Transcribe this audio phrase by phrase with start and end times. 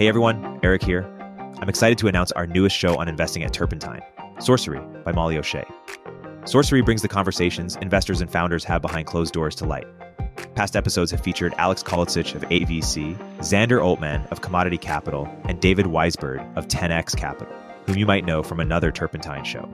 [0.00, 1.02] Hey everyone, Erik here.
[1.60, 4.00] I'm excited to announce our newest show on investing at Turpentine,
[4.38, 5.66] Sourcery by Molly O'Shea.
[6.44, 9.86] Sourcery brings the conversations investors and founders have behind closed doors to light.
[10.54, 15.84] Past episodes have featured Alex Kolodziej of AVC, Xander Altman of Commodity Capital, and David
[15.84, 17.54] Weisberg of 10x Capital,
[17.84, 19.68] whom you might know from another Turpentine show.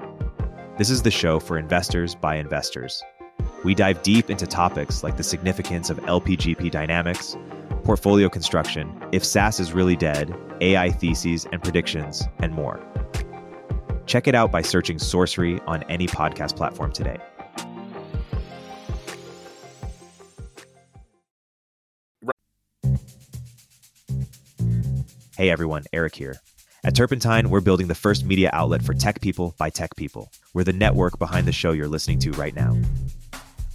[0.77, 3.01] This is the show for investors by investors.
[3.63, 7.37] We dive deep into topics like the significance of LPGP dynamics,
[7.87, 12.85] portfolio construction, if SaaS is really dead, AI theses and predictions, and more.
[14.07, 17.17] Check it out by searching Sourcery on any podcast platform today.
[25.37, 26.41] Hey everyone, Erik here.
[26.83, 30.33] At Turpentine, we're building the first media outlet for tech people by tech people.
[30.55, 32.77] We're the network behind the show you're listening to right now.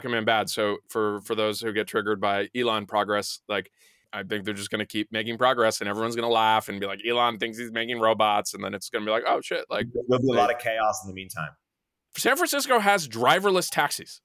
[0.00, 0.50] Aquaman bad.
[0.50, 3.70] So for for those who get triggered by Elon progress, like
[4.12, 6.80] I think they're just going to keep making progress, and everyone's going to laugh and
[6.80, 9.40] be like, Elon thinks he's making robots, and then it's going to be like, oh
[9.40, 11.50] shit, like there'll be a lot of chaos in the meantime.
[12.16, 14.20] San Francisco has driverless taxis.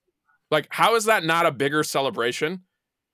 [0.49, 2.61] Like, how is that not a bigger celebration?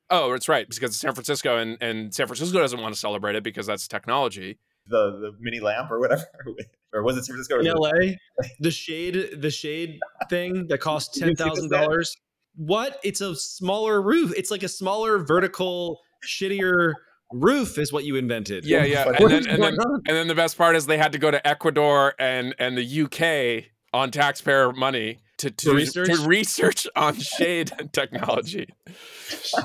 [0.09, 3.35] Oh, it's right because it's San Francisco, and and San Francisco doesn't want to celebrate
[3.35, 4.59] it because that's technology.
[4.87, 6.25] The the mini lamp or whatever,
[6.93, 7.59] or was it San Francisco?
[7.59, 8.15] In LA,
[8.59, 9.99] the shade the shade
[10.29, 12.15] thing that cost ten thousand dollars
[12.57, 12.99] what?
[13.03, 14.33] It's a smaller roof.
[14.35, 16.93] It's like a smaller vertical, shittier
[17.31, 18.65] roof is what you invented.
[18.65, 19.07] Yeah, yeah.
[19.07, 21.45] And then, and, then, and then the best part is they had to go to
[21.47, 26.07] Ecuador and and the UK on taxpayer money to to, research?
[26.07, 28.67] to research on shade technology.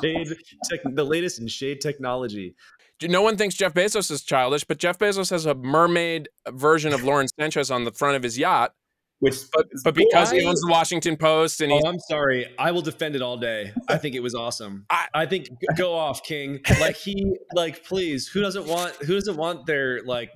[0.01, 0.29] Shade
[0.69, 2.55] tech, the latest in shade technology.
[3.03, 7.03] No one thinks Jeff Bezos is childish, but Jeff Bezos has a mermaid version of
[7.03, 8.75] Lauren Sanchez on the front of his yacht
[9.23, 12.83] which, but, but because he owns the Washington Post, and oh, I'm sorry, I will
[12.83, 13.73] defend it all day.
[13.89, 14.85] I think it was awesome.
[14.91, 15.47] I, I think
[15.77, 16.59] go off, King.
[16.81, 20.33] Like he, like please, who doesn't want who doesn't want their like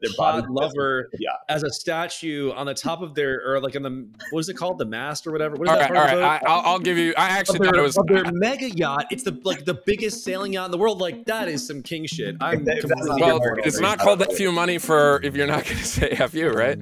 [0.00, 1.32] their hot lover yeah.
[1.50, 4.54] as a statue on the top of their or like on the what is it
[4.54, 5.56] called the mast or whatever?
[5.56, 6.42] What is all that right, all right.
[6.46, 7.12] I, will give you.
[7.18, 9.08] I actually their, thought it was their mega yacht.
[9.10, 10.98] It's the like the biggest sailing yacht in the world.
[10.98, 12.36] Like that is some king shit.
[12.40, 16.08] I'm well, it's not called that few money for if you're not going to say
[16.08, 16.78] f you, right?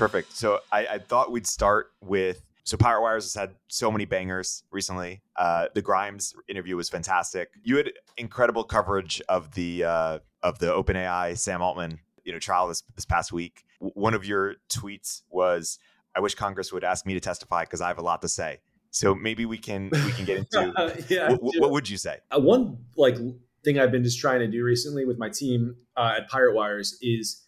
[0.00, 0.32] Perfect.
[0.36, 4.64] So I, I, thought we'd start with so Pirate Wires has had so many bangers
[4.70, 5.22] recently.
[5.36, 7.50] Uh, the Grimes interview was fantastic.
[7.62, 12.68] You had incredible coverage of the uh, of the OpenAI Sam Altman you know trial
[12.68, 13.64] this this past week.
[13.80, 15.78] W- one of your tweets was,
[16.14, 18.60] "I wish Congress would ask me to testify because I have a lot to say."
[18.90, 22.18] So maybe we can we can get into yeah, w- what would you say?
[22.30, 23.16] Uh, one like
[23.64, 26.96] thing I've been just trying to do recently with my team uh, at Pirate Wires
[27.02, 27.46] is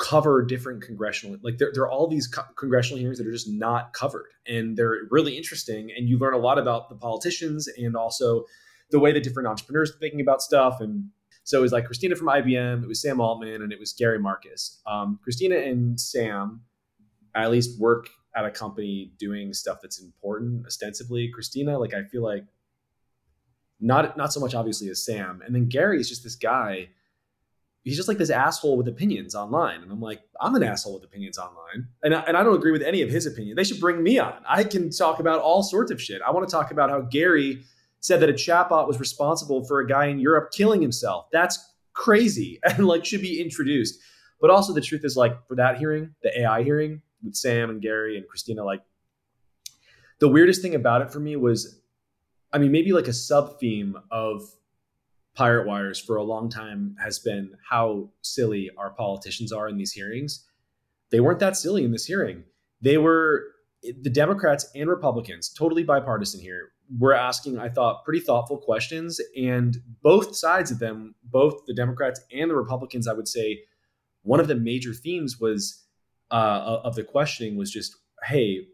[0.00, 3.50] cover different congressional like there, there are all these co- congressional hearings that are just
[3.50, 7.94] not covered and they're really interesting and you learn a lot about the politicians and
[7.94, 8.44] also
[8.90, 11.04] the way that different entrepreneurs are thinking about stuff and
[11.44, 14.18] so it was like christina from ibm it was sam altman and it was gary
[14.18, 14.80] marcus.
[14.86, 16.62] Um, christina and sam
[17.34, 21.28] at least work at a company doing stuff that's important ostensibly.
[21.28, 22.44] Christina like i feel like
[23.80, 26.88] not not so much obviously as sam and then gary is just this guy
[27.82, 29.82] he's just like this asshole with opinions online.
[29.82, 31.88] And I'm like, I'm an asshole with opinions online.
[32.02, 33.56] And I, and I don't agree with any of his opinion.
[33.56, 34.34] They should bring me on.
[34.48, 36.20] I can talk about all sorts of shit.
[36.26, 37.62] I want to talk about how Gary
[38.00, 41.26] said that a chatbot was responsible for a guy in Europe killing himself.
[41.32, 43.98] That's crazy and like should be introduced.
[44.40, 47.80] But also the truth is like for that hearing, the AI hearing with Sam and
[47.80, 48.82] Gary and Christina, like
[50.18, 51.80] the weirdest thing about it for me was,
[52.52, 54.42] I mean, maybe like a sub theme of
[55.40, 59.90] pirate wires for a long time has been how silly our politicians are in these
[59.90, 60.46] hearings.
[61.10, 62.44] They weren't that silly in this hearing.
[62.82, 63.44] They were
[63.82, 69.18] the Democrats and Republicans, totally bipartisan here, were asking, I thought, pretty thoughtful questions.
[69.34, 73.60] And both sides of them, both the Democrats and the Republicans, I would say,
[74.20, 75.86] one of the major themes was
[76.30, 78.66] uh, of the questioning was just, hey,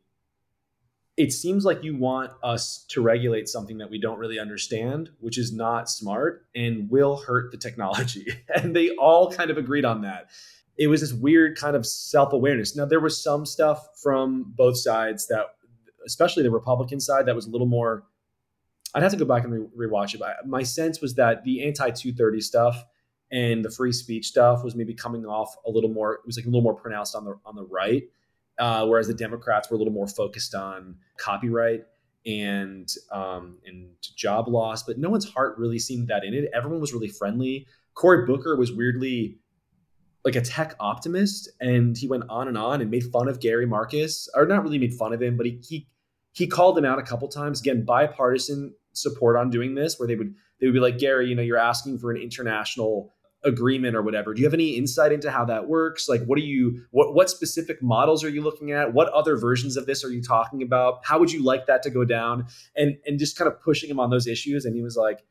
[1.16, 5.38] it seems like you want us to regulate something that we don't really understand, which
[5.38, 8.26] is not smart and will hurt the technology.
[8.54, 10.30] and they all kind of agreed on that.
[10.78, 12.76] It was this weird kind of self awareness.
[12.76, 15.46] Now, there was some stuff from both sides that
[16.06, 18.04] especially the Republican side, that was a little more.
[18.94, 20.20] I'd have to go back and re- rewatch it.
[20.20, 22.84] But my sense was that the anti 230 stuff
[23.32, 26.14] and the free speech stuff was maybe coming off a little more.
[26.14, 28.04] It was like a little more pronounced on the on the right,
[28.58, 31.84] uh, whereas the Democrats were a little more focused on copyright
[32.26, 34.82] and um, and job loss.
[34.82, 36.50] But no one's heart really seemed that in it.
[36.54, 37.66] Everyone was really friendly.
[37.94, 39.38] Cory Booker was weirdly
[40.24, 43.66] like a tech optimist, and he went on and on and made fun of Gary
[43.66, 45.88] Marcus, or not really made fun of him, but he he
[46.32, 47.60] he called him out a couple times.
[47.60, 51.34] Again, bipartisan support on doing this, where they would they would be like, Gary, you
[51.34, 53.14] know, you're asking for an international
[53.46, 54.34] agreement or whatever.
[54.34, 56.08] Do you have any insight into how that works?
[56.08, 58.92] Like, what are you, what, what specific models are you looking at?
[58.92, 61.00] What other versions of this are you talking about?
[61.04, 62.46] How would you like that to go down?
[62.76, 64.64] And, and just kind of pushing him on those issues.
[64.64, 65.24] And he was like,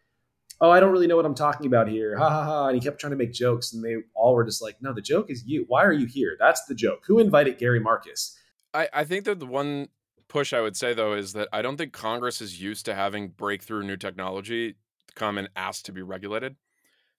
[0.61, 2.17] oh, I don't really know what I'm talking about here.
[2.17, 2.67] Ha ha ha.
[2.67, 3.73] And he kept trying to make jokes.
[3.73, 5.65] And they all were just like, no, the joke is you.
[5.67, 6.37] Why are you here?
[6.39, 7.03] That's the joke.
[7.07, 8.39] Who invited Gary Marcus?
[8.73, 9.89] I, I think that the one
[10.27, 13.27] push I would say, though, is that I don't think Congress is used to having
[13.27, 14.75] breakthrough new technology
[15.15, 16.55] come and ask to be regulated.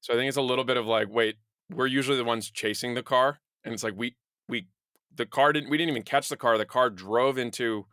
[0.00, 1.36] So I think it's a little bit of like, wait,
[1.70, 4.16] we're usually the ones chasing the car, and it's like we
[4.48, 4.68] we
[5.14, 6.58] the car didn't we didn't even catch the car.
[6.58, 7.86] The car drove into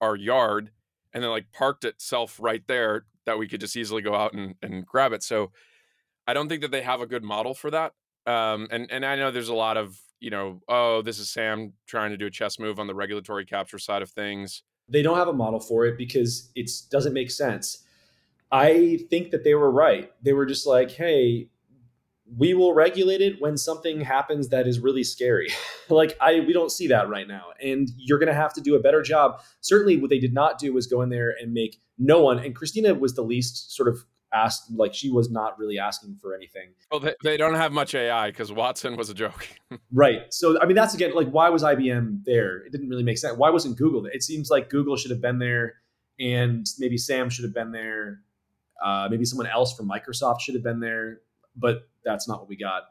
[0.00, 0.70] our yard
[1.12, 4.54] and then like parked itself right there that we could just easily go out and,
[4.62, 5.22] and grab it.
[5.22, 5.50] So
[6.26, 7.92] I don't think that they have a good model for that.
[8.26, 11.72] Um, and and I know there's a lot of you know, oh, this is Sam
[11.86, 14.62] trying to do a chess move on the regulatory capture side of things.
[14.88, 17.84] They don't have a model for it because it doesn't make sense.
[18.52, 20.10] I think that they were right.
[20.22, 21.48] They were just like, hey,
[22.36, 25.48] we will regulate it when something happens that is really scary.
[25.88, 27.46] like I we don't see that right now.
[27.62, 29.40] And you're going to have to do a better job.
[29.60, 32.54] Certainly what they did not do was go in there and make no one and
[32.54, 36.70] Christina was the least sort of asked like she was not really asking for anything.
[36.92, 39.48] Well, they, they don't have much AI because Watson was a joke.
[39.92, 40.32] right.
[40.32, 42.58] So I mean that's again like why was IBM there?
[42.58, 43.36] It didn't really make sense.
[43.36, 44.12] Why wasn't Google there?
[44.12, 45.74] It seems like Google should have been there
[46.20, 48.20] and maybe Sam should have been there
[48.84, 51.20] uh, maybe someone else from Microsoft should have been there,
[51.56, 52.84] but that's not what we got.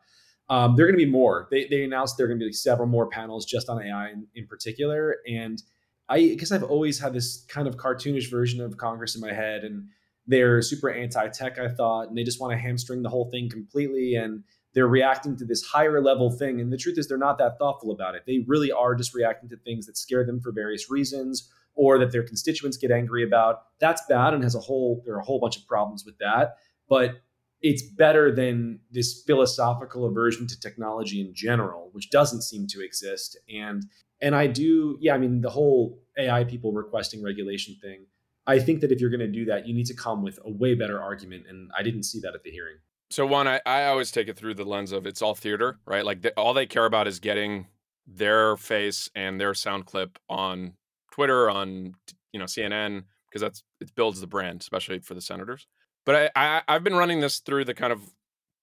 [0.50, 1.48] Um, there are going to be more.
[1.52, 4.28] They, they announced there are going to be several more panels just on AI in,
[4.36, 5.18] in particular.
[5.28, 5.62] And
[6.08, 9.64] I, because I've always had this kind of cartoonish version of Congress in my head,
[9.64, 9.88] and
[10.26, 11.60] they're super anti-tech.
[11.60, 14.16] I thought, and they just want to hamstring the whole thing completely.
[14.16, 14.44] And
[14.74, 16.62] they're reacting to this higher level thing.
[16.62, 18.24] And the truth is, they're not that thoughtful about it.
[18.26, 21.50] They really are just reacting to things that scare them for various reasons
[21.80, 23.62] or that their constituents get angry about.
[23.80, 26.58] That's bad and has a whole there are a whole bunch of problems with that.
[26.90, 27.22] But
[27.62, 33.40] it's better than this philosophical aversion to technology in general, which doesn't seem to exist.
[33.50, 33.86] And
[34.22, 38.08] and I do, yeah, I mean the whole AI people requesting regulation thing.
[38.46, 40.52] I think that if you're going to do that, you need to come with a
[40.52, 42.76] way better argument, and I didn't see that at the hearing.
[43.10, 46.04] So one, I, I always take it through the lens of it's all theater, right?
[46.04, 47.68] Like the, all they care about is getting
[48.06, 50.74] their face and their sound clip on
[51.20, 51.92] Twitter, on
[52.32, 55.68] you know CNN, because that's it builds the brand, especially for the senators.
[56.06, 58.00] But I, I have been running this through the kind of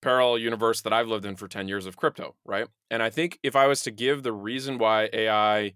[0.01, 2.67] parallel universe that I've lived in for ten years of crypto, right?
[2.91, 5.75] And I think if I was to give the reason why AI,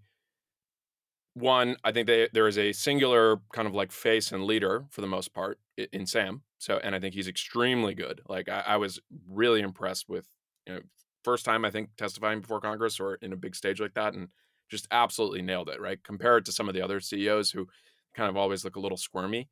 [1.35, 5.03] one, I think they, there is a singular kind of like face and leader for
[5.03, 5.59] the most part
[5.93, 6.45] in Sam.
[6.57, 8.23] So, and I think he's extremely good.
[8.27, 10.27] Like I, I was really impressed with,
[10.67, 10.81] you know,
[11.25, 14.29] first time I think testifying before Congress or in a big stage like that, and
[14.71, 16.03] just absolutely nailed it, right?
[16.03, 17.67] Compare it to some of the other CEOs who
[18.15, 19.49] kind of always look a little squirmy.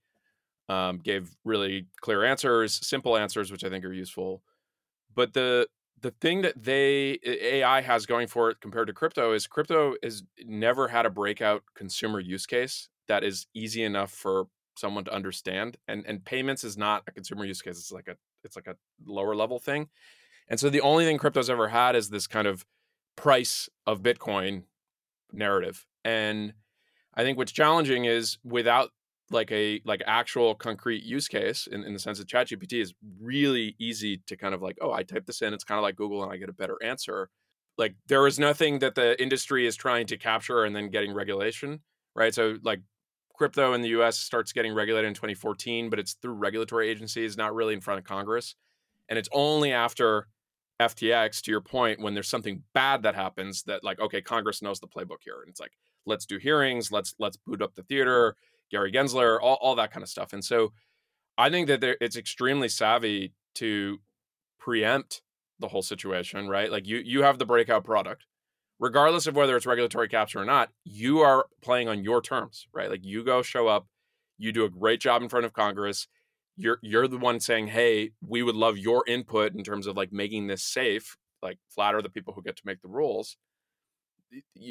[0.70, 4.42] Um, gave really clear answers, simple answers, which I think are useful.
[5.14, 5.66] But the
[6.00, 10.22] the thing that they AI has going for it compared to crypto is crypto has
[10.44, 14.46] never had a breakout consumer use case that is easy enough for
[14.76, 15.78] someone to understand.
[15.88, 17.78] And and payments is not a consumer use case.
[17.78, 19.88] It's like a it's like a lower level thing.
[20.48, 22.64] And so the only thing crypto's ever had is this kind of
[23.16, 24.64] price of Bitcoin
[25.32, 25.87] narrative.
[26.04, 26.54] And
[27.14, 28.90] I think what's challenging is without
[29.30, 33.75] like a like actual concrete use case in, in the sense that ChatGPT is really
[33.78, 36.23] easy to kind of like, oh, I type this in, it's kind of like Google
[36.23, 37.28] and I get a better answer.
[37.76, 41.80] Like there is nothing that the industry is trying to capture and then getting regulation,
[42.14, 42.35] right?
[42.35, 42.80] So like
[43.35, 47.54] crypto in the US starts getting regulated in 2014, but it's through regulatory agencies, not
[47.54, 48.56] really in front of Congress.
[49.08, 50.26] And it's only after
[50.80, 54.80] FTX, to your point, when there's something bad that happens, that like, okay, Congress knows
[54.80, 55.73] the playbook here, and it's like,
[56.06, 58.37] let's do hearings, let's let's boot up the theater,
[58.70, 60.32] Gary Gensler, all, all that kind of stuff.
[60.32, 60.73] And so,
[61.37, 63.99] I think that there, it's extremely savvy to
[64.58, 65.23] preempt
[65.58, 66.70] the whole situation, right?
[66.70, 68.25] Like you you have the breakout product,
[68.78, 70.70] regardless of whether it's regulatory capture or not.
[70.85, 72.90] You are playing on your terms, right?
[72.90, 73.87] Like you go show up,
[74.38, 76.06] you do a great job in front of Congress
[76.58, 80.12] you're you're the one saying, "Hey, we would love your input in terms of like
[80.12, 83.36] making this safe, like flatter the people who get to make the rules."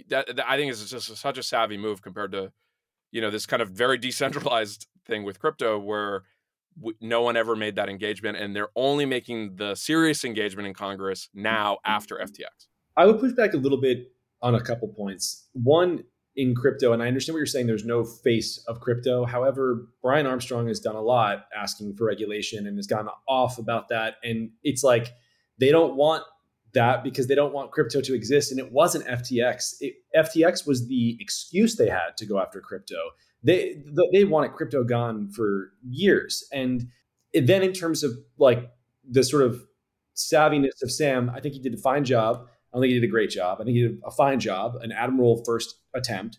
[0.09, 2.51] That, that I think is just such a savvy move compared to
[3.11, 6.23] you know, this kind of very decentralized thing with crypto where
[6.77, 10.73] w- no one ever made that engagement, and they're only making the serious engagement in
[10.73, 12.23] Congress mm, now mm, after mm.
[12.23, 12.67] FTX.
[12.95, 15.47] I would push back a little bit on a couple points.
[15.53, 16.03] One,
[16.37, 17.65] in crypto, and I understand what you're saying.
[17.65, 19.25] There's no face of crypto.
[19.25, 23.89] However, Brian Armstrong has done a lot asking for regulation and has gone off about
[23.89, 24.17] that.
[24.23, 25.13] And it's like
[25.59, 26.23] they don't want
[26.73, 28.51] that because they don't want crypto to exist.
[28.51, 29.77] And it wasn't FTX.
[29.81, 32.97] It, FTX was the excuse they had to go after crypto.
[33.43, 33.81] They
[34.13, 36.47] they wanted crypto gone for years.
[36.53, 36.89] And
[37.33, 38.69] then in terms of like
[39.09, 39.63] the sort of
[40.15, 42.47] savviness of Sam, I think he did a fine job.
[42.71, 43.59] I don't think he did a great job.
[43.61, 46.37] I think he did a fine job, an admirable first attempt.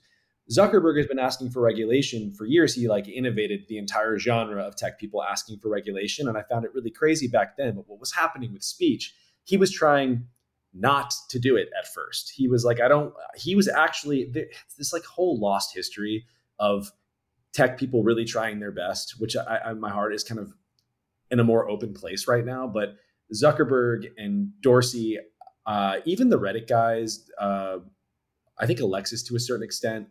[0.50, 2.74] Zuckerberg has been asking for regulation for years.
[2.74, 6.64] He like innovated the entire genre of tech people asking for regulation, and I found
[6.64, 7.74] it really crazy back then.
[7.74, 9.14] But what was happening with speech?
[9.44, 10.26] He was trying
[10.72, 12.32] not to do it at first.
[12.34, 13.12] He was like, I don't.
[13.36, 14.32] He was actually
[14.76, 16.24] this like whole lost history
[16.58, 16.90] of
[17.52, 20.54] tech people really trying their best, which I, I, my heart is kind of
[21.30, 22.66] in a more open place right now.
[22.66, 22.96] But
[23.34, 25.18] Zuckerberg and Dorsey
[25.68, 27.78] uh, even the Reddit guys, uh,
[28.58, 30.08] I think Alexis to a certain extent,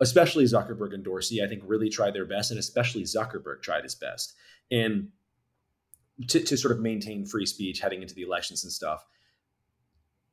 [0.00, 3.94] especially Zuckerberg and Dorsey, I think really tried their best, and especially Zuckerberg tried his
[3.94, 4.34] best,
[4.70, 5.08] and
[6.28, 9.06] to, to sort of maintain free speech heading into the elections and stuff.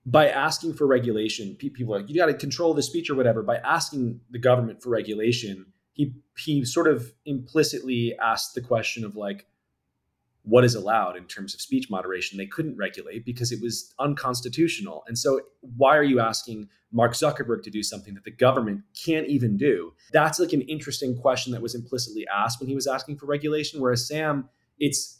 [0.06, 3.44] By asking for regulation, people are like, you got to control the speech or whatever.
[3.44, 9.16] By asking the government for regulation, he he sort of implicitly asked the question of
[9.16, 9.46] like,
[10.44, 15.04] what is allowed in terms of speech moderation they couldn't regulate because it was unconstitutional.
[15.08, 19.28] And so why are you asking mark zuckerberg to do something that the government can't
[19.28, 19.94] even do?
[20.12, 23.82] That's like an interesting question that was implicitly asked when he was asking for regulation.
[23.82, 25.20] Whereas sam it's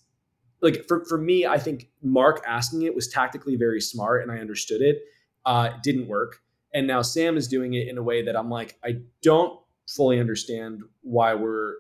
[0.62, 4.38] like for, for me i think mark asking it was tactically very smart and i
[4.38, 5.02] understood it.
[5.46, 6.40] Uh, didn't work.
[6.74, 10.20] And now sam is doing it in a way that i'm like i don't fully
[10.20, 11.76] understand why we're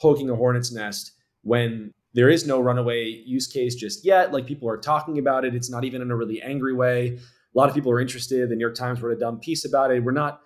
[0.00, 4.32] poking a hornet's nest when there is no runaway use case just yet.
[4.32, 5.54] Like people are talking about it.
[5.54, 7.18] It's not even in a really angry way.
[7.54, 8.48] A lot of people are interested.
[8.48, 10.02] The New York Times wrote a dumb piece about it.
[10.02, 10.40] We're not,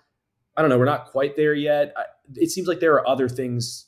[0.57, 1.93] I don't know, we're not quite there yet.
[2.35, 3.87] It seems like there are other things.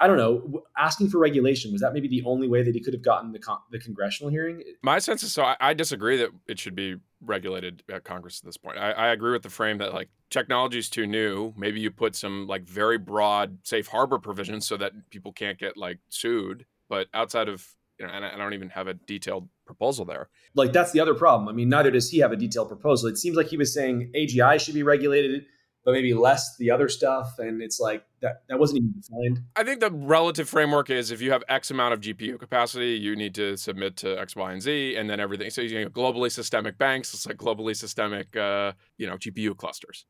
[0.00, 0.62] I don't know.
[0.76, 3.38] Asking for regulation was that maybe the only way that he could have gotten the
[3.38, 4.62] con- the congressional hearing?
[4.82, 5.44] My sense is so.
[5.44, 8.78] I, I, disagree that it should be regulated at Congress at this point.
[8.78, 11.54] I, I agree with the frame that like technology is too new.
[11.56, 15.76] Maybe you put some like very broad safe harbor provisions so that people can't get
[15.76, 17.66] like sued but outside of
[17.98, 20.28] you know, and I don't even have a detailed proposal there.
[20.54, 21.48] Like that's the other problem.
[21.48, 23.08] I mean, neither does he have a detailed proposal.
[23.08, 25.46] It seems like he was saying AGI should be regulated,
[25.84, 27.38] but maybe less the other stuff.
[27.38, 29.46] And it's like that that wasn't even defined.
[29.56, 33.14] I think the relative framework is if you have X amount of GPU capacity, you
[33.14, 35.50] need to submit to X, Y, and Z, and then everything.
[35.50, 40.04] So you know, globally systemic banks, it's like globally systemic, uh, you know, GPU clusters,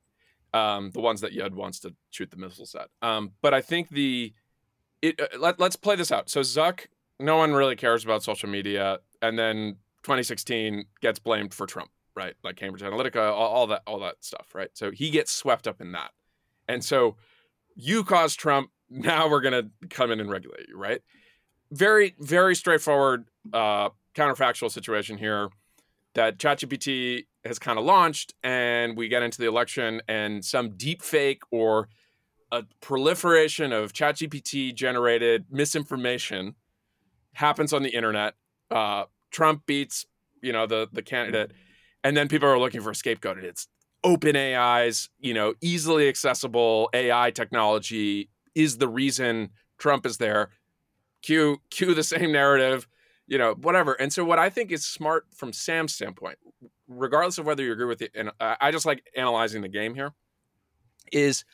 [0.54, 2.88] um, the ones that Yud wants to shoot the missiles at.
[3.06, 4.32] Um, but I think the
[5.04, 6.30] it, uh, let, let's play this out.
[6.30, 6.86] So Zuck,
[7.20, 12.34] no one really cares about social media, and then 2016 gets blamed for Trump, right?
[12.42, 14.70] Like Cambridge Analytica, all, all that, all that stuff, right?
[14.72, 16.10] So he gets swept up in that,
[16.68, 17.16] and so
[17.74, 18.70] you caused Trump.
[18.90, 21.00] Now we're gonna come in and regulate you, right?
[21.70, 25.48] Very, very straightforward, uh, counterfactual situation here.
[26.14, 31.02] That ChatGPT has kind of launched, and we get into the election, and some deep
[31.02, 31.88] fake or
[32.52, 36.54] a proliferation of ChatGPT generated misinformation
[37.32, 38.34] happens on the internet.
[38.70, 40.06] Uh, Trump beats,
[40.42, 41.52] you know, the the candidate,
[42.02, 43.38] and then people are looking for a scapegoat.
[43.38, 43.68] And it's
[44.04, 50.50] OpenAI's, you know, easily accessible AI technology is the reason Trump is there.
[51.22, 52.86] Cue cue the same narrative,
[53.26, 53.94] you know, whatever.
[53.94, 56.38] And so what I think is smart from Sam's standpoint,
[56.86, 60.12] regardless of whether you agree with it, and I just like analyzing the game here,
[61.10, 61.44] is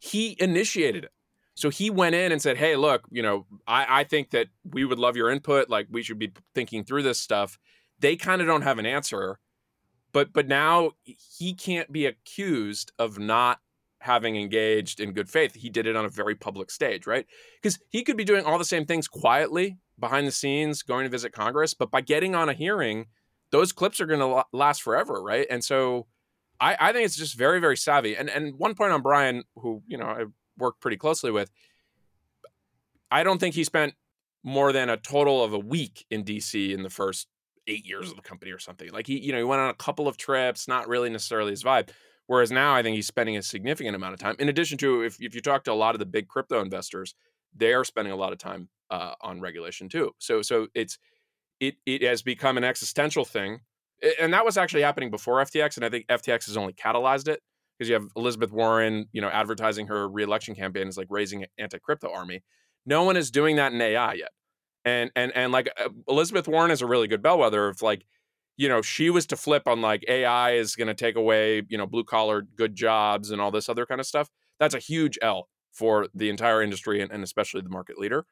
[0.00, 1.12] he initiated it.
[1.54, 4.84] So he went in and said, Hey, look, you know, I, I think that we
[4.84, 5.68] would love your input.
[5.68, 7.58] Like we should be thinking through this stuff.
[8.00, 9.38] They kind of don't have an answer.
[10.12, 13.60] But but now he can't be accused of not
[14.00, 15.54] having engaged in good faith.
[15.54, 17.26] He did it on a very public stage, right?
[17.60, 21.10] Because he could be doing all the same things quietly behind the scenes, going to
[21.10, 23.06] visit Congress, but by getting on a hearing,
[23.50, 25.46] those clips are going to last forever, right?
[25.50, 26.06] And so
[26.60, 28.16] I, I think it's just very, very savvy.
[28.16, 30.24] And and one point on Brian, who you know I
[30.58, 31.50] worked pretty closely with,
[33.10, 33.94] I don't think he spent
[34.42, 37.28] more than a total of a week in DC in the first
[37.66, 38.90] eight years of the company or something.
[38.90, 41.62] Like he, you know, he went on a couple of trips, not really necessarily his
[41.62, 41.90] vibe.
[42.26, 44.36] Whereas now I think he's spending a significant amount of time.
[44.38, 47.14] In addition to if, if you talk to a lot of the big crypto investors,
[47.54, 50.12] they're spending a lot of time uh, on regulation too.
[50.18, 50.98] So so it's
[51.58, 53.60] it it has become an existential thing
[54.20, 57.40] and that was actually happening before FTX, and I think FTX has only catalyzed it
[57.78, 61.48] because you have Elizabeth Warren, you know, advertising her reelection campaign as like raising an
[61.58, 62.42] anti-crypto army.
[62.84, 64.30] No one is doing that in AI yet.
[64.84, 68.04] And and and like uh, Elizabeth Warren is a really good bellwether of like,
[68.56, 71.78] you know, she was to flip on like AI is going to take away, you
[71.78, 74.28] know, blue collar good jobs and all this other kind of stuff.
[74.58, 78.26] That's a huge L for the entire industry and, and especially the market leader.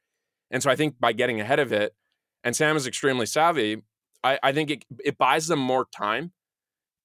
[0.51, 1.95] And so I think by getting ahead of it,
[2.45, 3.83] and Sam is extremely savvy,
[4.25, 6.33] I, I think it, it buys them more time.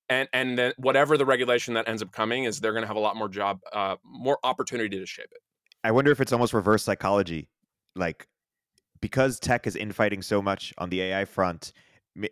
[0.09, 2.97] And and then whatever the regulation that ends up coming is they're going to have
[2.97, 5.41] a lot more job, uh, more opportunity to shape it.
[5.83, 7.49] I wonder if it's almost reverse psychology,
[7.95, 8.27] like
[9.01, 11.73] because tech is infighting so much on the AI front,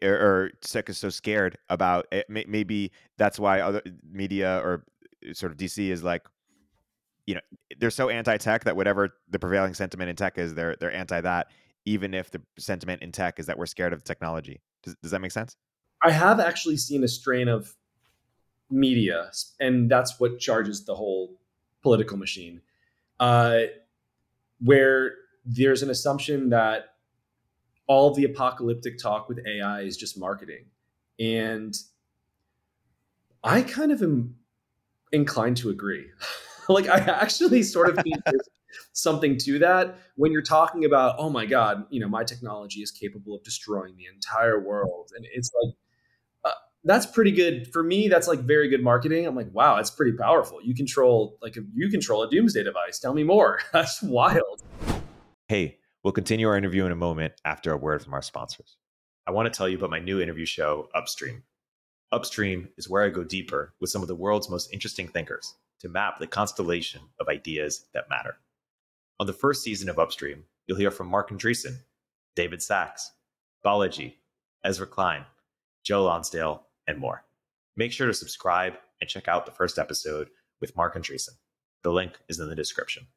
[0.01, 4.85] or, or tech is so scared about it, maybe that's why other media or
[5.29, 6.23] uh, sort of DC is like,
[7.25, 7.41] you know,
[7.77, 11.47] they're so anti-tech that whatever the prevailing sentiment in tech is, they're they're anti that,
[11.85, 14.61] even if the sentiment in tech is that we're scared of technology.
[14.83, 15.55] Does, does that make sense?
[16.03, 17.75] I have actually seen a strain of
[18.69, 21.37] media, and that's what charges the whole
[21.81, 22.61] political machine,
[23.19, 23.61] uh,
[24.59, 25.13] where
[25.45, 26.95] there's an assumption that
[27.87, 30.65] all the apocalyptic talk with AI is just marketing.
[31.19, 31.75] And
[33.43, 34.35] I kind of am
[35.11, 36.07] inclined to agree.
[36.69, 38.47] like, I actually sort of think there's
[38.93, 39.97] something to that.
[40.15, 43.95] When you're talking about, oh my God, you know, my technology is capable of destroying
[43.95, 45.11] the entire world.
[45.15, 45.73] And it's like,
[46.45, 47.71] uh, that's pretty good.
[47.71, 49.25] For me that's like very good marketing.
[49.25, 50.59] I'm like wow that's pretty powerful.
[50.61, 52.99] You control like you control a doomsday device.
[52.99, 53.59] Tell me more.
[53.73, 54.63] That's wild.
[55.47, 58.77] Hey we'll continue our interview in a moment after a word from our sponsors.
[59.27, 61.43] I want to tell you about my new interview show upstream.
[62.11, 65.89] Upstream is where i go deeper with some of the world's most interesting thinkers to
[65.89, 68.35] map the constellation of ideas that matter
[69.21, 71.77] on the first season of upstream you'll hear from Marc andreessen
[72.35, 73.11] david Sacks,
[73.63, 74.15] balaji
[74.65, 75.23] ezra klein
[75.83, 77.23] joe lonsdale and more.
[77.75, 81.37] Make sure to subscribe and check out the first episode with Marc Andreessen.
[81.83, 83.07] The link is in the description.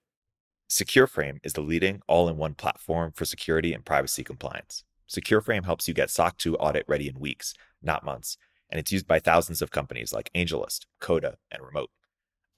[0.71, 4.85] SecureFrame is the leading all in one platform for security and privacy compliance.
[5.09, 8.39] SecureFrame helps you get SOC 2 audit ready in weeks, not months,
[8.71, 11.91] and it's used by thousands of companies like AngelList, Coda, and Remote.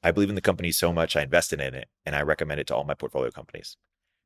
[0.07, 2.69] I believe in the company so much I invested in it, and I recommend it
[2.69, 3.77] to all my portfolio companies.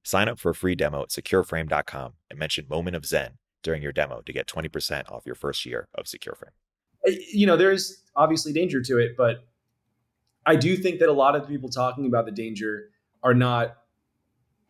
[0.05, 3.93] Sign up for a free demo at secureframe.com and mention Moment of Zen during your
[3.93, 6.53] demo to get 20% off your first year of SecureFrame
[7.07, 9.45] you know, there's obviously danger to it, but
[10.47, 12.91] I do think that a lot of people talking about the danger
[13.23, 13.77] are not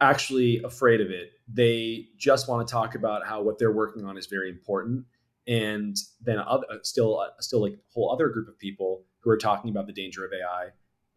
[0.00, 1.30] actually afraid of it.
[1.48, 5.04] They just want to talk about how what they're working on is very important.
[5.46, 9.70] And then other, still, still like a whole other group of people who are talking
[9.70, 10.70] about the danger of AI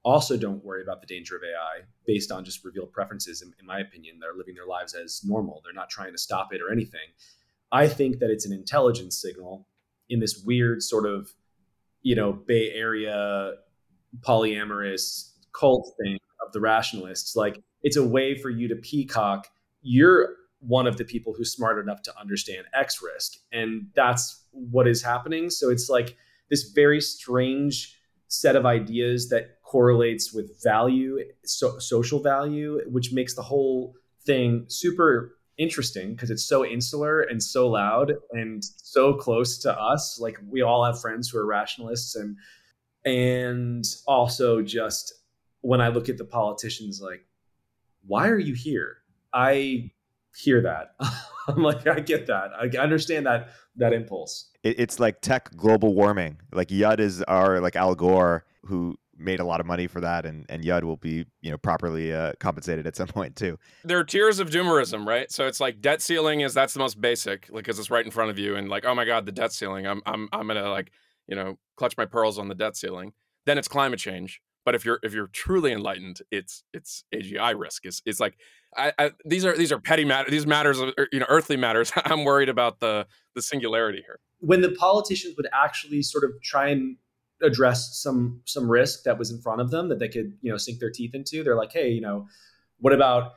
[0.04, 3.42] also don't worry about the danger of AI based on just revealed preferences.
[3.42, 5.62] In, in my opinion, they're living their lives as normal.
[5.64, 7.00] They're not trying to stop it or anything.
[7.72, 9.68] I think that it's an intelligence signal
[10.10, 11.34] in this weird sort of
[12.02, 13.54] you know bay area
[14.20, 19.48] polyamorous cult thing of the rationalists like it's a way for you to peacock
[19.82, 24.88] you're one of the people who's smart enough to understand x risk and that's what
[24.88, 26.16] is happening so it's like
[26.50, 33.34] this very strange set of ideas that correlates with value so, social value which makes
[33.34, 39.58] the whole thing super interesting because it's so insular and so loud and so close
[39.60, 40.20] to us.
[40.20, 42.38] Like we all have friends who are rationalists and
[43.04, 45.14] and also just
[45.60, 47.26] when i look at the politicians like
[48.06, 48.98] why are you here?
[49.34, 49.92] I
[50.38, 50.96] hear that.
[51.48, 52.52] I'm like i get that.
[52.60, 54.52] I understand that that impulse.
[54.64, 56.38] It's like tech global warming.
[56.52, 60.26] Like yud is our like al gore who made a lot of money for that,
[60.26, 63.58] and and Yud will be you know properly uh, compensated at some point too.
[63.84, 65.32] There are tiers of doomerism, right?
[65.32, 68.12] So it's like debt ceiling is that's the most basic, like because it's right in
[68.12, 70.70] front of you, and like oh my god, the debt ceiling, I'm I'm I'm gonna
[70.70, 70.92] like
[71.28, 73.14] you know clutch my pearls on the debt ceiling.
[73.46, 74.42] Then it's climate change.
[74.66, 77.86] But if you're if you're truly enlightened, it's it's AGI risk.
[77.86, 78.38] Is it's like
[78.76, 80.32] I, I, these are these are petty matters.
[80.32, 81.92] These matters, are, you know, earthly matters.
[82.06, 84.20] I'm worried about the the singularity here.
[84.40, 86.98] When the politicians would actually sort of try and
[87.44, 90.58] address some some risk that was in front of them that they could you know
[90.58, 91.44] sink their teeth into.
[91.44, 92.28] They're like hey you know
[92.80, 93.34] what about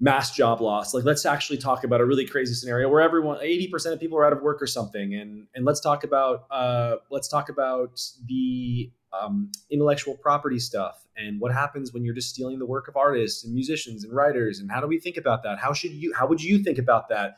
[0.00, 0.92] mass job loss?
[0.92, 4.26] Like let's actually talk about a really crazy scenario where everyone 80% of people are
[4.26, 8.90] out of work or something and and let's talk about uh let's talk about the
[9.12, 13.44] um, intellectual property stuff and what happens when you're just stealing the work of artists
[13.44, 15.58] and musicians and writers and how do we think about that?
[15.58, 17.36] How should you how would you think about that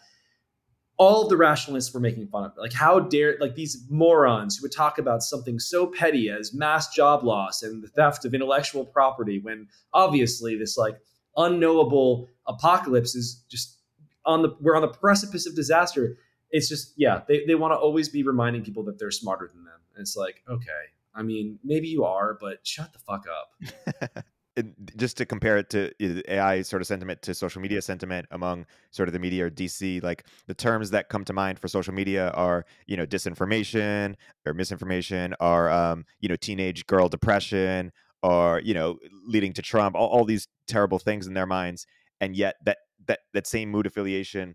[0.99, 2.61] all of the rationalists were making fun of it.
[2.61, 6.95] Like, how dare, like these morons who would talk about something so petty as mass
[6.95, 10.99] job loss and the theft of intellectual property when obviously this like
[11.37, 13.79] unknowable apocalypse is just
[14.25, 16.17] on the, we're on the precipice of disaster.
[16.51, 19.65] It's just, yeah, they, they want to always be reminding people that they're smarter than
[19.65, 19.81] them.
[19.95, 20.71] And it's like, okay,
[21.15, 24.25] I mean, maybe you are, but shut the fuck up.
[24.97, 25.93] just to compare it to
[26.33, 30.01] AI sort of sentiment to social media sentiment among sort of the media or DC,
[30.01, 34.15] like the terms that come to mind for social media are, you know, disinformation
[34.47, 37.93] or misinformation, or um, you know, teenage girl depression,
[38.23, 41.87] or you know, leading to Trump, all, all these terrible things in their minds,
[42.21, 44.55] and yet that that that same mood affiliation,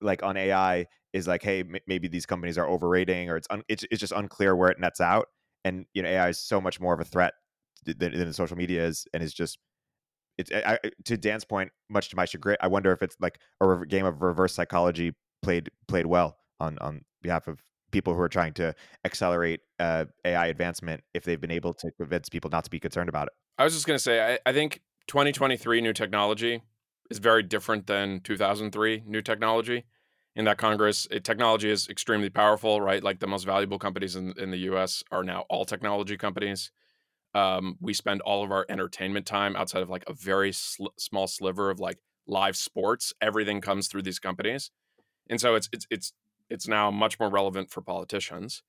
[0.00, 3.64] like on AI, is like, hey, m- maybe these companies are overrating, or it's un-
[3.68, 5.28] it's it's just unclear where it nets out,
[5.64, 7.34] and you know, AI is so much more of a threat
[7.84, 9.58] than, than social media is, and is just
[10.36, 11.70] it's I, to Dan's point.
[11.90, 15.12] Much to my chagrin, I wonder if it's like a game of reverse psychology
[15.42, 17.60] played played well on on behalf of
[17.90, 21.02] people who are trying to accelerate uh, AI advancement.
[21.14, 23.32] If they've been able to convince people not to be concerned about it.
[23.56, 26.62] I was just going to say, I, I think 2023 new technology
[27.10, 29.84] is very different than 2003 new technology.
[30.36, 33.02] In that Congress, it, technology is extremely powerful, right?
[33.02, 36.70] Like the most valuable companies in, in the US are now all technology companies.
[37.38, 41.28] Um, we spend all of our entertainment time outside of like a very sl- small
[41.28, 43.12] sliver of like live sports.
[43.20, 44.70] Everything comes through these companies,
[45.30, 46.12] and so it's it's it's
[46.50, 48.62] it's now much more relevant for politicians.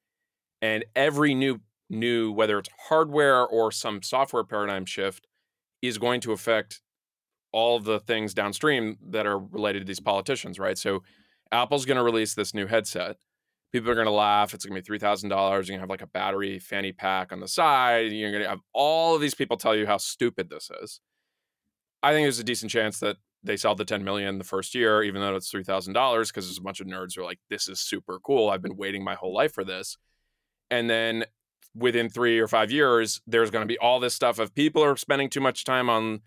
[0.62, 5.26] And every new new whether it's hardware or some software paradigm shift
[5.82, 6.82] is going to affect
[7.52, 10.78] all the things downstream that are related to these politicians, right?
[10.78, 11.02] So
[11.52, 13.18] Apple's going to release this new headset
[13.72, 14.54] people are going to laugh.
[14.54, 15.30] It's going to be $3,000.
[15.30, 18.12] You're going to have like a battery fanny pack on the side.
[18.12, 21.00] You're going to have all of these people tell you how stupid this is.
[22.02, 25.04] I think there's a decent chance that they sell the 10 million the first year,
[25.04, 25.94] even though it's $3,000,
[26.28, 28.50] because there's a bunch of nerds who are like, this is super cool.
[28.50, 29.98] I've been waiting my whole life for this.
[30.72, 31.26] And then
[31.76, 34.98] within three or five years, there's going to be all this stuff of people are
[34.98, 36.22] spending too much time on,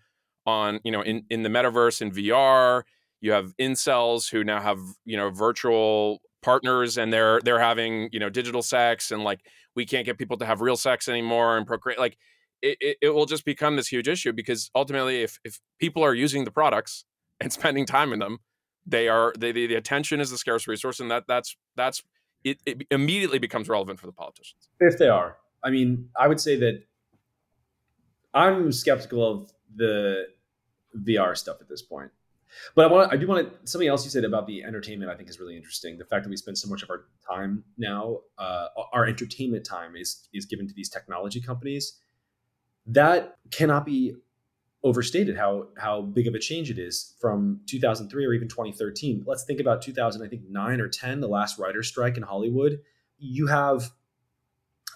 [0.45, 2.83] on, you know, in, in the metaverse in VR.
[3.23, 8.19] You have incels who now have, you know, virtual partners and they're they're having you
[8.19, 9.39] know digital sex and like
[9.75, 12.17] we can't get people to have real sex anymore and procreate like
[12.61, 16.13] it, it, it, will just become this huge issue because ultimately if if people are
[16.13, 17.05] using the products
[17.39, 18.39] and spending time in them
[18.85, 22.03] they are they, the, the attention is the scarce resource and that that's that's
[22.43, 24.67] it, it immediately becomes relevant for the politicians.
[24.81, 25.37] If they are.
[25.63, 26.83] I mean i would say that
[28.33, 30.25] i'm skeptical of the
[31.05, 32.11] vr stuff at this point
[32.75, 35.11] but I want I do want to something else you said about the entertainment.
[35.11, 35.97] I think is really interesting.
[35.97, 39.95] The fact that we spend so much of our time now, uh, our entertainment time
[39.95, 41.99] is is given to these technology companies.
[42.85, 44.15] That cannot be
[44.83, 49.23] overstated how how big of a change it is from 2003 or even 2013.
[49.25, 52.79] Let's think about 2000, I think nine or 10, the last writer strike in Hollywood.
[53.17, 53.91] You have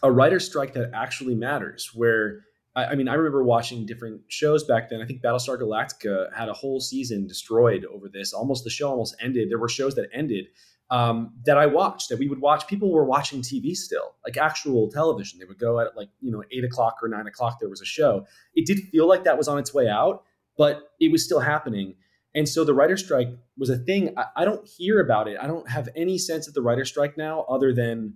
[0.04, 2.42] a writer strike that actually matters, where
[2.78, 5.02] I, I, mean, I remember watching different shows back then.
[5.02, 8.34] I think Battlestar Galactica had a whole season destroyed over this.
[8.34, 9.50] Almost the show almost ended.
[9.50, 10.46] There were shows that ended
[10.90, 12.68] um, that I watched that we would watch.
[12.68, 15.40] People were watching TV still, like actual television.
[15.40, 17.60] They would go at like you know eight o'clock or nine o'clock.
[17.60, 18.26] There was a show.
[18.56, 20.24] It did feel like that was on its way out,
[20.58, 21.96] but it was still happening.
[22.36, 24.14] And so the writer strike was a thing.
[24.16, 25.38] I, I don't hear about it.
[25.42, 28.14] I don't have any sense of the writer strike now, other than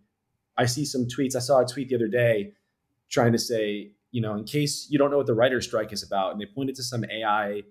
[0.55, 1.35] I see some tweets.
[1.35, 2.53] I saw a tweet the other day
[3.09, 6.03] trying to say you know, in case you don't know what the writer's strike is
[6.03, 7.63] about, and they pointed to some AI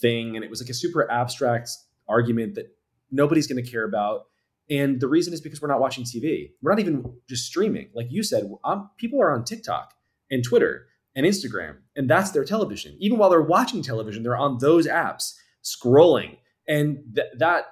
[0.00, 1.70] thing, and it was like a super abstract
[2.08, 2.66] argument that
[3.10, 4.22] nobody's going to care about.
[4.70, 6.52] And the reason is because we're not watching TV.
[6.62, 7.90] We're not even just streaming.
[7.94, 9.92] Like you said, I'm, people are on TikTok
[10.30, 12.96] and Twitter and Instagram, and that's their television.
[12.98, 16.38] Even while they're watching television, they're on those apps scrolling.
[16.66, 17.66] And th- that,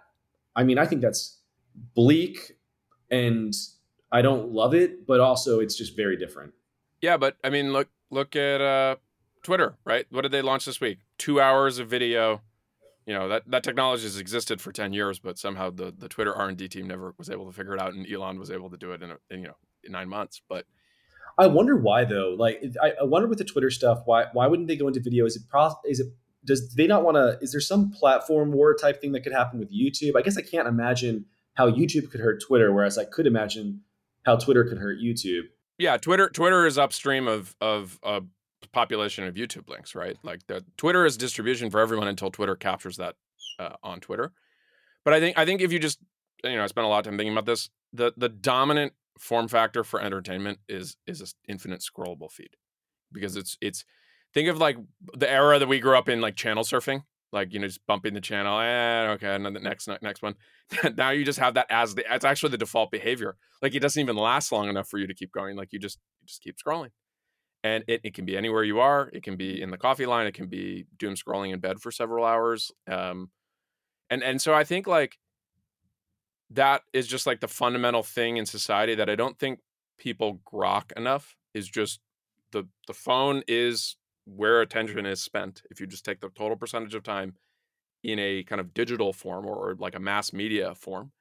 [0.55, 1.41] I mean, I think that's
[1.95, 2.53] bleak
[3.11, 3.55] and
[4.13, 6.53] I don't love it, but also it's just very different.
[7.01, 8.97] Yeah, but I mean, look, look at uh,
[9.43, 10.07] Twitter, right?
[10.11, 10.99] What did they launch this week?
[11.19, 12.43] Two hours of video.
[13.07, 16.33] You know that that technology has existed for ten years, but somehow the the Twitter
[16.33, 18.71] R and D team never was able to figure it out, and Elon was able
[18.71, 20.41] to do it in, a, in you know in nine months.
[20.49, 20.67] But
[21.37, 22.37] I wonder why though.
[22.39, 25.27] Like I, I wonder with the Twitter stuff, why why wouldn't they go into video?
[25.27, 26.07] Is it pro, is it
[26.45, 27.39] does they not want to?
[27.43, 30.13] Is there some platform war type thing that could happen with YouTube?
[30.17, 33.81] I guess I can't imagine how YouTube could hurt Twitter, whereas I could imagine
[34.25, 35.47] how Twitter could hurt YouTube
[35.83, 38.23] yeah, Twitter Twitter is upstream of of a
[38.73, 40.17] population of YouTube links, right?
[40.23, 43.17] Like the Twitter is distribution for everyone until Twitter captures that
[43.59, 44.33] uh, on Twitter.
[45.05, 45.99] But I think I think if you just
[46.45, 47.69] you know I spent a lot of time thinking about this.
[47.93, 52.57] The the dominant form factor for entertainment is is an infinite scrollable feed
[53.11, 53.85] because it's it's
[54.33, 54.77] think of like
[55.15, 58.15] the era that we grew up in like channel surfing like you know just bumping
[58.15, 60.35] the channel eh, okay and then the next next one.
[60.97, 63.37] Now you just have that as the it's actually the default behavior.
[63.61, 65.99] Like it doesn't even last long enough for you to keep going like you just
[66.21, 66.91] you just keep scrolling.
[67.65, 70.27] And it, it can be anywhere you are it can be in the coffee line
[70.27, 73.31] it can be doom scrolling in bed for several hours um
[74.11, 75.17] and and so i think like
[76.51, 79.61] that is just like the fundamental thing in society that i don't think
[79.97, 82.01] people grok enough is just
[82.51, 85.63] the the phone is where attention is spent.
[85.71, 87.35] If you just take the total percentage of time
[88.03, 91.13] in a kind of digital form or, like a mass media form,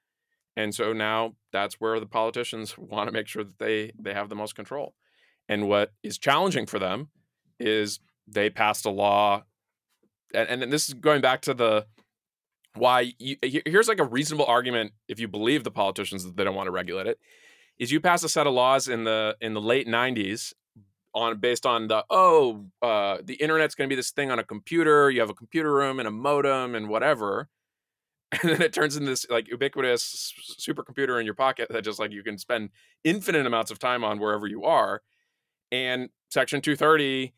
[0.55, 4.29] and so now that's where the politicians want to make sure that they they have
[4.29, 4.95] the most control.
[5.47, 7.09] And what is challenging for them
[7.59, 9.43] is they passed a law,
[10.33, 11.87] and, and this is going back to the
[12.75, 16.55] why you, here's like a reasonable argument if you believe the politicians that they don't
[16.55, 17.19] want to regulate it
[17.77, 20.53] is you pass a set of laws in the in the late 90s
[21.13, 24.43] on based on the oh uh, the internet's going to be this thing on a
[24.43, 27.49] computer you have a computer room and a modem and whatever
[28.31, 32.11] and then it turns into this like ubiquitous supercomputer in your pocket that just like
[32.11, 32.69] you can spend
[33.03, 35.01] infinite amounts of time on wherever you are
[35.71, 37.33] and section 230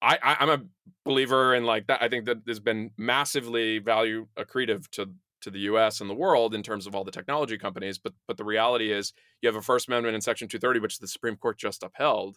[0.00, 0.62] I, I am a
[1.04, 5.60] believer in like that i think that there's been massively value accretive to to the
[5.60, 8.92] us and the world in terms of all the technology companies but but the reality
[8.92, 12.36] is you have a first amendment in section 230 which the supreme court just upheld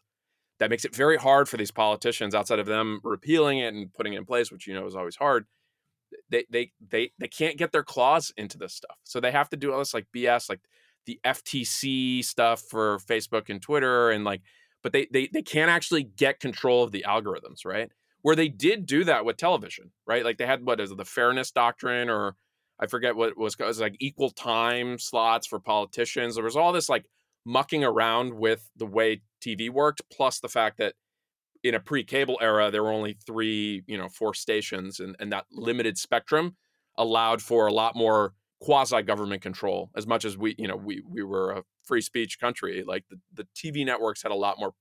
[0.61, 4.13] that makes it very hard for these politicians outside of them repealing it and putting
[4.13, 5.45] it in place which you know is always hard
[6.29, 8.97] they they they they can't get their claws into this stuff.
[9.03, 10.61] So they have to do all this like BS, like
[11.05, 14.41] the FTC stuff for Facebook and Twitter, and like,
[14.83, 17.91] but they they they can't actually get control of the algorithms, right?
[18.21, 20.23] Where they did do that with television, right?
[20.23, 22.35] Like they had what is it, the fairness doctrine, or
[22.79, 26.35] I forget what was, it was like equal time slots for politicians.
[26.35, 27.05] There was all this like
[27.45, 30.93] mucking around with the way TV worked, plus the fact that
[31.63, 35.45] in a pre-cable era there were only three you know four stations and, and that
[35.51, 36.55] limited spectrum
[36.97, 41.21] allowed for a lot more quasi-government control as much as we you know we we
[41.21, 44.73] were a free speech country like the, the tv networks had a lot more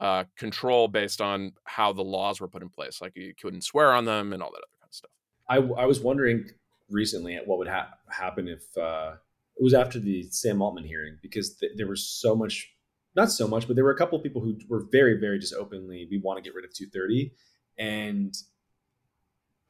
[0.00, 3.92] uh, control based on how the laws were put in place like you couldn't swear
[3.92, 5.10] on them and all that other kind of stuff.
[5.48, 6.50] I, I was wondering
[6.90, 9.12] recently what would ha- happen if uh,
[9.56, 12.73] it was after the sam altman hearing because th- there was so much
[13.16, 15.54] not so much, but there were a couple of people who were very, very just
[15.54, 17.32] openly, we want to get rid of 230.
[17.78, 18.34] And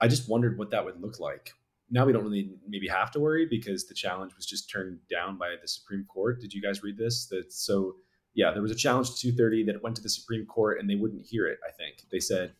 [0.00, 1.52] I just wondered what that would look like.
[1.90, 5.36] Now we don't really maybe have to worry because the challenge was just turned down
[5.36, 6.40] by the Supreme Court.
[6.40, 7.26] Did you guys read this?
[7.26, 7.96] That so
[8.34, 10.96] yeah, there was a challenge to 230 that went to the Supreme Court and they
[10.96, 11.58] wouldn't hear it.
[11.66, 12.54] I think they said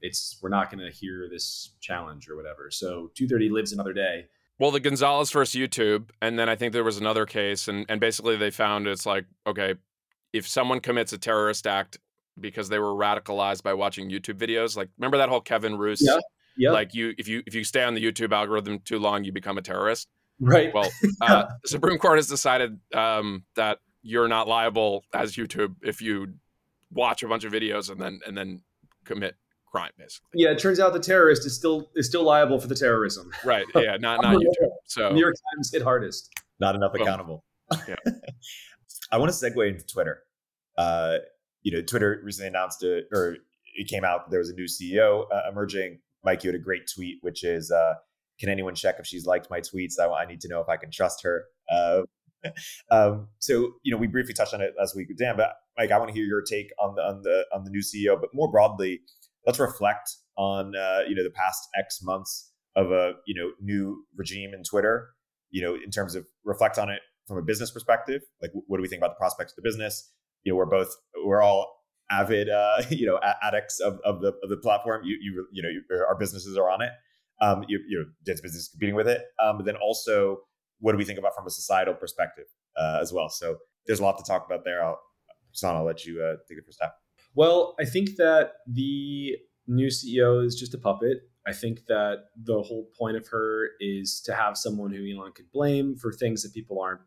[0.00, 2.70] it's we're not going to hear this challenge or whatever.
[2.70, 4.26] So 230 lives another day.
[4.58, 8.00] Well, the Gonzalez versus YouTube, and then I think there was another case, and and
[8.00, 9.74] basically they found it's like okay,
[10.34, 11.98] if someone commits a terrorist act
[12.38, 16.18] because they were radicalized by watching YouTube videos, like remember that whole Kevin Roose, yeah,
[16.58, 16.72] yeah.
[16.72, 19.56] like you if you if you stay on the YouTube algorithm too long, you become
[19.56, 20.08] a terrorist.
[20.40, 20.74] Right.
[20.74, 26.02] Well, uh, the Supreme Court has decided um, that you're not liable as YouTube if
[26.02, 26.34] you
[26.90, 28.62] watch a bunch of videos and then and then
[29.04, 29.36] commit
[29.70, 30.30] crime, basically.
[30.34, 33.30] Yeah, it turns out the terrorist is still is still liable for the terrorism.
[33.44, 33.66] Right.
[33.76, 33.98] Yeah.
[34.00, 34.70] Not not YouTube.
[34.86, 36.32] So New York Times hit hardest.
[36.58, 37.44] Not enough accountable.
[37.88, 37.94] Yeah.
[39.14, 40.24] I want to segue into Twitter.
[40.76, 41.18] Uh,
[41.62, 43.36] you know, Twitter recently announced it, or
[43.76, 46.00] it came out there was a new CEO uh, emerging.
[46.24, 47.94] Mike, you had a great tweet, which is, uh,
[48.40, 50.00] "Can anyone check if she's liked my tweets?
[50.00, 52.02] I, I need to know if I can trust her." Uh,
[52.90, 55.92] um, so, you know, we briefly touched on it last week with Dan, but Mike,
[55.92, 58.20] I want to hear your take on the on the on the new CEO.
[58.20, 59.00] But more broadly,
[59.46, 64.04] let's reflect on uh, you know the past X months of a you know new
[64.16, 65.10] regime in Twitter.
[65.52, 68.82] You know, in terms of reflect on it from a business perspective, like what do
[68.82, 70.12] we think about the prospects of the business?
[70.44, 71.74] You know, we're both we're all
[72.10, 75.02] avid uh, you know addicts of, of the of the platform.
[75.04, 76.90] You you you know you, our businesses are on it.
[77.40, 79.22] Um, you, your Dan's business is competing with it.
[79.42, 80.38] Um, but then also,
[80.78, 82.44] what do we think about from a societal perspective
[82.76, 83.28] uh, as well?
[83.28, 83.56] So
[83.86, 84.84] there's a lot to talk about there.
[84.84, 85.00] I'll,
[85.52, 86.94] Son, I'll let you uh, take it first step.
[87.34, 91.18] Well, I think that the new CEO is just a puppet.
[91.46, 95.50] I think that the whole point of her is to have someone who Elon could
[95.52, 97.00] blame for things that people aren't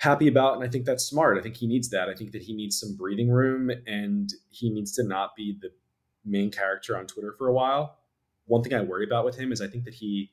[0.00, 1.38] happy about and i think that's smart.
[1.38, 2.08] I think he needs that.
[2.08, 5.70] I think that he needs some breathing room and he needs to not be the
[6.24, 7.98] main character on twitter for a while.
[8.46, 10.32] One thing i worry about with him is i think that he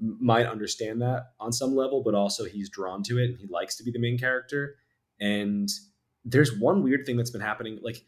[0.00, 3.76] might understand that on some level but also he's drawn to it and he likes
[3.76, 4.76] to be the main character.
[5.20, 5.68] And
[6.24, 8.04] there's one weird thing that's been happening like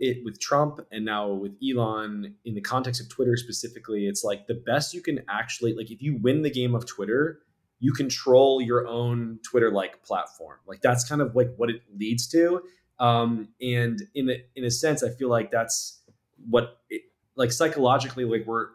[0.00, 4.46] it with Trump and now with Elon in the context of Twitter specifically, it's like
[4.46, 7.40] the best you can actually like if you win the game of Twitter,
[7.78, 10.58] you control your own Twitter like platform.
[10.66, 12.62] Like that's kind of like what it leads to.
[12.98, 16.02] Um, and in a, in a sense, I feel like that's
[16.48, 17.02] what it,
[17.36, 18.68] like psychologically, like we're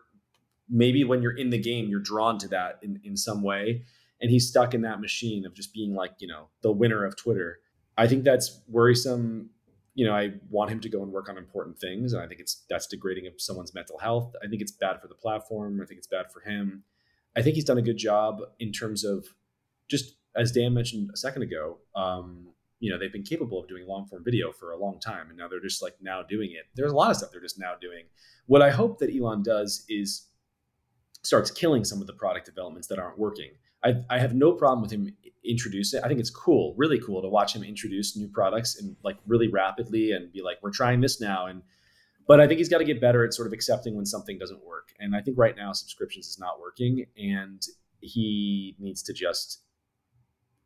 [0.70, 3.84] maybe when you're in the game, you're drawn to that in, in some way.
[4.22, 7.18] And he's stuck in that machine of just being like, you know, the winner of
[7.18, 7.60] Twitter.
[7.98, 9.50] I think that's worrisome.
[9.96, 12.14] You know, I want him to go and work on important things.
[12.14, 14.36] And I think it's that's degrading of someone's mental health.
[14.44, 15.82] I think it's bad for the platform.
[15.82, 16.84] I think it's bad for him.
[17.36, 19.26] I think he's done a good job in terms of
[19.89, 22.48] just as Dan mentioned a second ago, um,
[22.80, 25.38] you know they've been capable of doing long form video for a long time and
[25.38, 26.65] now they're just like now doing it.
[26.76, 28.06] There's a lot of stuff they're just now doing.
[28.48, 30.28] What i hope that elon does is
[31.24, 33.52] starts killing some of the product developments that aren't working.
[33.84, 35.12] I, I have no problem with him
[35.44, 39.17] introducing i think it's cool really cool to watch him introduce new products and like
[39.26, 41.63] really rapidly and be like we're trying this now and
[42.28, 44.64] but i think he's got to get better at sort of accepting when something doesn't
[44.66, 44.90] work.
[45.00, 47.62] And i think right now subscriptions is not working and
[48.02, 49.62] he needs to just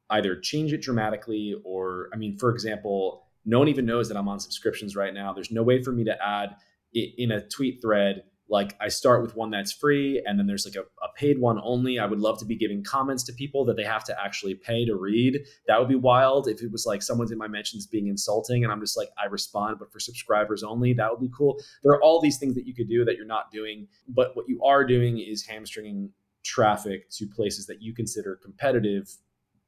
[0.09, 4.27] either change it dramatically or i mean for example no one even knows that i'm
[4.27, 5.31] on subscriptions right now.
[5.33, 6.55] There's no way for me to add
[6.93, 10.75] in a tweet thread like i start with one that's free and then there's like
[10.75, 11.97] a, a, paid one only.
[11.97, 14.85] I would love to be giving comments to people that they have to actually pay
[14.85, 15.39] to read.
[15.67, 18.71] That would be wild if it was like someone's in my mentions being insulting and
[18.71, 20.93] i'm just like i respond but for subscribers only.
[20.93, 21.57] That would be cool.
[21.83, 24.47] There are all these things that you could do that you're not doing but what
[24.47, 26.11] you are doing is hamstringing
[26.43, 29.09] traffic to places that you consider competitive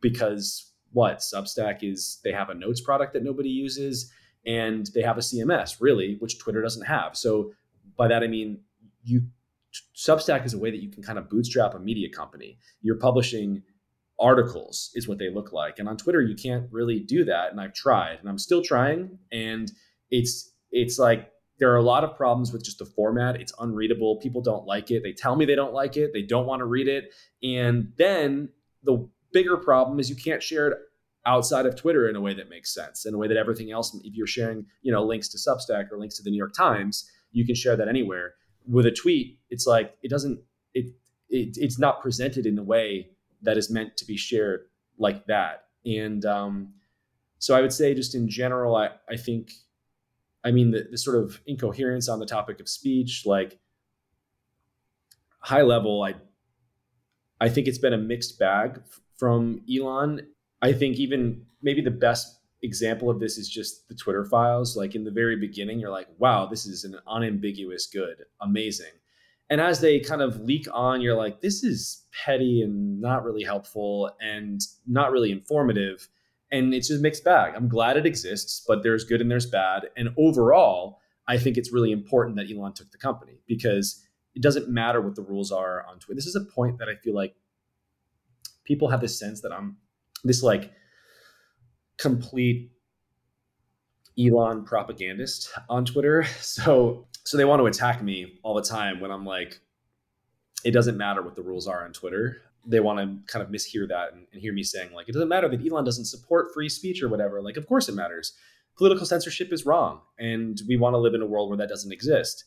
[0.02, 4.12] because what Substack is they have a notes product that nobody uses
[4.46, 7.16] and they have a CMS really which Twitter doesn't have.
[7.18, 7.52] So
[7.98, 8.62] by that I mean
[9.04, 9.22] you
[9.96, 12.58] Substack is a way that you can kind of bootstrap a media company.
[12.82, 13.62] You're publishing
[14.20, 15.78] articles is what they look like.
[15.78, 19.20] And on Twitter you can't really do that and I've tried and I'm still trying
[19.32, 19.72] and
[20.10, 23.42] it's it's like there are a lot of problems with just the format.
[23.42, 24.18] It's unreadable.
[24.18, 25.04] People don't like it.
[25.04, 26.12] They tell me they don't like it.
[26.14, 27.14] They don't want to read it.
[27.42, 28.50] And then
[28.84, 30.78] the bigger problem is you can't share it
[31.26, 33.94] outside of Twitter in a way that makes sense, in a way that everything else,
[34.04, 37.10] if you're sharing, you know, links to Substack or links to the New York Times,
[37.38, 38.34] you can share that anywhere.
[38.68, 40.40] With a tweet, it's like it doesn't
[40.74, 40.88] it,
[41.30, 43.12] it it's not presented in a way
[43.44, 44.62] that is meant to be shared
[44.98, 45.66] like that.
[45.86, 46.74] And um,
[47.38, 49.52] so I would say just in general, I, I think
[50.44, 53.60] I mean, the, the sort of incoherence on the topic of speech, like
[55.40, 56.16] high level, I
[57.40, 58.82] I think it's been a mixed bag
[59.16, 60.22] from Elon.
[60.64, 64.76] I think even maybe the best example of this is just the Twitter files.
[64.76, 68.92] Like in the very beginning, you're like, wow, this is an unambiguous good, amazing.
[69.50, 73.44] And as they kind of leak on, you're like, this is petty and not really
[73.44, 76.10] helpful and not really informative
[76.52, 77.54] and it's a mixed bag.
[77.56, 79.88] I'm glad it exists, but there's good and there's bad.
[79.98, 84.70] And overall, I think it's really important that Elon took the company because it doesn't
[84.70, 86.16] matter what the rules are on Twitter.
[86.16, 87.36] This is a point that I feel like
[88.64, 89.78] people have this sense that I'm
[90.24, 90.72] this like
[91.98, 92.72] complete
[94.20, 96.26] Elon propagandist on Twitter.
[96.40, 99.60] So so they want to attack me all the time when I'm like
[100.64, 103.88] it doesn't matter what the rules are on Twitter they want to kind of mishear
[103.88, 106.70] that and, and, hear me saying like it doesn't matter that Elon doesn't support free
[106.70, 107.42] speech or whatever.
[107.42, 108.34] Like, of course it matters.
[108.78, 111.92] Political censorship is wrong, and we want to live in a world where that doesn't
[111.92, 112.44] exist.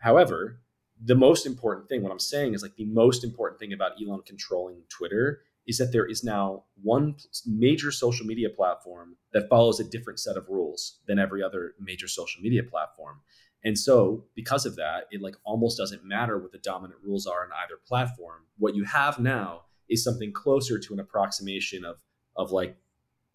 [0.00, 0.58] However,
[1.04, 4.22] the most important thing, what I'm saying is like the most important thing about Elon
[4.26, 7.14] controlling Twitter is that there is now one
[7.46, 12.08] major social media platform that follows a different set of rules than every other major
[12.08, 13.20] social media platform.
[13.64, 17.44] And so, because of that, it like almost doesn't matter what the dominant rules are
[17.44, 18.42] on either platform.
[18.58, 22.02] What you have now is something closer to an approximation of
[22.36, 22.76] of like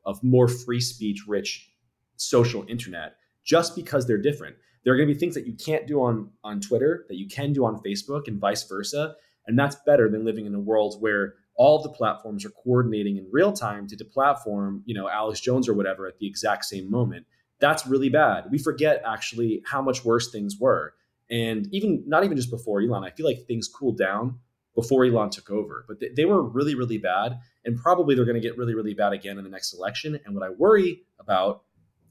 [0.06, 1.72] of more free speech rich
[2.18, 4.56] social internet just because they're different.
[4.84, 7.28] There are going to be things that you can't do on on Twitter that you
[7.28, 10.98] can do on Facebook and vice versa, and that's better than living in a world
[11.02, 15.68] where all the platforms are coordinating in real time to deplatform, you know, Alex Jones
[15.68, 17.26] or whatever at the exact same moment
[17.60, 18.46] that's really bad.
[18.52, 20.94] We forget actually how much worse things were.
[21.30, 24.40] And even not even just before Elon, I feel like things cooled down
[24.76, 27.40] before Elon took over, but they, they were really, really bad.
[27.66, 30.20] And probably they're going to get really, really bad again in the next election.
[30.26, 31.64] And what I worry about,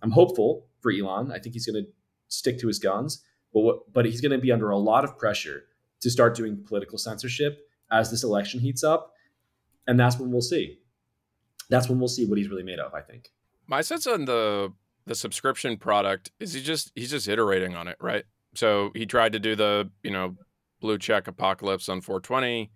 [0.02, 1.32] I'm hopeful for Elon.
[1.32, 1.90] I think he's going to
[2.28, 3.22] stick to his guns,
[3.54, 5.64] but what, but he's going to be under a lot of pressure
[6.00, 9.12] to start doing political censorship as this election heats up.
[9.86, 10.78] And that's when we'll see.
[11.68, 13.30] That's when we'll see what he's really made of, I think.
[13.66, 14.72] My sense on the
[15.06, 18.24] the subscription product is he just he's just iterating on it, right?
[18.54, 20.36] So he tried to do the, you know,
[20.80, 22.70] blue check apocalypse on 420,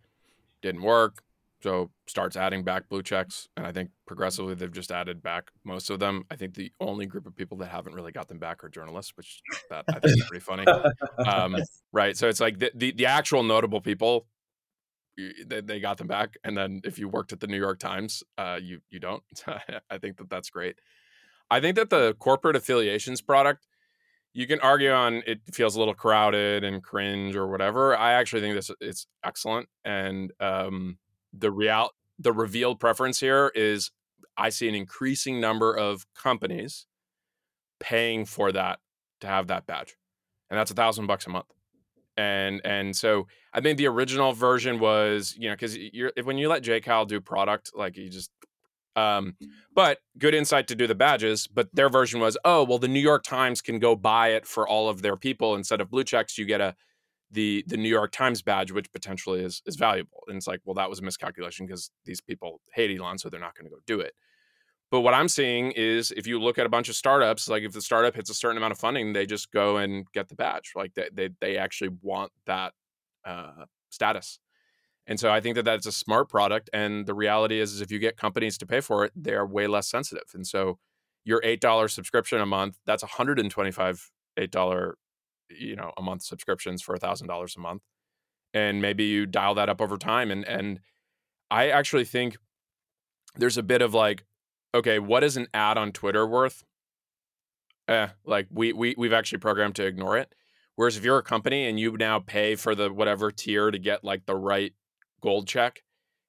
[0.63, 1.23] didn't work.
[1.63, 5.91] So starts adding back blue checks, and I think progressively they've just added back most
[5.91, 6.25] of them.
[6.31, 9.13] I think the only group of people that haven't really got them back are journalists,
[9.15, 10.65] which that I think is pretty funny,
[11.27, 11.57] um,
[11.93, 12.17] right?
[12.17, 14.27] So it's like the, the, the actual notable people,
[15.17, 18.23] they, they got them back, and then if you worked at the New York Times,
[18.39, 19.23] uh, you you don't.
[19.91, 20.77] I think that that's great.
[21.51, 23.67] I think that the corporate affiliations product,
[24.33, 27.97] you can argue on it feels a little crowded and cringe or whatever.
[27.97, 30.99] I actually think this it's excellent, and um,
[31.33, 33.91] the real the revealed preference here is
[34.37, 36.87] I see an increasing number of companies
[37.79, 38.79] paying for that
[39.21, 39.97] to have that badge,
[40.49, 41.47] and that's a thousand bucks a month.
[42.21, 43.11] And and so
[43.57, 47.05] I think the original version was you know because you're when you let J Cal
[47.07, 48.31] do product like you just
[48.97, 49.37] Um,
[49.75, 51.47] but good insight to do the badges.
[51.47, 54.69] But their version was, oh, well, the New York Times can go buy it for
[54.69, 56.37] all of their people instead of blue checks.
[56.39, 56.75] You get a
[57.31, 60.21] the the New York Times badge, which potentially is is valuable.
[60.29, 63.41] And it's like, well, that was a miscalculation because these people hate Elon, so they're
[63.49, 64.15] not going to go do it.
[64.91, 67.73] But what I'm seeing is if you look at a bunch of startups, like if
[67.73, 70.73] the startup hits a certain amount of funding, they just go and get the badge.
[70.75, 72.73] Like they they, they actually want that
[73.25, 74.41] uh, status.
[75.07, 76.71] And so I think that that's a smart product.
[76.73, 79.47] And the reality is, is if you get companies to pay for it, they are
[79.47, 80.29] way less sensitive.
[80.35, 80.79] And so
[81.25, 84.97] your eight dollar subscription a month, that's 125 eight dollar,
[85.49, 87.83] you know, a month subscriptions for a thousand dollars a month.
[88.55, 90.31] And maybe you dial that up over time.
[90.31, 90.81] And and
[91.51, 92.37] I actually think
[93.37, 94.25] there's a bit of like,
[94.75, 96.65] okay, what is an ad on Twitter worth?
[97.89, 100.35] Eh, like we we we've actually programmed to ignore it.
[100.77, 104.05] Whereas if you're a company and you now pay for the whatever tier to get
[104.05, 104.73] like the right
[105.21, 105.83] gold check,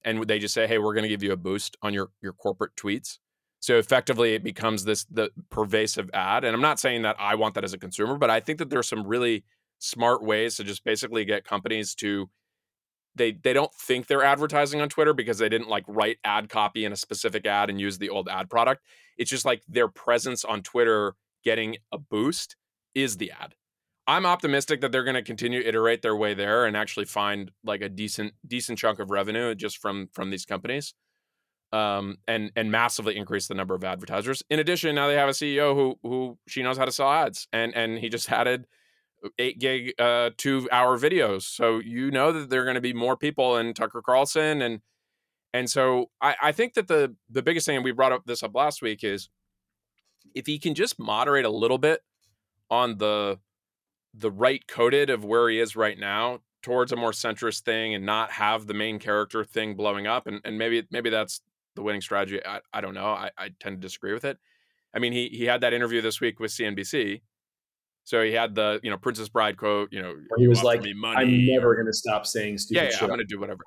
[0.03, 2.33] and they just say, "Hey, we're going to give you a boost on your your
[2.33, 3.19] corporate tweets."
[3.59, 6.43] So effectively, it becomes this the pervasive ad.
[6.43, 8.71] And I'm not saying that I want that as a consumer, but I think that
[8.71, 9.43] there's some really
[9.77, 12.29] smart ways to just basically get companies to
[13.15, 16.85] they they don't think they're advertising on Twitter because they didn't like write ad copy
[16.85, 18.83] in a specific ad and use the old ad product.
[19.17, 22.55] It's just like their presence on Twitter getting a boost
[22.95, 23.55] is the ad.
[24.07, 27.81] I'm optimistic that they're going to continue iterate their way there and actually find like
[27.81, 30.93] a decent decent chunk of revenue just from from these companies,
[31.71, 34.41] um, and and massively increase the number of advertisers.
[34.49, 37.47] In addition, now they have a CEO who who she knows how to sell ads,
[37.53, 38.67] and and he just added
[39.37, 42.93] eight gig uh, two hour videos, so you know that there are going to be
[42.93, 44.81] more people in Tucker Carlson and
[45.53, 48.43] and so I, I think that the the biggest thing and we brought up this
[48.43, 49.29] up last week is
[50.33, 52.01] if he can just moderate a little bit
[52.69, 53.39] on the
[54.13, 58.05] the right coded of where he is right now towards a more centrist thing and
[58.05, 61.41] not have the main character thing blowing up and, and maybe maybe that's
[61.75, 64.37] the winning strategy I, I don't know I, I tend to disagree with it.
[64.93, 67.21] I mean he he had that interview this week with cnbc
[68.03, 71.45] so he had the you know princess bride quote you know he was like i'm
[71.45, 73.01] never going to stop saying stupid yeah, yeah shit.
[73.03, 73.63] i'm going to do whatever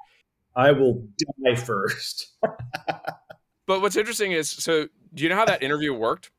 [0.57, 1.07] i will
[1.45, 2.37] die first
[3.66, 6.30] but what's interesting is so do you know how that interview worked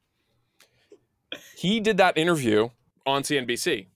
[1.56, 2.70] he did that interview
[3.06, 3.88] on cnbc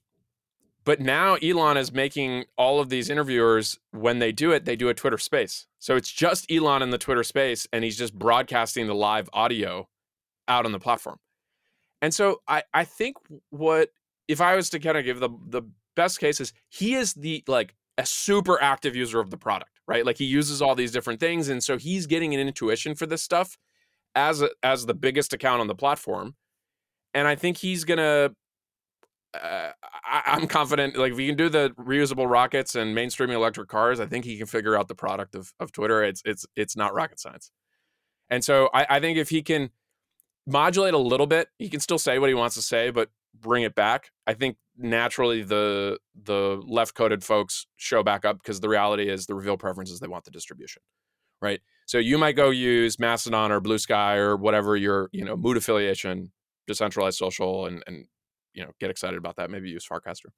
[0.84, 4.88] but now Elon is making all of these interviewers, when they do it, they do
[4.88, 5.66] a Twitter space.
[5.78, 9.88] So it's just Elon in the Twitter space, and he's just broadcasting the live audio
[10.48, 11.18] out on the platform.
[12.02, 13.16] And so I, I think
[13.50, 13.90] what
[14.28, 15.62] if I was to kind of give the the
[15.96, 20.06] best case is he is the like a super active user of the product, right?
[20.06, 23.22] Like he uses all these different things, and so he's getting an intuition for this
[23.22, 23.58] stuff
[24.14, 26.34] as a, as the biggest account on the platform.
[27.12, 28.30] And I think he's gonna
[29.34, 29.70] uh,
[30.04, 30.96] I, am confident.
[30.96, 34.36] Like if he can do the reusable rockets and mainstreaming electric cars, I think he
[34.38, 36.02] can figure out the product of of Twitter.
[36.02, 37.50] It's it's it's not rocket science.
[38.28, 39.70] And so I, I think if he can
[40.50, 43.62] modulate a little bit, he can still say what he wants to say, but bring
[43.62, 44.10] it back.
[44.26, 49.26] I think naturally the the left coded folks show back up because the reality is
[49.26, 50.82] the reveal preferences they want the distribution,
[51.40, 51.60] right?
[51.86, 55.56] So you might go use Mastodon or Blue Sky or whatever your you know mood
[55.56, 56.32] affiliation,
[56.66, 58.06] decentralized social, and and
[58.54, 60.30] you know get excited about that maybe use farcaster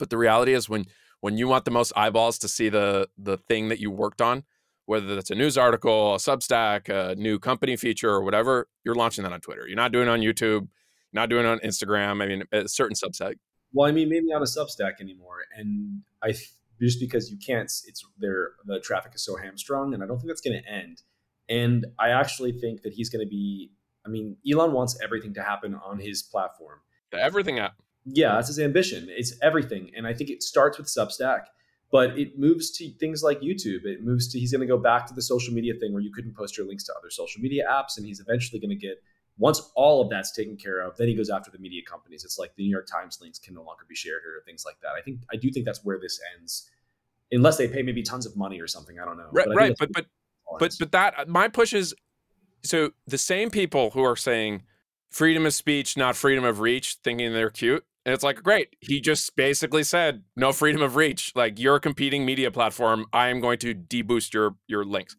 [0.00, 0.86] but the reality is when
[1.20, 4.42] when you want the most eyeballs to see the the thing that you worked on
[4.90, 9.24] whether that's a news article a substack a new company feature or whatever you're launching
[9.24, 10.68] that on twitter you're not doing it on youtube
[11.12, 13.34] not doing it on instagram i mean a certain subset
[13.72, 16.34] well i mean maybe not a substack anymore and i
[16.80, 20.28] just because you can't it's there the traffic is so hamstrung and i don't think
[20.28, 21.02] that's going to end
[21.48, 23.70] and i actually think that he's going to be
[24.04, 26.80] i mean elon wants everything to happen on his platform
[27.10, 27.74] the everything app.
[28.04, 29.08] Yeah, that's his ambition.
[29.10, 29.90] It's everything.
[29.96, 31.42] And I think it starts with Substack,
[31.90, 33.84] but it moves to things like YouTube.
[33.84, 36.12] It moves to, he's going to go back to the social media thing where you
[36.12, 37.96] couldn't post your links to other social media apps.
[37.96, 39.02] And he's eventually going to get,
[39.38, 42.24] once all of that's taken care of, then he goes after the media companies.
[42.24, 44.76] It's like the New York Times links can no longer be shared or things like
[44.82, 44.90] that.
[44.96, 46.70] I think, I do think that's where this ends,
[47.32, 49.00] unless they pay maybe tons of money or something.
[49.00, 49.28] I don't know.
[49.32, 49.46] Right.
[49.46, 49.76] But right.
[49.78, 50.06] But, but,
[50.58, 51.94] but, but that, my push is,
[52.62, 54.62] so the same people who are saying,
[55.08, 57.84] freedom of speech, not freedom of reach, thinking they're cute.
[58.04, 58.76] And it's like, great.
[58.80, 61.32] He just basically said, no freedom of reach.
[61.34, 63.06] Like you're a competing media platform.
[63.12, 65.16] I am going to deboost your your links.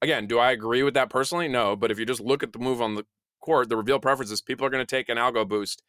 [0.00, 1.46] Again, do I agree with that personally?
[1.46, 1.76] No.
[1.76, 3.04] But if you just look at the move on the
[3.40, 5.82] court, the reveal preferences, people are going to take an algo boost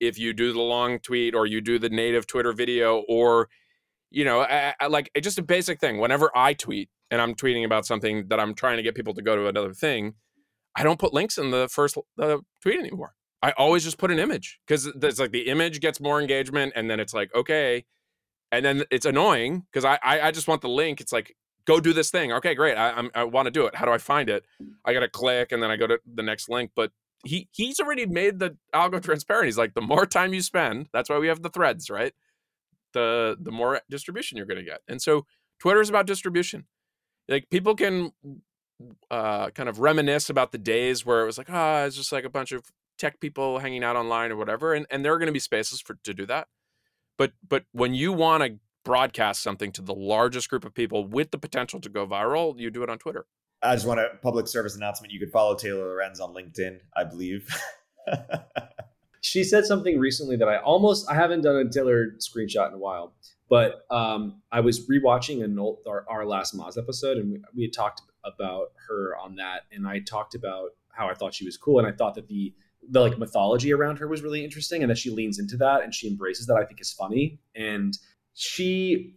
[0.00, 3.48] if you do the long tweet or you do the native Twitter video or,
[4.10, 5.98] you know, I, I, like just a basic thing.
[5.98, 9.22] Whenever I tweet and I'm tweeting about something that I'm trying to get people to
[9.22, 10.14] go to another thing,
[10.76, 11.96] I don't put links in the first
[12.60, 13.14] tweet anymore.
[13.44, 16.90] I always just put an image because it's like the image gets more engagement, and
[16.90, 17.84] then it's like okay,
[18.50, 20.98] and then it's annoying because I, I I just want the link.
[21.02, 21.36] It's like
[21.66, 22.32] go do this thing.
[22.32, 22.76] Okay, great.
[22.76, 23.74] I, I'm, I want to do it.
[23.74, 24.46] How do I find it?
[24.82, 26.70] I got to click and then I go to the next link.
[26.74, 26.92] But
[27.22, 29.44] he he's already made the algo transparent.
[29.46, 32.14] He's like, the more time you spend, that's why we have the threads, right?
[32.94, 34.80] The the more distribution you're to get.
[34.88, 35.26] And so
[35.58, 36.64] Twitter is about distribution.
[37.28, 38.12] Like people can
[39.10, 42.10] uh, kind of reminisce about the days where it was like, ah, oh, it's just
[42.10, 42.64] like a bunch of
[42.98, 45.80] tech people hanging out online or whatever, and and there are going to be spaces
[45.80, 46.48] for to do that.
[47.16, 51.30] But but when you want to broadcast something to the largest group of people with
[51.30, 53.26] the potential to go viral, you do it on Twitter.
[53.62, 55.12] I just want a public service announcement.
[55.12, 57.48] You could follow Taylor Lorenz on LinkedIn, I believe.
[59.22, 62.78] she said something recently that I almost I haven't done a Taylor screenshot in a
[62.78, 63.14] while,
[63.48, 67.62] but um, I was rewatching an old, our, our last Moz episode, and we, we
[67.62, 71.56] had talked about her on that, and I talked about how I thought she was
[71.56, 72.54] cool, and I thought that the
[72.90, 75.94] the like mythology around her was really interesting, and that she leans into that and
[75.94, 76.56] she embraces that.
[76.56, 77.96] I think is funny, and
[78.34, 79.16] she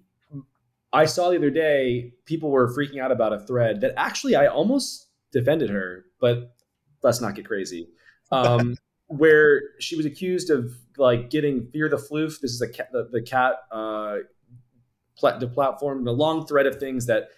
[0.94, 4.48] I saw the other day people were freaking out about a thread that actually I
[4.48, 6.56] almost defended her, but
[7.04, 7.90] let's not get crazy.
[8.32, 12.40] Um, where she was accused of like getting fear the floof.
[12.42, 14.18] This is a cat, the, the cat uh,
[15.18, 17.30] plat- the platform, a long thread of things that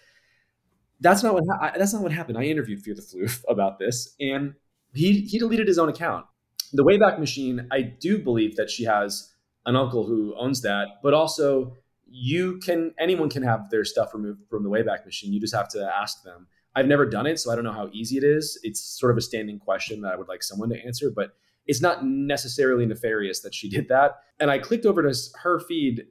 [1.00, 2.38] that's not what ha- that's not what happened.
[2.38, 4.54] I interviewed Fear the Floof about this, and
[4.94, 6.26] he he deleted his own account.
[6.72, 9.32] The Wayback Machine, I do believe that she has
[9.66, 11.76] an uncle who owns that, but also
[12.06, 15.32] you can anyone can have their stuff removed from the Wayback Machine.
[15.32, 16.46] You just have to ask them.
[16.74, 18.58] I've never done it, so I don't know how easy it is.
[18.62, 21.32] It's sort of a standing question that I would like someone to answer, but
[21.66, 24.20] it's not necessarily nefarious that she did that.
[24.38, 26.04] And I clicked over to her feed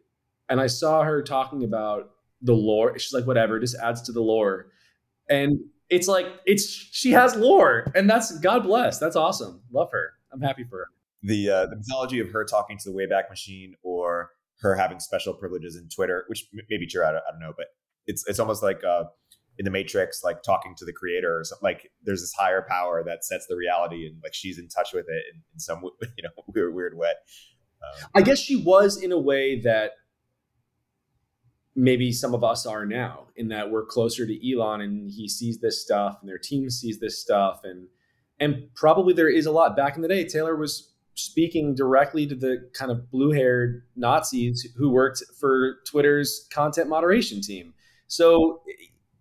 [0.49, 2.11] and I saw her talking about
[2.41, 2.97] the lore.
[2.97, 4.67] She's like, whatever, just adds to the lore.
[5.29, 5.59] And
[5.89, 8.99] it's like, it's she has lore, and that's God bless.
[8.99, 9.61] That's awesome.
[9.71, 10.13] Love her.
[10.31, 10.87] I'm happy for her.
[11.23, 14.31] The uh, the mythology of her talking to the Wayback Machine or
[14.61, 17.03] her having special privileges in Twitter, which may be true.
[17.03, 17.67] I don't, I don't know, but
[18.05, 19.05] it's it's almost like uh,
[19.57, 21.63] in the Matrix, like talking to the creator or something.
[21.63, 25.05] Like there's this higher power that sets the reality, and like she's in touch with
[25.09, 25.81] it in, in some
[26.17, 27.11] you know weird weird way.
[27.81, 29.91] Um, I guess she was in a way that
[31.79, 35.59] maybe some of us are now, in that we're closer to Elon, and he sees
[35.59, 37.87] this stuff, and their team sees this stuff, and
[38.39, 39.75] and probably there is a lot.
[39.75, 44.65] Back in the day, Taylor was speaking directly to the kind of blue haired Nazis
[44.77, 47.73] who worked for Twitter's content moderation team.
[48.07, 48.61] So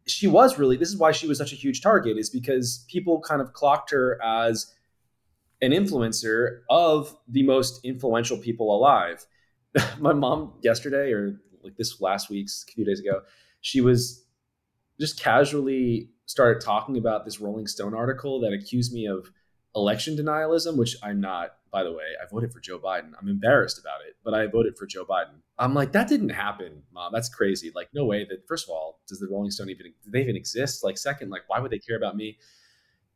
[0.07, 3.21] she was really, this is why she was such a huge target, is because people
[3.21, 4.73] kind of clocked her as
[5.61, 9.27] an influencer of the most influential people alive.
[9.99, 13.23] My mom yesterday, or like this last week's a few days ago,
[13.61, 14.25] she was
[15.01, 19.31] just casually started talking about this Rolling Stone article that accused me of
[19.75, 23.13] election denialism, which I'm not by the way, I voted for Joe Biden.
[23.21, 25.41] I'm embarrassed about it, but I voted for Joe Biden.
[25.59, 27.13] I'm like, that didn't happen, mom.
[27.13, 27.71] That's crazy.
[27.75, 30.37] Like, no way that, first of all, does the Rolling Stone even, do they even
[30.37, 30.85] exist?
[30.85, 32.39] Like, second, like, why would they care about me?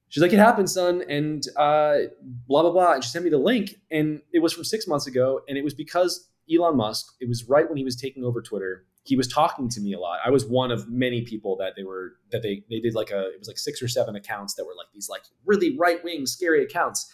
[0.09, 1.03] She's like, it happened, son.
[1.09, 1.99] And uh,
[2.47, 2.93] blah, blah, blah.
[2.95, 3.77] And she sent me the link.
[3.91, 5.41] And it was from six months ago.
[5.49, 8.85] And it was because Elon Musk, it was right when he was taking over Twitter.
[9.05, 10.21] He was talking to me a lot.
[10.25, 13.29] I was one of many people that they were, that they, they did like a,
[13.29, 16.27] it was like six or seven accounts that were like these like really right wing,
[16.27, 17.13] scary accounts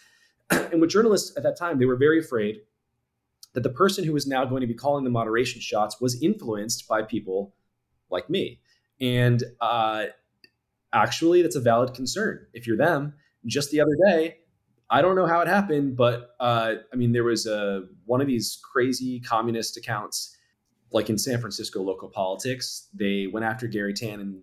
[0.49, 2.61] and with journalists at that time, they were very afraid
[3.53, 6.87] that the person who was now going to be calling the moderation shots was influenced
[6.87, 7.53] by people
[8.09, 8.59] like me.
[8.99, 10.05] And uh,
[10.93, 12.45] actually, that's a valid concern.
[12.53, 13.13] If you're them,
[13.45, 14.37] just the other day,
[14.91, 18.27] I don't know how it happened, but uh, I mean, there was a one of
[18.27, 20.35] these crazy communist accounts,
[20.91, 22.87] like in San Francisco local politics.
[22.93, 24.41] They went after Garry Tan and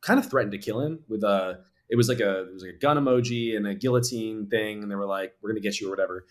[0.00, 2.74] kind of threatened to kill him with a it was like a it was like
[2.74, 5.86] a gun emoji and a guillotine thing, and they were like, "We're gonna get you"
[5.86, 6.26] or whatever.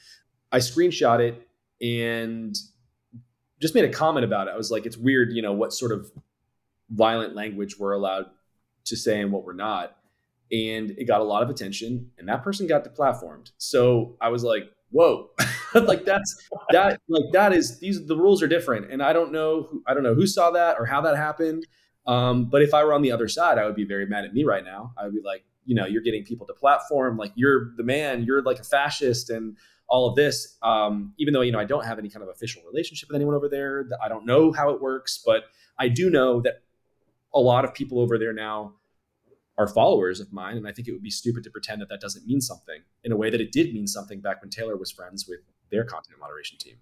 [0.52, 1.48] I screenshot it
[1.82, 2.56] and
[3.62, 4.52] just made a comment about it.
[4.52, 6.12] I was like, "It's weird, you know, what sort of
[6.90, 8.26] violent language we're allowed
[8.86, 9.96] to say and what we're not."
[10.54, 13.52] And it got a lot of attention, and that person got deplatformed.
[13.58, 15.32] So I was like, "Whoa!"
[15.74, 19.64] like that's that like that is these the rules are different, and I don't know
[19.64, 21.66] who, I don't know who saw that or how that happened.
[22.06, 24.34] Um, but if I were on the other side, I would be very mad at
[24.34, 24.94] me right now.
[24.96, 28.24] I would be like, you know, you're getting people to platform, like you're the man,
[28.24, 30.58] you're like a fascist, and all of this.
[30.62, 33.34] Um, even though you know I don't have any kind of official relationship with anyone
[33.34, 35.46] over there, I don't know how it works, but
[35.80, 36.62] I do know that
[37.34, 38.74] a lot of people over there now
[39.58, 42.02] are followers of mine, and I think it would be stupid to pretend that that
[42.02, 44.92] doesn't mean something in a way that it did mean something back when Taylor was
[44.92, 45.40] friends with
[45.72, 46.78] their content moderation team.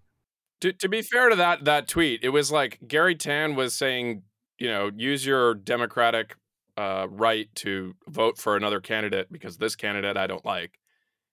[0.62, 4.24] To, to be fair to that that tweet, it was like Garry Tan was saying
[4.62, 6.36] you know, use your democratic
[6.78, 10.78] uh, right to vote for another candidate because this candidate I don't like.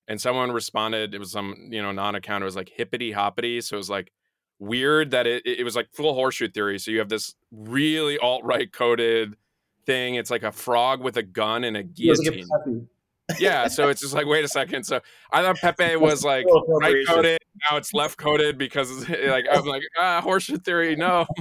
[0.08, 3.60] And someone responded, it was some, you know, non account, it was like hippity hoppity.
[3.60, 4.12] So it was like
[4.58, 6.78] weird that it, it was like full horseshoe theory.
[6.78, 9.36] So you have this really alt right coded
[9.88, 10.14] thing.
[10.14, 12.88] It's like a frog with a gun and a It like a guillotine.
[13.38, 14.84] Yeah, so it's just like, wait a second.
[14.84, 15.00] So
[15.32, 16.46] I thought Pepe was like
[16.80, 17.38] right coded.
[17.68, 20.94] Now it's left coded because like I'm like ah horseshoe theory.
[20.94, 21.26] No,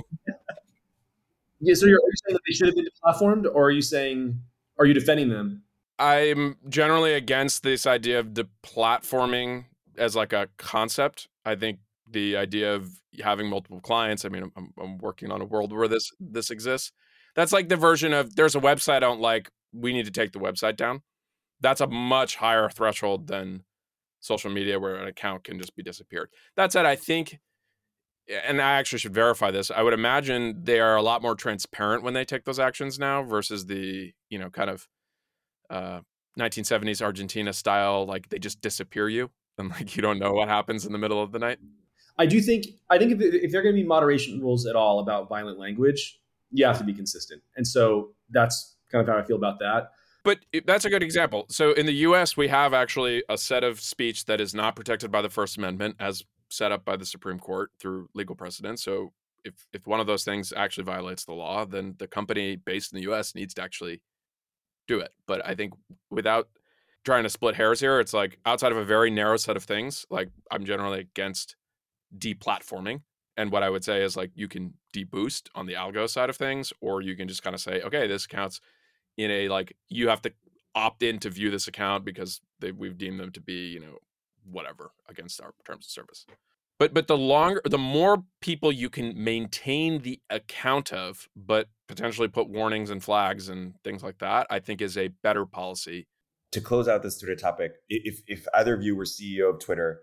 [1.60, 3.82] Yeah, so you're, are you saying that they should have been deplatformed, or are you
[3.82, 4.40] saying
[4.78, 5.64] are you defending them?
[6.00, 9.66] I'm generally against this idea of deplatforming
[9.98, 11.28] as like a concept.
[11.44, 11.80] I think
[12.10, 14.24] the idea of having multiple clients.
[14.24, 16.92] I mean, I'm, I'm working on a world where this this exists.
[17.38, 19.50] That's like the version of there's a website I don't like.
[19.72, 21.04] We need to take the website down.
[21.62, 23.64] That's a much higher threshold than
[24.20, 26.30] social media where an account can just be disappeared.
[26.56, 27.40] That said, I think,
[28.28, 29.70] and I actually should verify this.
[29.70, 33.22] I would imagine they are a lot more transparent when they take those actions now
[33.22, 34.88] versus the you know kind of
[35.70, 36.00] uh,
[36.40, 39.30] 1970s Argentina style, like they just disappear you
[39.60, 41.60] and like you don't know what happens in the middle of the night.
[42.18, 44.76] I do think I think if, if there are going to be moderation rules at
[44.76, 46.20] all about violent language,
[46.52, 49.92] you have to be consistent, and so that's kind of how I feel about that.
[50.24, 51.46] But that's a good example.
[51.50, 55.10] So in the US, we have actually a set of speech that is not protected
[55.10, 58.80] by the First Amendment as set up by the Supreme Court through legal precedent.
[58.80, 59.14] So
[59.46, 62.98] if, if one of those things actually violates the law, then the company based in
[63.00, 64.02] the US needs to actually
[64.88, 65.12] do it.
[65.28, 65.74] But I think
[66.10, 66.50] without
[67.06, 70.06] trying to split hairs here, it's like outside of a very narrow set of things,
[70.10, 71.56] like I'm generally against
[72.18, 73.02] deplatforming.
[73.38, 76.36] And what I would say is like you can deboost on the algo side of
[76.36, 78.60] things, or you can just kind of say, okay, this counts
[79.16, 80.34] in a like you have to
[80.76, 83.98] opt in to view this account because they, we've deemed them to be you know
[84.50, 86.26] whatever against our terms of service.
[86.80, 92.28] But but the longer the more people you can maintain the account of but potentially
[92.28, 96.08] put warnings and flags and things like that i think is a better policy.
[96.52, 100.02] To close out this Twitter topic, if if either of you were CEO of Twitter,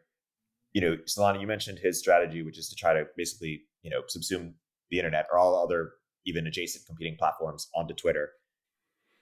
[0.74, 4.02] you know, Solana, you mentioned his strategy, which is to try to basically, you know,
[4.02, 4.52] subsume
[4.90, 5.92] the internet or all other
[6.26, 8.30] even adjacent competing platforms onto Twitter.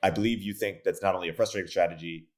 [0.02, 2.28] I believe you think that's not only a frustrating strategy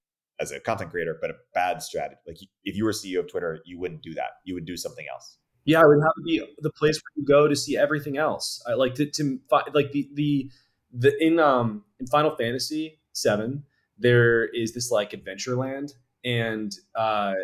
[0.41, 2.21] as a content creator, but a bad strategy.
[2.27, 4.31] Like if you were CEO of Twitter, you wouldn't do that.
[4.45, 5.39] You would do something else.
[5.65, 8.62] Yeah, it would have to be the place where you go to see everything else.
[8.67, 9.41] I like to, to
[9.73, 10.51] like the the
[10.93, 13.65] the in um in Final Fantasy Seven,
[13.97, 15.93] there is this like Adventureland,
[16.23, 17.35] and uh,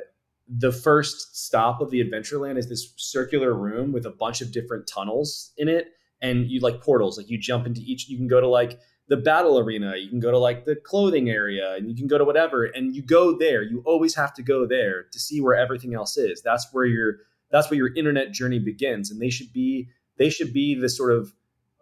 [0.59, 4.87] the first stop of the Adventureland is this circular room with a bunch of different
[4.87, 5.89] tunnels in it,
[6.21, 7.17] and you like portals.
[7.17, 8.09] Like you jump into each.
[8.09, 9.97] You can go to like the battle arena.
[9.97, 12.65] You can go to like the clothing area, and you can go to whatever.
[12.65, 13.63] And you go there.
[13.63, 16.43] You always have to go there to see where everything else is.
[16.43, 17.19] That's where your
[17.51, 19.89] that's where your internet journey begins and they should be
[20.19, 21.33] they should be the sort of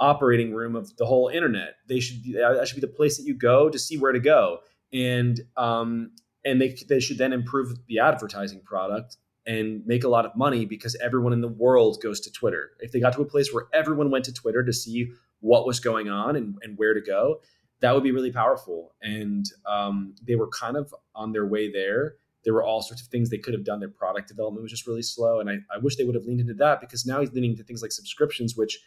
[0.00, 3.24] operating room of the whole internet they should be that should be the place that
[3.24, 4.58] you go to see where to go
[4.92, 6.10] and um
[6.48, 10.64] and they they should then improve the advertising product and make a lot of money
[10.66, 13.66] because everyone in the world goes to twitter if they got to a place where
[13.72, 17.40] everyone went to twitter to see what was going on and, and where to go
[17.80, 22.16] that would be really powerful and um, they were kind of on their way there
[22.44, 23.80] there were all sorts of things they could have done.
[23.80, 25.40] Their product development was just really slow.
[25.40, 27.64] And I, I wish they would have leaned into that because now he's leaning into
[27.64, 28.80] things like subscriptions, which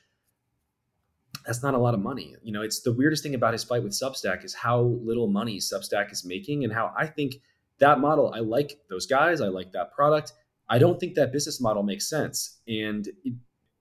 [1.45, 2.35] that's not a lot of money.
[2.43, 5.59] You know, it's the weirdest thing about his fight with Substack is how little money
[5.59, 7.35] Substack is making and how I think
[7.81, 9.41] that model, I like those guys.
[9.41, 10.33] I like that product.
[10.69, 12.61] I don't think that business model makes sense.
[12.67, 13.33] And it,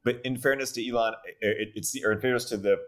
[0.03, 2.79] But in fairness to Elon, it, it's or in fairness to the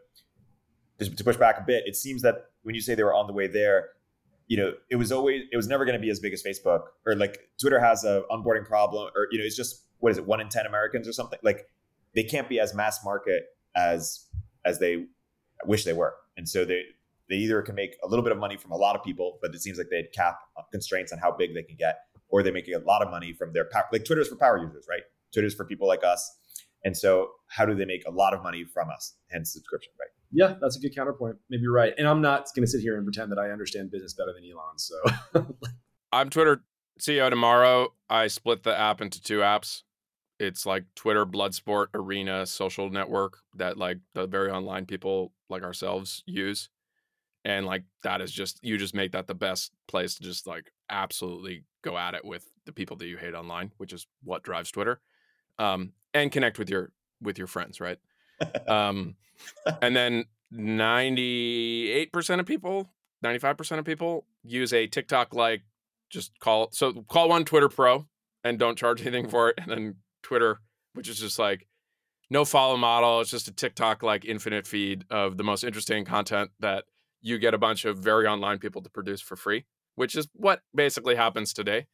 [0.99, 3.33] to push back a bit, it seems that when you say they were on the
[3.33, 3.91] way there,
[4.49, 6.83] you know, it was always it was never going to be as big as Facebook
[7.07, 10.27] or like Twitter has a onboarding problem or you know, it's just what is it,
[10.27, 11.39] one in ten Americans or something?
[11.43, 11.67] Like
[12.15, 13.45] they can't be as mass market
[13.77, 14.27] as
[14.65, 15.07] as they
[15.65, 16.83] wish they were, and so they
[17.29, 19.55] they either can make a little bit of money from a lot of people, but
[19.55, 22.53] it seems like they'd cap uh, constraints on how big they can get, or they're
[22.53, 23.85] making a lot of money from their power.
[23.93, 25.03] Like Twitter's for power users, right?
[25.33, 26.31] Twitter's for people like us,
[26.85, 29.15] and so how do they make a lot of money from us?
[29.31, 30.09] Hence subscription, right?
[30.33, 31.37] yeah, that's a good counterpoint.
[31.51, 31.93] Maybe you're right.
[31.99, 34.45] And I'm not going to sit here and pretend that I understand business better than
[34.51, 34.79] Elon.
[34.79, 35.47] So
[36.13, 36.63] I'm Twitter
[37.01, 37.93] CEO tomorrow.
[38.09, 39.83] I split the app into two apps.
[40.41, 46.23] It's like Twitter, Bloodsport, Arena, social network that like the very online people like ourselves
[46.27, 46.69] use.
[47.45, 50.73] And like that is just you just make that the best place to just like
[50.89, 54.71] absolutely go at it with the people that you hate online, which is what drives
[54.71, 55.01] Twitter.
[55.59, 57.99] Um, and connect with your with your friends, right?
[58.69, 59.17] Um,
[59.83, 62.91] and then 98% of people,
[63.25, 65.63] 95% of people use a TikTok like
[66.11, 68.07] just call so call one Twitter Pro
[68.45, 69.59] and don't charge anything for it.
[69.59, 70.61] And then Twitter,
[70.95, 71.67] which is just like
[72.31, 73.21] no follow model.
[73.21, 76.85] It's just a TikTok like infinite feed of the most interesting content that
[77.23, 79.65] you get a bunch of very online people to produce for free,
[79.95, 81.87] which is what basically happens today.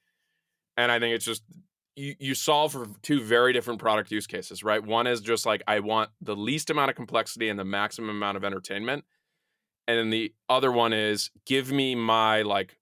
[0.76, 1.42] And I think it's just
[1.96, 4.84] you, you solve for two very different product use cases, right?
[4.84, 8.36] One is just like I want the least amount of complexity and the maximum amount
[8.36, 9.04] of entertainment.
[9.86, 12.78] and then the other one is give me my like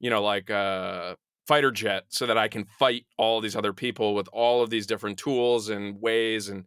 [0.00, 1.14] you know like uh
[1.46, 4.86] fighter jet so that I can fight all these other people with all of these
[4.86, 6.64] different tools and ways and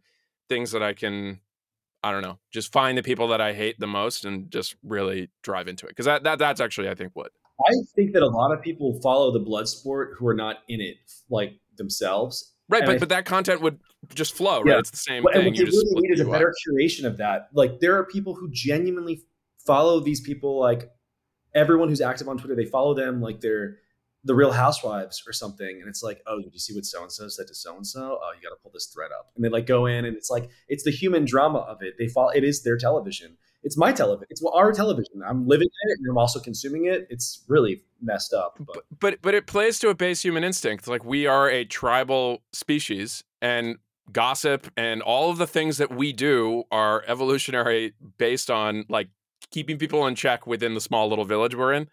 [0.48, 1.40] things that I can
[2.02, 5.28] I don't know, just find the people that I hate the most and just really
[5.42, 5.96] drive into it.
[5.96, 7.32] Cuz that, that that's actually I think what
[7.68, 10.80] I think that a lot of people follow the blood sport who are not in
[10.80, 10.96] it
[11.28, 12.54] like themselves.
[12.68, 13.78] Right, And but I but that content would
[14.14, 14.72] just flow, right?
[14.72, 14.78] Yeah.
[14.78, 15.46] It's the same and thing.
[15.46, 17.48] what You just really split need is a better curation of that.
[17.52, 19.22] Like there are people who genuinely
[19.66, 20.58] follow these people.
[20.58, 20.88] Like
[21.54, 23.78] everyone who's active on Twitter, they follow them like they're
[24.24, 25.78] the Real Housewives or something.
[25.80, 27.86] And it's like, oh, did you see what so and so said to so and
[27.86, 28.18] so?
[28.22, 29.30] Oh, you got to pull this thread up.
[29.34, 31.94] And they like go in, and it's like it's the human drama of it.
[31.98, 32.30] They follow.
[32.30, 33.36] It is their television.
[33.62, 34.26] It's my television.
[34.30, 35.22] It's our television.
[35.26, 37.06] I'm living in it, and I'm also consuming it.
[37.10, 38.56] It's really messed up.
[38.58, 40.88] But but but but it plays to a base human instinct.
[40.88, 43.76] Like we are a tribal species, and
[44.12, 49.08] gossip and all of the things that we do are evolutionary based on like
[49.50, 51.88] keeping people in check within the small little village we're in.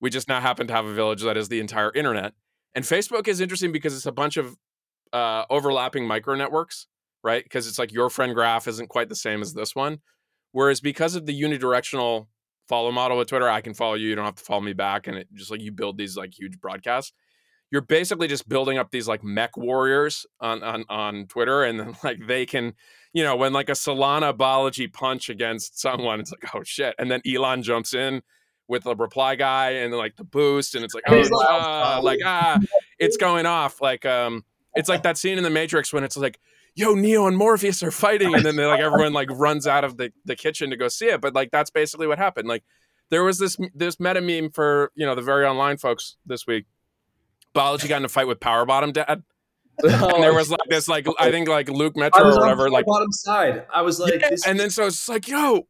[0.00, 2.34] We just now happen to have a village that is the entire internet.
[2.74, 4.56] And Facebook is interesting because it's a bunch of
[5.12, 6.86] uh, overlapping micro networks,
[7.24, 7.42] right?
[7.42, 9.98] Because it's like your friend graph isn't quite the same as this one.
[10.52, 12.26] Whereas because of the unidirectional
[12.68, 15.06] follow model with Twitter, I can follow you, you don't have to follow me back.
[15.06, 17.12] And it just like you build these like huge broadcasts.
[17.70, 21.96] You're basically just building up these like mech warriors on on on Twitter, and then
[22.04, 22.74] like they can,
[23.12, 26.94] you know, when like a Solana Balaji punch against someone, it's like, oh shit.
[26.98, 28.22] And then Elon jumps in
[28.68, 32.20] with the reply guy and like the boost, and it's like, oh like, ah, like
[32.24, 32.58] ah,
[32.98, 33.80] it's going off.
[33.80, 34.44] Like um
[34.74, 36.38] it's like that scene in the Matrix when it's like,
[36.74, 39.96] yo, Neo and Morpheus are fighting, and then they like everyone like runs out of
[39.96, 41.20] the, the kitchen to go see it.
[41.20, 42.46] But like that's basically what happened.
[42.46, 42.62] Like
[43.10, 46.66] there was this this meta meme for you know the very online folks this week.
[47.54, 49.22] Balaji got in a fight with Power Bottom Dad,
[49.82, 53.12] and there was like this like I think like Luke Metro or whatever like bottom
[53.12, 53.66] side.
[53.72, 55.66] I was like, yeah, this and then so it's like, yo,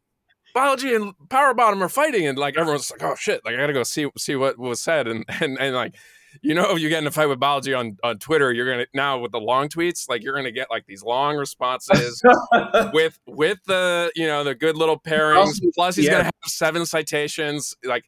[0.57, 3.75] Balaji and power bottom are fighting, and like everyone's like, oh shit, like I gotta
[3.75, 5.95] go see see what was said, and and and like,
[6.41, 8.87] you know, if you get in a fight with Balaji on on Twitter, you're gonna
[8.95, 12.23] now with the long tweets, like you're gonna get like these long responses
[12.95, 15.61] with with the you know the good little pairings.
[15.75, 16.13] Plus, he's yeah.
[16.13, 18.05] gonna have seven citations, like.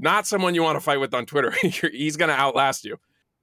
[0.00, 1.50] Not someone you want to fight with on Twitter.
[1.60, 2.98] he's to outlast you.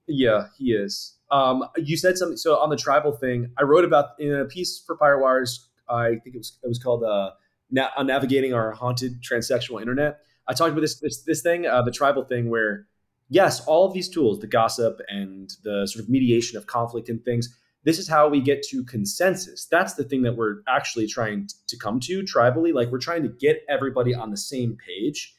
[0.07, 1.17] Yeah, he is.
[1.29, 2.37] Um, you said something.
[2.37, 5.67] So on the tribal thing, I wrote about in a piece for Pirate Wires.
[5.89, 7.31] I think it was it was called uh,
[7.71, 10.19] Na- on navigating our haunted transsexual internet.
[10.47, 12.87] I talked about this this this thing, uh, the tribal thing, where
[13.29, 17.23] yes, all of these tools, the gossip and the sort of mediation of conflict and
[17.23, 17.49] things.
[17.83, 19.65] This is how we get to consensus.
[19.65, 22.73] That's the thing that we're actually trying to come to tribally.
[22.73, 25.35] Like we're trying to get everybody on the same page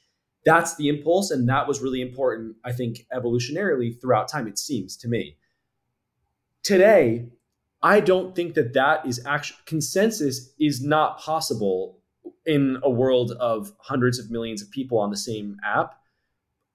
[0.47, 4.97] that's the impulse and that was really important i think evolutionarily throughout time it seems
[4.97, 5.37] to me
[6.63, 7.27] today
[7.83, 11.96] i don't think that that is actually consensus is not possible
[12.47, 15.95] in a world of hundreds of millions of people on the same app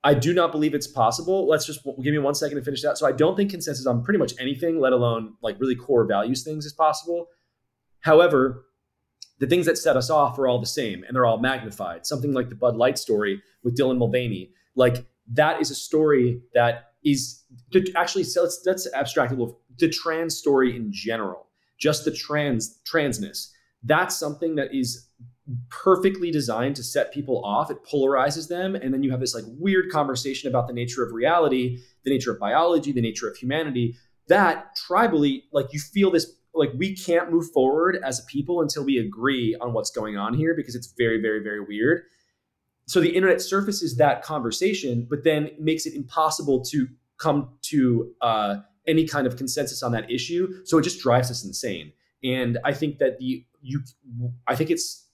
[0.04, 2.98] i do not believe it's possible let's just give me one second to finish that
[2.98, 6.44] so i don't think consensus on pretty much anything let alone like really core values
[6.44, 7.28] things is possible
[8.02, 8.66] however
[9.42, 12.06] the things that set us off are all the same and they're all magnified.
[12.06, 15.04] Something like the Bud Light story with Dylan Mulvaney, like
[15.34, 17.44] that is a story that is
[17.96, 19.60] actually so let's let's abstract a little.
[19.80, 21.48] The trans story in general,
[21.80, 23.50] just the trans transness,
[23.84, 25.08] that's something that is
[25.70, 27.72] perfectly designed to set people off.
[27.72, 31.12] It polarizes them, and then you have this like weird conversation about the nature of
[31.12, 33.96] reality, the nature of biology, the nature of humanity.
[34.28, 38.84] That tribally, like you feel this like we can't move forward as a people until
[38.84, 42.04] we agree on what's going on here because it's very very very weird
[42.88, 46.88] so the internet surfaces that conversation but then makes it impossible to
[47.18, 51.46] come to uh, any kind of consensus on that issue so it just drives us
[51.46, 51.92] insane
[52.24, 53.82] and i think that the you
[54.48, 55.08] i think it's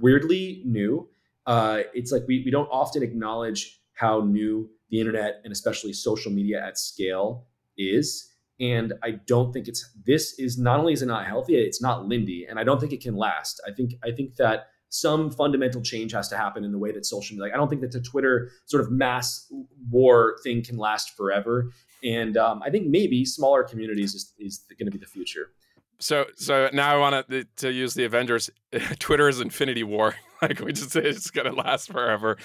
[0.00, 1.08] weirdly new
[1.46, 6.30] uh, it's like we, we don't often acknowledge how new the internet and especially social
[6.30, 7.46] media at scale
[7.76, 8.30] is
[8.60, 12.06] and I don't think it's this is not only is it not healthy, it's not
[12.06, 13.60] Lindy, and I don't think it can last.
[13.66, 17.06] I think I think that some fundamental change has to happen in the way that
[17.06, 17.44] social media.
[17.44, 19.50] Like I don't think that the Twitter sort of mass
[19.90, 21.72] war thing can last forever,
[22.04, 25.52] and um, I think maybe smaller communities is, is going to be the future.
[26.00, 28.50] So so now I want to to use the Avengers.
[28.98, 30.16] Twitter is Infinity War.
[30.42, 32.38] like we just say it's gonna last forever.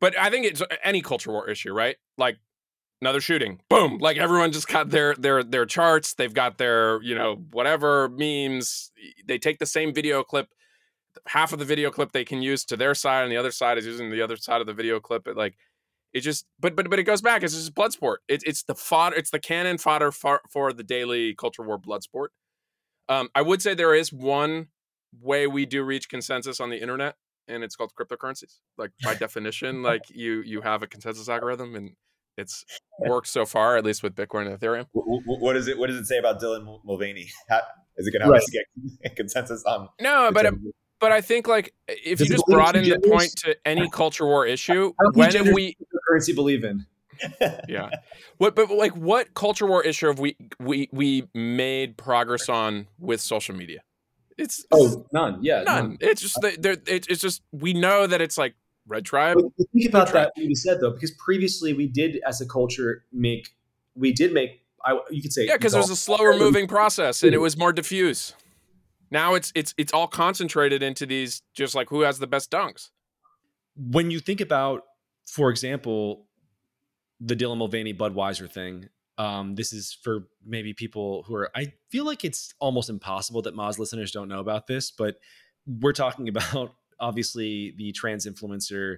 [0.00, 1.96] But I think it's uh, any culture war issue, right?
[2.18, 2.38] Like
[3.00, 3.98] another shooting, boom!
[3.98, 6.14] Like everyone just got their their their charts.
[6.14, 8.90] They've got their you know whatever memes.
[9.26, 10.48] They take the same video clip.
[11.26, 13.78] Half of the video clip they can use to their side, and the other side
[13.78, 15.28] is using the other side of the video clip.
[15.28, 15.54] It like
[16.12, 17.44] it just but but but it goes back.
[17.44, 18.22] It's just blood sport.
[18.26, 19.14] It, it's the fodder.
[19.14, 22.32] It's the cannon fodder for, for the daily culture war blood sport.
[23.08, 24.68] Um, I would say there is one
[25.20, 27.16] way we do reach consensus on the internet,
[27.48, 28.60] and it's called cryptocurrencies.
[28.78, 31.90] Like by definition, like you you have a consensus algorithm, and
[32.36, 32.64] it's
[32.98, 34.86] worked so far, at least with Bitcoin and Ethereum.
[34.92, 35.78] What is it?
[35.78, 37.28] What does it say about Dylan Mulvaney?
[37.48, 37.60] How,
[37.96, 38.50] is it going to help us
[39.02, 39.88] get consensus on?
[40.00, 40.52] No, but
[41.00, 44.26] but I think like if Does you just brought broaden the point to any culture
[44.26, 45.76] war issue, when we
[46.08, 46.86] currency believe in?
[47.68, 47.90] Yeah.
[48.38, 53.20] What but like what culture war issue have we we we made progress on with
[53.20, 53.82] social media?
[54.36, 55.38] It's oh none.
[55.42, 55.88] Yeah, none.
[55.90, 55.98] none.
[56.00, 56.76] It's just there.
[56.86, 58.54] It's just we know that it's like
[58.86, 59.38] red tribe.
[59.72, 60.32] think about that.
[60.36, 63.48] You said though, because previously we did as a culture make
[63.94, 64.60] we did make.
[64.84, 67.56] I, you could say yeah, because it was a slower moving process and it was
[67.56, 68.34] more diffuse.
[69.10, 72.90] Now it's it's it's all concentrated into these just like who has the best dunks.
[73.76, 74.82] When you think about,
[75.26, 76.26] for example,
[77.24, 81.50] the Dylan Mulvaney Budweiser thing, um, this is for maybe people who are.
[81.56, 85.16] I feel like it's almost impossible that Moz listeners don't know about this, but
[85.66, 88.96] we're talking about obviously the trans influencer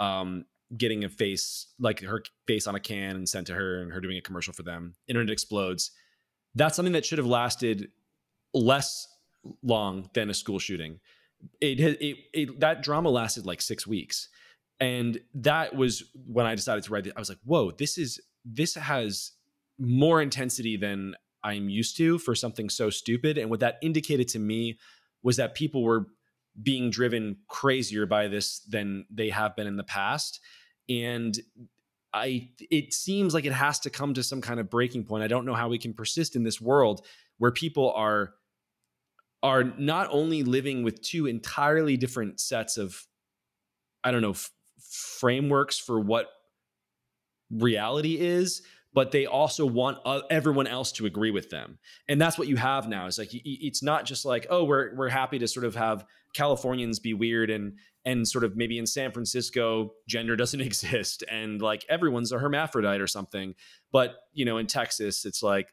[0.00, 0.44] um,
[0.76, 4.00] getting a face like her face on a can and sent to her, and her
[4.00, 4.94] doing a commercial for them.
[5.06, 5.92] Internet explodes.
[6.54, 7.90] That's something that should have lasted
[8.54, 9.06] less
[9.62, 10.98] long than a school shooting.
[11.60, 14.28] It, it, it that drama lasted like six weeks,
[14.80, 17.12] and that was when I decided to write it.
[17.16, 19.32] I was like, "Whoa, this is this has
[19.78, 24.38] more intensity than I'm used to for something so stupid." And what that indicated to
[24.38, 24.78] me
[25.22, 26.08] was that people were
[26.62, 30.40] being driven crazier by this than they have been in the past,
[30.88, 31.38] and
[32.12, 35.24] I it seems like it has to come to some kind of breaking point.
[35.24, 37.04] I don't know how we can persist in this world
[37.38, 38.34] where people are
[39.42, 43.06] are not only living with two entirely different sets of
[44.04, 44.34] i don't know
[44.80, 46.28] frameworks for what
[47.50, 48.62] reality is
[48.94, 51.78] but they also want uh, everyone else to agree with them.
[52.08, 55.08] And that's what you have now is like it's not just like oh we're we're
[55.08, 56.04] happy to sort of have
[56.34, 57.74] californians be weird and
[58.04, 63.00] and sort of maybe in san francisco gender doesn't exist and like everyone's a hermaphrodite
[63.00, 63.54] or something.
[63.92, 65.68] But you know in texas it's like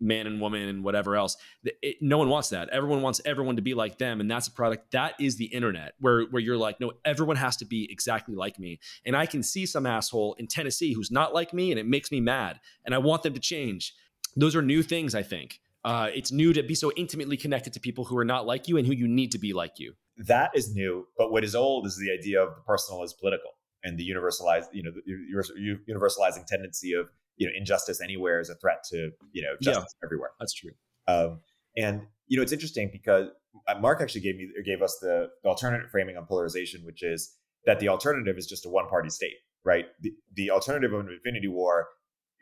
[0.00, 1.36] man and woman and whatever else.
[1.64, 2.68] It, no one wants that.
[2.70, 5.94] Everyone wants everyone to be like them, and that's a product that is the internet,
[6.00, 9.42] where where you're like, no, everyone has to be exactly like me, and I can
[9.42, 12.94] see some asshole in Tennessee who's not like me, and it makes me mad, and
[12.94, 13.94] I want them to change.
[14.36, 15.60] Those are new things, I think.
[15.84, 18.78] Uh, it's new to be so intimately connected to people who are not like you
[18.78, 19.94] and who you need to be like you.
[20.16, 23.50] That is new, but what is old is the idea of the personal is political
[23.82, 28.54] and the universalized, you know, the universalizing tendency of you know injustice anywhere is a
[28.56, 30.30] threat to you know justice yeah, everywhere.
[30.38, 30.72] That's true.
[31.06, 31.40] Um,
[31.76, 33.28] and you know it's interesting because
[33.68, 37.34] uh, Marc actually gave me gave us the, the alternative framing on polarization, which is
[37.66, 39.86] that the alternative is just a one party state, right?
[40.00, 41.88] The, the alternative of an infinity war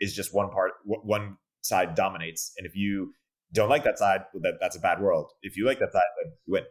[0.01, 3.13] is just one part, one side dominates, and if you
[3.53, 5.31] don't like that side, well, that, that's a bad world.
[5.43, 6.65] If you like that side, then you win.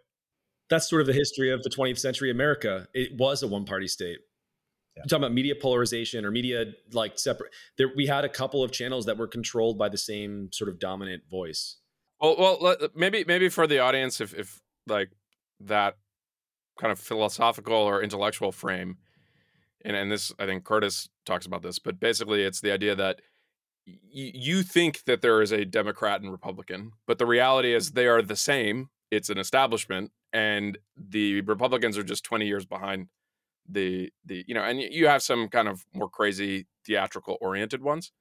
[0.69, 2.87] That's sort of the history of the 20th century America.
[2.93, 4.17] It was a one party state.
[4.95, 5.03] Yeah.
[5.03, 7.53] talking about media polarization or media like separate.
[7.77, 10.79] There, we had a couple of channels that were controlled by the same sort of
[10.79, 11.77] dominant voice.
[12.19, 15.11] Well, well, maybe maybe for the audience, if if like
[15.61, 15.95] that
[16.79, 18.97] kind of philosophical or intellectual frame,
[19.85, 23.21] and and this I think Curtis talks about this, but basically it's the idea that
[23.87, 28.07] y- you think that there is a Democrat and Republican, but the reality is they
[28.07, 28.89] are the same.
[29.09, 33.07] It's an establishment, and the Republicans are just twenty years behind
[33.69, 38.11] the the you know and you have some kind of more crazy theatrical oriented ones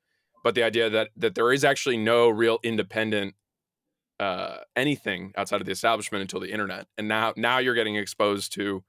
[0.44, 3.34] but the idea that that there is actually no real independent
[4.18, 8.52] uh, anything outside of the establishment until the internet and now now you're getting exposed
[8.52, 8.84] to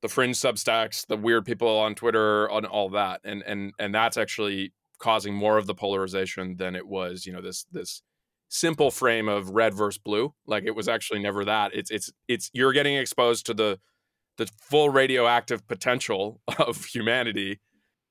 [0.00, 4.16] the fringe substacks the weird people on twitter on all that and and and that's
[4.16, 8.02] actually causing more of the polarization than it was you know this this
[8.48, 12.50] simple frame of red versus blue like it was actually never that it's it's it's
[12.52, 13.78] you're getting exposed to the
[14.40, 17.60] the full radioactive potential of humanity.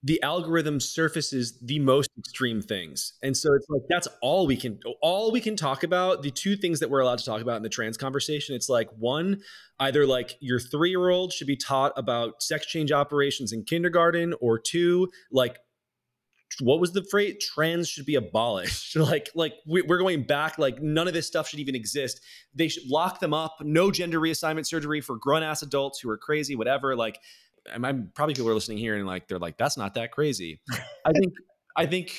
[0.01, 3.17] The algorithm surfaces the most extreme things.
[3.21, 6.55] And so it's like that's all we can all we can talk about the two
[6.55, 9.41] things that we're allowed to talk about in the trans conversation it's like one
[9.81, 14.33] either like your three year old should be taught about sex change operations in kindergarten
[14.39, 15.57] or two like
[16.61, 17.37] what was the phrase?
[17.53, 18.95] Trans should be abolished.
[19.09, 22.21] Like like we, are going back like none of this stuff should even exist.
[22.53, 23.55] They should lock them up.
[23.61, 26.95] No gender reassignment surgery for grown ass adults who are crazy whatever.
[26.95, 27.19] Like
[27.73, 30.61] i'm probably people are listening here and like they're like that's not that crazy.
[31.05, 31.33] I think
[31.75, 32.11] i think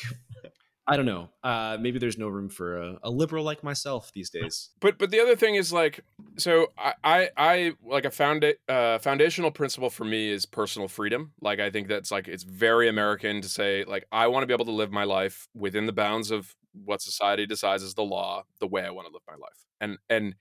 [0.90, 1.28] I don't know.
[1.44, 4.70] Uh, maybe there's no room for a, a, liberal like myself these days.
[4.80, 6.00] But but the other thing is like,
[6.36, 11.30] so I I, I like a found uh, foundational principle for me is personal freedom.
[11.40, 14.52] Like I think that's like it's very American to say like I want to be
[14.52, 18.42] able to live my life within the bounds of what society decides is the law,
[18.58, 19.66] the way I want to live my life.
[19.80, 20.34] And and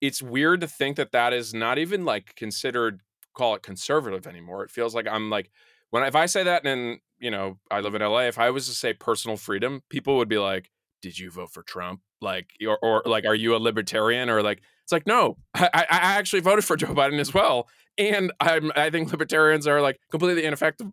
[0.00, 3.00] it's weird to think that that is not even like considered
[3.34, 4.62] call it conservative anymore.
[4.62, 5.50] It feels like I'm like
[5.92, 8.66] when if I say that and you know I live in LA, if I was
[8.66, 10.70] to say personal freedom, people would be like,
[11.02, 14.62] "Did you vote for Trump?" Like or, or like, "Are you a libertarian?" Or like,
[14.82, 17.68] it's like, no, I, I actually voted for Joe Biden as well,
[17.98, 20.88] and I'm I think libertarians are like completely ineffective,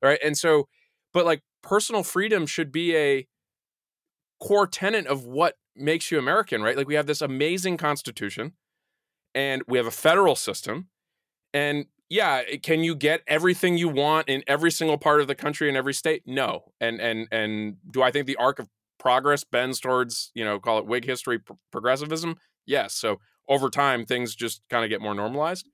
[0.00, 0.20] right?
[0.24, 0.68] And so,
[1.12, 3.26] but like personal freedom should be a
[4.40, 6.76] core tenet of what makes you American, right?
[6.76, 8.52] Like we have this amazing constitution
[9.34, 10.88] and we have a federal system.
[11.52, 15.68] And yeah, can you get everything you want in every single part of the country
[15.68, 16.22] in every state?
[16.24, 16.70] No.
[16.80, 18.68] And and and do I think the arc of
[19.00, 21.40] progress bends towards, you know, call it Whig history
[21.72, 22.36] progressivism?
[22.66, 22.94] Yes.
[22.94, 25.68] So over time things just kind of get more normalized.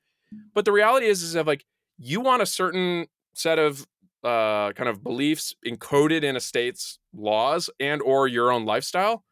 [0.54, 1.66] But the reality is is that like
[1.98, 3.86] you want a certain set of
[4.24, 9.24] uh, kind of beliefs encoded in a state's laws and or your own lifestyle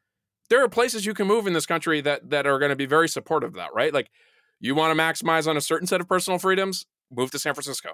[0.48, 2.86] there are places you can move in this country that that are going to be
[2.86, 4.10] very supportive of that right like
[4.60, 7.90] you want to maximize on a certain set of personal freedoms move to san francisco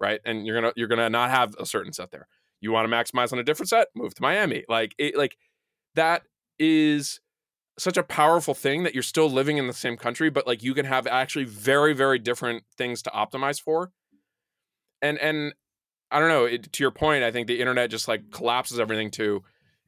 [0.00, 2.26] right and you're gonna you're gonna not have a certain set there
[2.60, 5.36] you want to maximize on a different set move to miami like it like
[5.94, 6.22] that
[6.58, 7.20] is
[7.78, 10.74] such a powerful thing that you're still living in the same country but like you
[10.74, 13.92] can have actually very very different things to optimize for
[15.00, 15.52] and and
[16.10, 16.44] I don't know.
[16.44, 19.42] It, to your point, I think the internet just like collapses everything to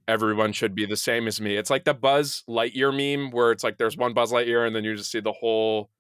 [0.06, 1.56] everyone should be the same as me.
[1.56, 4.84] It's like the Buzz Lightyear meme where it's like there's one Buzz Lightyear and then
[4.84, 5.90] you just see the whole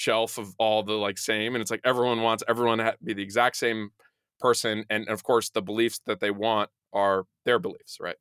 [0.00, 3.22] shelf of all the like same, and it's like everyone wants everyone to be the
[3.22, 3.90] exact same
[4.40, 8.16] person, and of course the beliefs that they want are their beliefs, right?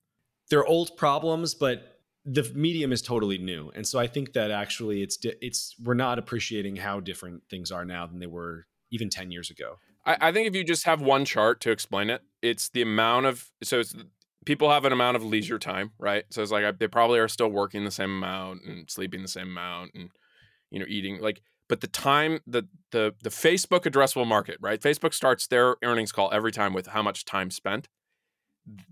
[0.50, 5.02] They're old problems, but the medium is totally new, and so I think that actually
[5.02, 9.32] it's it's we're not appreciating how different things are now than they were even ten
[9.32, 9.78] years ago.
[10.06, 13.26] I, I think if you just have one chart to explain it, it's the amount
[13.26, 13.96] of so it's
[14.46, 16.26] people have an amount of leisure time, right?
[16.30, 19.48] So it's like they probably are still working the same amount and sleeping the same
[19.48, 20.10] amount and
[20.72, 24.82] you know eating like but the time the the the Facebook addressable market, right?
[24.82, 27.88] Facebook starts their earnings call every time with how much time spent.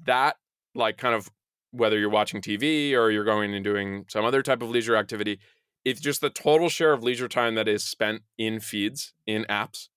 [0.06, 0.38] That
[0.74, 1.30] like kind of
[1.72, 5.40] whether you're watching TV or you're going and doing some other type of leisure activity,
[5.84, 9.90] it's just the total share of leisure time that is spent in feeds, in apps,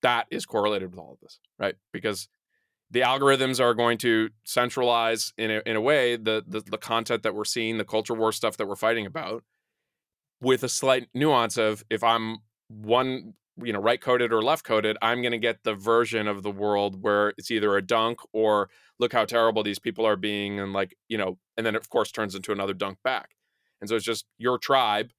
[0.00, 1.74] that is correlated with all of this, right?
[1.92, 2.28] Because
[2.90, 7.24] the algorithms are going to centralize in a, in a way the, the the content
[7.24, 9.42] that we're seeing, the culture war stuff that we're fighting about,
[10.40, 14.98] with a slight nuance of if I'm one you know right coded or left coded
[15.00, 18.68] i'm going to get the version of the world where it's either a dunk or
[18.98, 22.10] look how terrible these people are being and like you know and then of course
[22.10, 23.30] turns into another dunk back.
[23.80, 25.12] And so it's just your tribe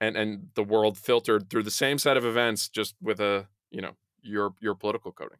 [0.00, 3.80] and and the world filtered through the same set of events just with a you
[3.80, 3.92] know
[4.22, 5.38] your your political coding.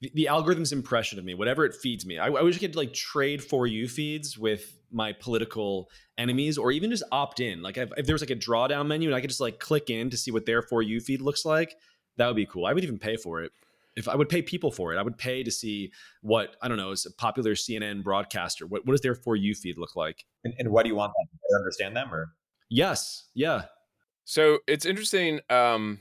[0.00, 2.18] The, the algorithm's impression of me whatever it feeds me.
[2.18, 6.72] I, I wish i could like trade for you feeds with my political enemies or
[6.72, 9.20] even just opt in like if, if there was like a drawdown menu and i
[9.20, 11.76] could just like click in to see what their for you feed looks like
[12.16, 13.52] that would be cool i would even pay for it
[13.98, 15.90] if I would pay people for it, I would pay to see
[16.22, 18.64] what I don't know is a popular CNN broadcaster.
[18.64, 20.24] What what does their for you feed look like?
[20.44, 22.32] And, and what do you want them to understand them or?
[22.70, 23.62] Yes, yeah.
[24.24, 25.40] So it's interesting.
[25.50, 25.98] Um,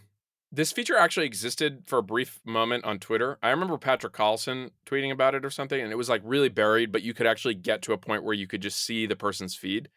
[0.52, 3.38] this feature actually existed for a brief moment on Twitter.
[3.44, 6.92] I remember Patrick Collison tweeting about it or something, and it was like really buried,
[6.92, 9.56] but you could actually get to a point where you could just see the person's
[9.56, 9.90] feed.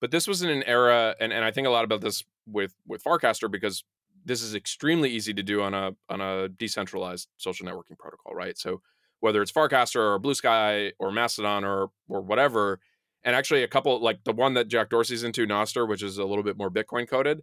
[0.00, 2.74] But this was in an era, and, and I think a lot about this with
[2.86, 3.84] with Farcaster because
[4.24, 8.58] this is extremely easy to do on a on a decentralized social networking protocol, right?
[8.58, 8.82] So
[9.20, 12.80] whether it's Farcaster or Blue Sky or Mastodon or or whatever,
[13.22, 16.24] and actually a couple like the one that Jack Dorsey's into, Nostr, which is a
[16.24, 17.42] little bit more Bitcoin coded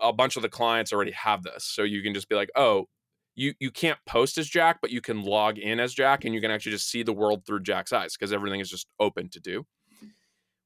[0.00, 1.64] a bunch of the clients already have this.
[1.64, 2.86] So you can just be like, oh,
[3.34, 6.40] you you can't post as Jack, but you can log in as Jack and you
[6.40, 9.40] can actually just see the world through Jack's eyes because everything is just open to
[9.40, 9.64] do.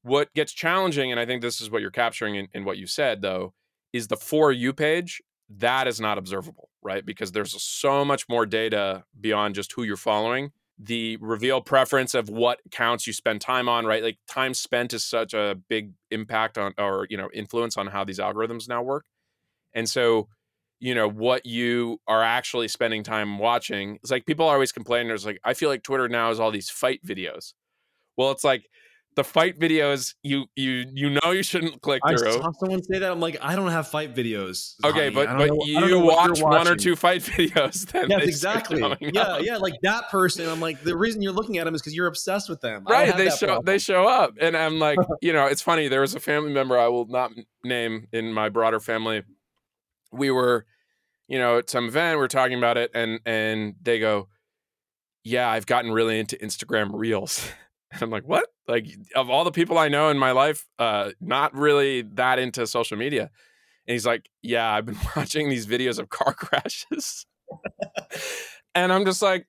[0.02, 2.86] What gets challenging, and I think this is what you're capturing in, in what you
[2.86, 3.54] said, though,
[3.92, 5.22] is the for you page.
[5.48, 7.04] That is not observable, right?
[7.04, 12.28] Because there's so much more data beyond just who you're following the reveal preference of
[12.28, 16.58] what counts you spend time on right like time spent is such a big impact
[16.58, 19.04] on or you know influence on how these algorithms now work
[19.74, 20.28] and so,
[20.80, 25.08] you know, what you are actually spending time watching, it's like people are always complaining.
[25.08, 27.52] There's like, I feel like Twitter now is all these fight videos.
[28.16, 28.66] Well, it's like
[29.16, 32.28] the fight videos you you you know you shouldn't click through.
[32.28, 33.10] I saw someone say that.
[33.10, 34.74] I'm like, I don't have fight videos.
[34.84, 35.14] Okay, honey.
[35.14, 37.86] but but know, you watch one or two fight videos.
[37.90, 38.80] Then yes, exactly.
[39.00, 39.42] Yeah, up.
[39.42, 39.56] yeah.
[39.56, 40.48] Like that person.
[40.48, 42.84] I'm like, the reason you're looking at them is because you're obsessed with them.
[42.88, 43.16] Right.
[43.16, 43.64] They show problem.
[43.66, 45.88] they show up, and I'm like, you know, it's funny.
[45.88, 49.22] There was a family member I will not name in my broader family
[50.14, 50.66] we were,
[51.28, 54.28] you know, at some event, we are talking about it, and and they go,
[55.24, 57.48] "Yeah, I've gotten really into Instagram Reels."
[57.94, 58.48] And I'm like, what?
[58.66, 62.66] Like, of all the people I know in my life, uh, not really that into
[62.66, 63.30] social media.
[63.86, 67.24] And he's like, yeah, I've been watching these videos of car crashes.
[68.74, 69.46] and I'm just like,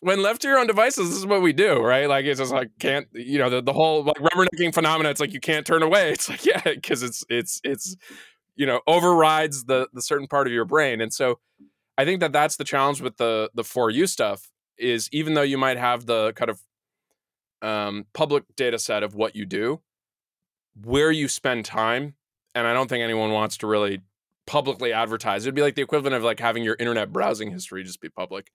[0.00, 2.08] when left to your own devices, this is what we do, right?
[2.08, 5.08] Like it's just like can't you know the, the whole like rubbernecking phenomena.
[5.10, 6.12] It's like you can't turn away.
[6.12, 7.96] It's like yeah, because it's it's it's
[8.56, 11.38] you know overrides the the certain part of your brain, and so
[11.98, 15.42] I think that that's the challenge with the the for you stuff is even though
[15.42, 16.60] you might have the kind of
[17.62, 19.80] um, public data set of what you do,
[20.84, 22.14] where you spend time,
[22.54, 24.02] and I don't think anyone wants to really
[24.46, 25.44] publicly advertise.
[25.44, 28.50] It'd be like the equivalent of like having your internet browsing history just be public.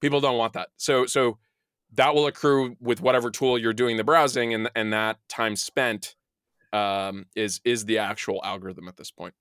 [0.00, 0.68] People don't want that.
[0.76, 1.38] So so
[1.94, 6.16] that will accrue with whatever tool you're doing the browsing, and and that time spent
[6.72, 9.34] um, is is the actual algorithm at this point.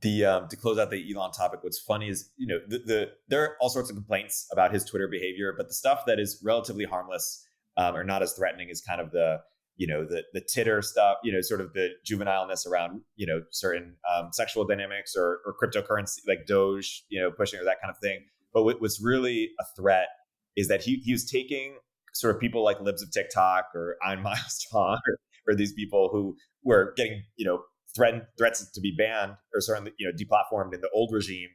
[0.00, 3.10] The um, to close out the Elon topic, what's funny is you know the, the
[3.28, 6.40] there are all sorts of complaints about his Twitter behavior, but the stuff that is
[6.42, 7.46] relatively harmless
[7.76, 9.40] um, or not as threatening is kind of the
[9.76, 13.42] you know the the titter stuff you know sort of the juvenileness around you know
[13.50, 17.90] certain um, sexual dynamics or, or cryptocurrency like doge you know pushing or that kind
[17.90, 20.08] of thing but what, what's really a threat
[20.56, 21.76] is that he, he was taking
[22.12, 24.98] sort of people like libs of tiktok or i'm miles or,
[25.46, 27.62] or these people who were getting you know
[27.94, 31.48] threatened threats to be banned or certainly you know deplatformed in the old regime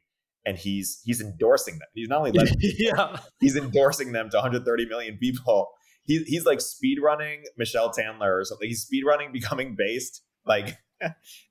[0.46, 1.88] and he's he's endorsing them.
[1.94, 3.18] He's not only letting yeah.
[3.40, 5.68] he's endorsing them to 130 million people.
[6.02, 8.68] He, he's like speed running Michelle Tanner or something.
[8.68, 10.76] He's speed running becoming based like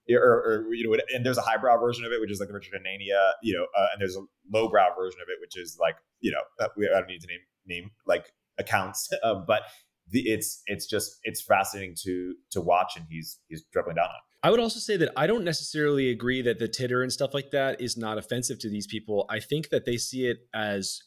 [0.10, 2.54] or, or, you know, and there's a highbrow version of it, which is like the
[2.54, 4.22] Richard Hanania, you know, uh, and there's a
[4.52, 7.28] lowbrow version of it, which is like, you know, uh, we, I don't need to
[7.28, 9.64] name name like accounts, uh, but
[10.12, 14.22] the, it's it's just it's fascinating to to watch, and he's he's dribbling down on.
[14.42, 17.52] I would also say that I don't necessarily agree that the titter and stuff like
[17.52, 19.26] that is not offensive to these people.
[19.30, 21.02] I think that they see it as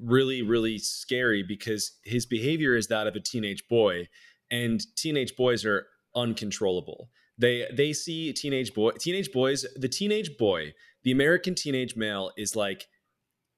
[0.00, 4.08] really, really scary because his behavior is that of a teenage boy,
[4.50, 7.10] and teenage boys are uncontrollable.
[7.38, 10.72] They they see teenage boy teenage boys the teenage boy
[11.02, 12.86] the American teenage male is like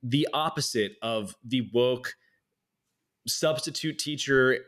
[0.02, 2.14] the opposite of the woke
[3.26, 4.58] substitute teacher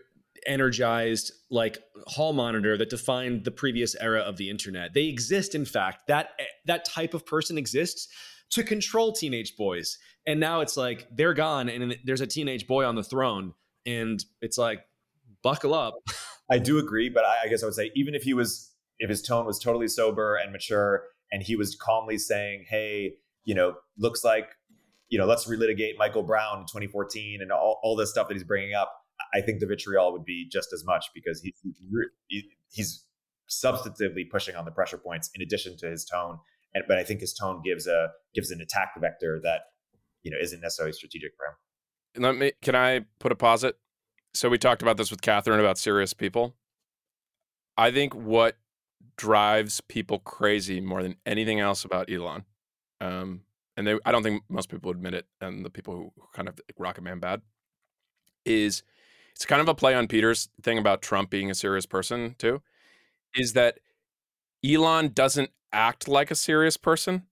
[0.46, 5.64] energized like hall monitor that defined the previous era of the internet they exist in
[5.64, 6.30] fact that
[6.64, 8.08] that type of person exists
[8.50, 9.98] to control teenage boys.
[10.26, 13.54] And now it's like they're gone and there's a teenage boy on the throne.
[13.86, 14.80] And it's like,
[15.42, 15.94] buckle up.
[16.50, 19.08] I do agree, but I, I guess I would say even if he was, if
[19.10, 23.74] his tone was totally sober and mature and he was calmly saying, hey, you know,
[23.98, 24.48] looks like,
[25.08, 28.44] you know, let's relitigate Michael Brown in 2014 and all, all this stuff that he's
[28.44, 28.92] bringing up,
[29.34, 31.54] I think the vitriol would be just as much because he,
[32.28, 33.04] he he's
[33.50, 36.38] substantively pushing on the pressure points in addition to his tone
[36.74, 39.60] and, but I think his tone gives a gives an attack vector that
[40.22, 42.22] you know isn't necessarily strategic for him.
[42.22, 43.76] Let me can I put a posit?
[44.34, 46.54] So we talked about this with Catherine about serious people.
[47.76, 48.56] I think what
[49.16, 52.44] drives people crazy more than anything else about Elon,
[53.00, 53.42] um,
[53.78, 56.60] and they, I don't think most people admit it, and the people who kind of
[56.76, 57.42] Rocket Man bad,
[58.44, 58.82] is
[59.34, 62.60] it's kind of a play on Peter's thing about Trump being a serious person too,
[63.36, 63.78] is that
[64.66, 67.22] Elon doesn't act like a serious person,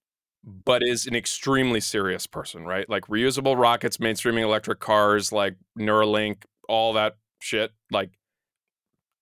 [0.45, 2.89] but is an extremely serious person, right?
[2.89, 7.73] Like reusable rockets, mainstreaming electric cars, like Neuralink, all that shit.
[7.91, 8.11] Like,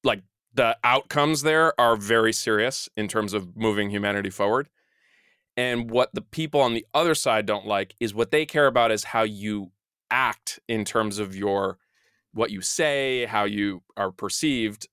[0.03, 0.21] like
[0.53, 4.69] the outcomes there are very serious in terms of moving humanity forward.
[5.57, 8.91] And what the people on the other side don't like is what they care about
[8.91, 9.71] is how you
[10.11, 11.79] act in terms of your
[12.33, 14.89] what you say, how you are perceived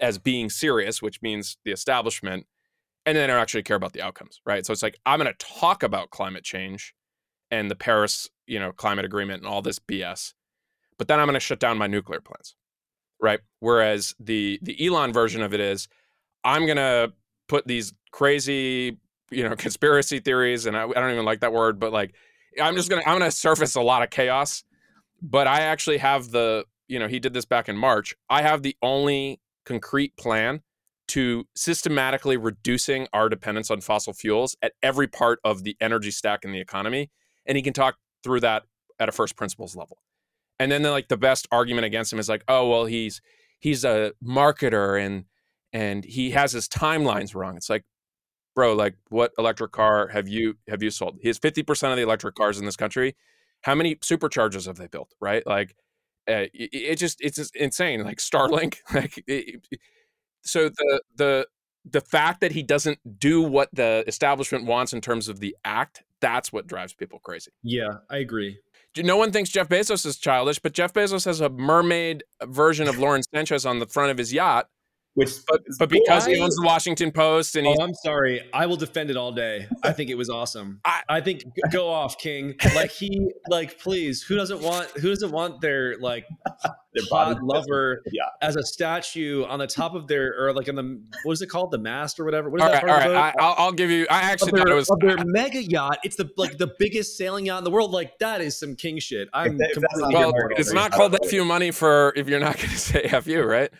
[0.00, 2.46] as being serious, which means the establishment
[3.06, 4.66] and then I don't actually care about the outcomes, right?
[4.66, 6.92] So it's like I'm going to talk about climate change
[7.52, 10.34] and the Paris, you know, climate agreement and all this BS,
[10.98, 12.56] but then I'm going to shut down my nuclear plants,
[13.22, 13.40] right?
[13.60, 15.86] Whereas the the Elon version of it is
[16.42, 17.12] I'm going to
[17.48, 18.98] put these crazy,
[19.30, 22.14] you know, conspiracy theories, and I, I don't even like that word, but like
[22.60, 24.64] I'm just gonna I'm gonna surface a lot of chaos,
[25.22, 28.14] but I actually have the you know he did this back in March.
[28.28, 30.62] I have the only concrete plan
[31.08, 36.44] to systematically reducing our dependence on fossil fuels at every part of the energy stack
[36.44, 37.10] in the economy.
[37.46, 38.64] And he can talk through that
[38.98, 39.98] at a first principles level.
[40.58, 43.20] And then the, like the best argument against him is like, oh well, he's
[43.58, 45.24] he's a marketer and
[45.72, 47.56] and he has his timelines wrong.
[47.56, 47.84] It's like,
[48.56, 51.18] bro, like what electric car have you have you sold?
[51.22, 53.14] He has fifty percent of the electric cars in this country.
[53.62, 55.14] How many superchargers have they built?
[55.20, 55.76] Right, like
[56.28, 58.02] uh, it, it, just it's just insane.
[58.02, 59.64] Like Starlink, like it,
[60.42, 61.46] so the the
[61.88, 66.02] the fact that he doesn't do what the establishment wants in terms of the act
[66.20, 67.52] That's what drives people crazy.
[67.62, 68.58] Yeah, I agree.
[68.96, 72.98] No one thinks Jeff Bezos is childish, but Jeff Bezos has a mermaid version of
[72.98, 74.68] Lauren Sanchez on the front of his yacht.
[75.16, 78.42] Which, But, but because he owns the Washington Post and Oh, I'm sorry.
[78.52, 79.66] I will defend it all day.
[79.82, 80.80] I think it was awesome.
[80.84, 82.54] I- I, think go off, King.
[82.74, 84.22] Like he, like please.
[84.22, 84.88] Who doesn't want?
[84.90, 86.26] Who doesn't want their like
[86.94, 88.24] Their hot lover Yeah.
[88.42, 91.46] as a statue on the top of their or like on the what is it
[91.48, 92.50] called the mast or whatever?
[92.50, 93.06] What is all that right, all part right.
[93.06, 93.42] of the boat?
[93.42, 94.06] I, I'll, I'll give you.
[94.10, 94.90] I actually of thought their, it was.
[94.90, 95.98] of their mega yacht.
[96.04, 97.90] It's the like the biggest sailing yacht in the world.
[97.90, 99.28] Like that is some king shit.
[99.32, 102.40] I'm that- if completely not well, it's not called F few money for if you're
[102.40, 103.70] not going to say F you, right?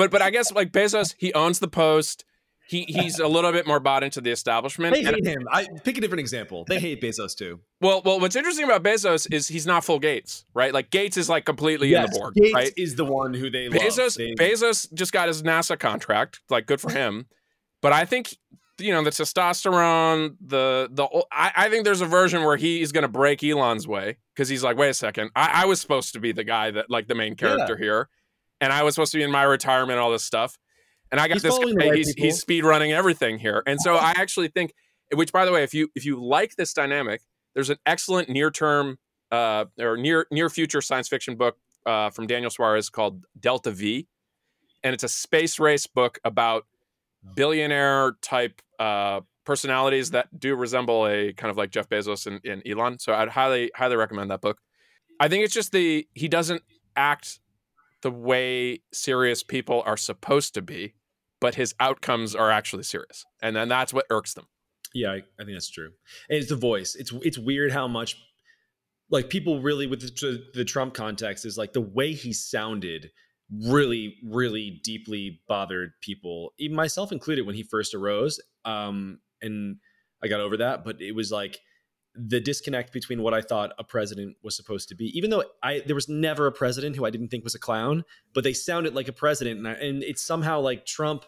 [0.00, 2.24] But but I guess like Bezos, he owns the Post.
[2.66, 4.94] He he's a little bit more bought into the establishment.
[4.94, 5.46] They hate him.
[5.52, 6.64] I pick a different example.
[6.66, 7.60] They hate Bezos too.
[7.82, 10.72] well, well, what's interesting about Bezos is he's not full Gates, right?
[10.72, 12.72] Like Gates is like completely in the board, Gates right?
[12.78, 13.78] is the one who they love.
[13.82, 17.26] Bezos They- Bezos just got his NASA contract, like good for him.
[17.82, 18.34] But I think
[18.78, 23.02] you know the testosterone, the the I, I think there's a version where he's going
[23.02, 26.20] to break Elon's way because he's like, wait a second, I, I was supposed to
[26.20, 28.08] be the guy that like the main character here,
[28.60, 30.58] and I was supposed to be in my retirement, all this stuff,
[31.10, 32.24] and I got He's this guy, right he's people.
[32.24, 34.74] he's speed running everything here, and so I actually think,
[35.14, 37.22] which by the way, if you if you like this dynamic,
[37.54, 38.98] there's an excellent near term
[39.30, 41.56] uh, or near near future science fiction book
[41.86, 44.06] uh, from Daniel Suarez called Delta V,
[44.82, 46.66] and it's a space race book about
[47.34, 52.62] billionaire type uh, personalities that do resemble a kind of like Jeff Bezos and, and
[52.66, 52.98] Elon.
[52.98, 54.58] So I'd highly highly recommend that book.
[55.18, 56.62] I think it's just the he doesn't
[56.96, 57.40] act
[58.02, 60.94] the way serious people are supposed to be,
[61.40, 64.46] but his outcomes are actually serious, and then that's what irks them.
[64.94, 65.90] Yeah, I, I think that's true.
[66.28, 66.94] And it's the voice.
[66.94, 68.16] It's it's weird how much
[69.10, 73.10] like people really with the, the Trump context is like the way he sounded
[73.66, 78.40] really really deeply bothered people, even myself included when he first arose.
[78.64, 79.76] Um and
[80.22, 81.58] I got over that, but it was like
[82.14, 85.82] the disconnect between what I thought a president was supposed to be, even though I
[85.86, 88.04] there was never a president who I didn't think was a clown,
[88.34, 91.24] but they sounded like a president, and, I, and it's somehow like Trump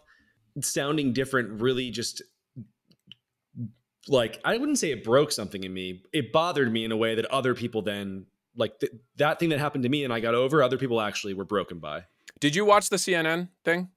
[0.60, 2.22] sounding different really just
[4.08, 6.02] like I wouldn't say it broke something in me.
[6.12, 8.26] It bothered me in a way that other people then
[8.56, 10.62] like th- that thing that happened to me and I got over.
[10.62, 12.04] Other people actually were broken by.
[12.40, 13.88] Did you watch the CNN thing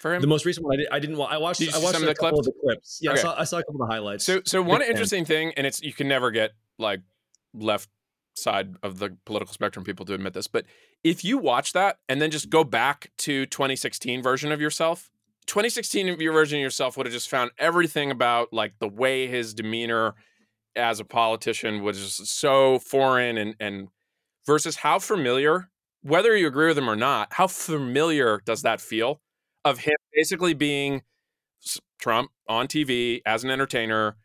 [0.00, 0.20] for him?
[0.20, 1.16] The most recent one I, did, I didn't.
[1.16, 1.60] Watch, I watched.
[1.60, 2.56] Did I watched some of the couple of clips?
[2.56, 2.98] the clips.
[3.02, 3.20] Yeah, Okay.
[3.20, 4.24] I, saw, I saw a couple of the highlights.
[4.24, 4.90] So, so one Big fan.
[4.90, 7.00] interesting thing, and it's you can never get like
[7.54, 7.88] left
[8.34, 10.64] side of the political spectrum people to admit this, but
[11.04, 15.10] if you watch that and then just go back to 2016 version of yourself,
[15.46, 19.26] 2016 of your version of yourself would have just found everything about like the way
[19.26, 20.14] his demeanor
[20.76, 23.88] as a politician was just so foreign and and
[24.46, 25.68] versus how familiar,
[26.02, 29.20] whether you agree with him or not, how familiar does that feel
[29.64, 31.02] of him basically being
[32.00, 34.16] Trump on TV as an entertainer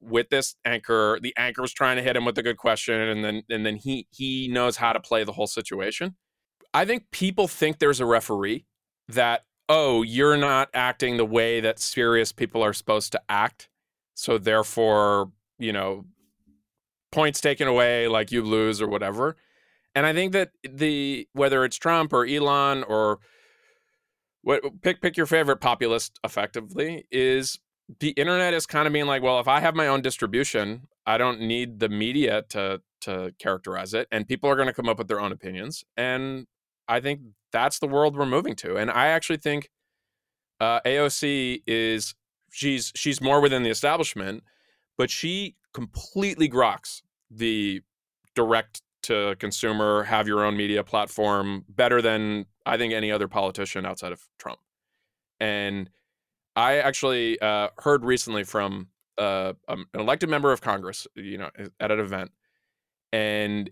[0.00, 1.18] with this anchor.
[1.20, 4.06] The anchor's trying to hit him with a good question, and then and then he
[4.10, 6.16] he knows how to play the whole situation.
[6.72, 8.66] I think people think there's a referee
[9.08, 13.68] that oh you're not acting the way that serious people are supposed to act,
[14.14, 16.06] so therefore you know
[17.12, 19.36] points taken away, like you lose or whatever.
[19.94, 23.18] And I think that the whether it's Trump or Elon or
[24.46, 27.58] what pick pick your favorite populist effectively is
[27.98, 31.18] the internet is kind of being like, well, if I have my own distribution, I
[31.18, 34.98] don't need the media to to characterize it, and people are going to come up
[34.98, 35.82] with their own opinions.
[35.96, 36.46] And
[36.86, 38.76] I think that's the world we're moving to.
[38.76, 39.68] And I actually think
[40.60, 42.14] uh, AOC is
[42.52, 44.44] she's she's more within the establishment,
[44.96, 47.02] but she completely groks
[47.32, 47.82] the
[48.36, 53.86] direct to consumer, have your own media platform better than I think any other politician
[53.86, 54.58] outside of Trump.
[55.40, 55.88] And
[56.56, 58.88] I actually uh, heard recently from
[59.18, 62.32] uh, um, an elected member of Congress, you know, at an event,
[63.12, 63.70] and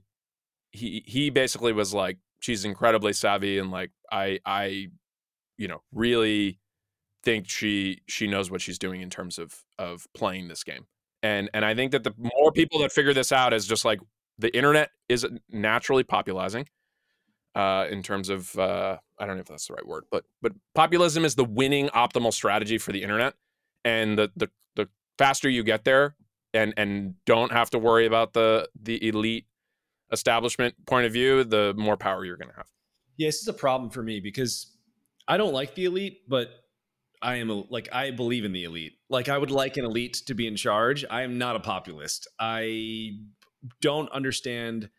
[0.70, 4.88] he he basically was like, she's incredibly savvy, and like I I,
[5.58, 6.60] you know, really
[7.24, 10.86] think she she knows what she's doing in terms of of playing this game.
[11.22, 14.00] And and I think that the more people that figure this out is just like
[14.38, 16.66] the internet is naturally populizing
[17.54, 20.52] uh, in terms of uh, I don't know if that's the right word, but but
[20.74, 23.34] populism is the winning optimal strategy for the internet,
[23.84, 26.16] and the the the faster you get there,
[26.52, 29.46] and and don't have to worry about the the elite
[30.12, 32.68] establishment point of view, the more power you're going to have.
[33.16, 34.76] Yeah, this is a problem for me because
[35.28, 36.48] I don't like the elite, but
[37.22, 38.94] I am a, like I believe in the elite.
[39.08, 41.04] Like I would like an elite to be in charge.
[41.08, 42.28] I am not a populist.
[42.38, 43.12] I
[43.80, 44.90] don't understand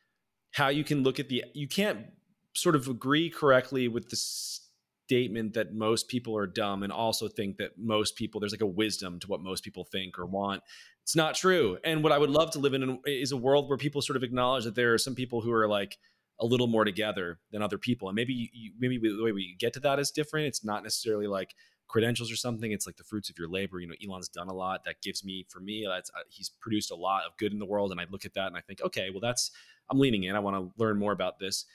[0.53, 2.07] how you can look at the you can't
[2.55, 7.57] sort of agree correctly with the statement that most people are dumb and also think
[7.57, 10.63] that most people there's like a wisdom to what most people think or want
[11.03, 11.77] It's not true.
[11.83, 14.23] And what I would love to live in is a world where people sort of
[14.23, 15.97] acknowledge that there are some people who are like
[16.39, 18.09] a little more together than other people.
[18.09, 20.47] And maybe you, maybe the way we get to that is different.
[20.47, 21.53] It's not necessarily like
[21.87, 22.71] credentials or something.
[22.71, 23.79] It's like the fruits of your labor.
[23.79, 24.83] You know, Elon's done a lot.
[24.85, 27.65] That gives me, for me, that's uh, he's produced a lot of good in the
[27.67, 27.91] world.
[27.91, 29.51] And I look at that and I think, okay, well, that's
[29.91, 30.35] I'm leaning in.
[30.35, 31.65] I want to learn more about this.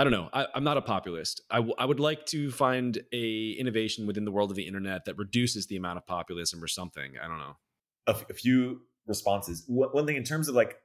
[0.00, 0.30] I don't know.
[0.32, 1.42] I, am not a populist.
[1.50, 5.04] I, w- I would like to find a innovation within the world of the internet
[5.04, 7.12] that reduces the amount of populism or something.
[7.22, 7.56] I don't know.
[8.06, 9.62] A, f- a few responses.
[9.68, 10.76] One thing in terms of like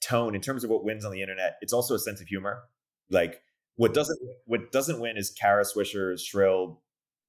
[0.00, 2.62] tone, in terms of what wins on the internet, it's also a sense of humor.
[3.10, 3.42] Like
[3.74, 6.82] what doesn't what doesn't win is Kara Swisher's shrill,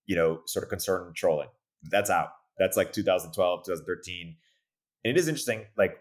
[0.05, 1.49] you know, sort of concerned trolling.
[1.81, 2.29] That's out.
[2.59, 4.35] That's like 2012, 2013.
[5.03, 5.65] And it is interesting.
[5.75, 5.97] Like,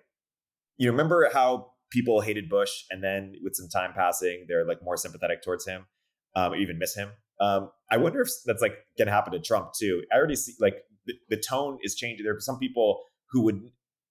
[0.76, 4.96] you remember how people hated Bush, and then with some time passing, they're like more
[4.96, 5.86] sympathetic towards him,
[6.34, 7.10] um, even miss him.
[7.40, 10.02] Um, I wonder if that's like to happen to Trump too.
[10.12, 12.24] I already see like the, the tone is changing.
[12.24, 13.60] There are some people who would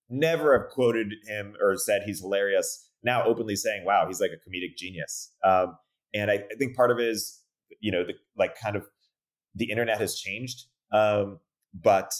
[0.08, 4.48] never have quoted him or said he's hilarious now openly saying, "Wow, he's like a
[4.48, 5.76] comedic genius." Um,
[6.14, 7.42] and I, I, think part of it is,
[7.80, 8.86] you know, the like kind of
[9.54, 11.40] the internet has changed, um,
[11.74, 12.14] but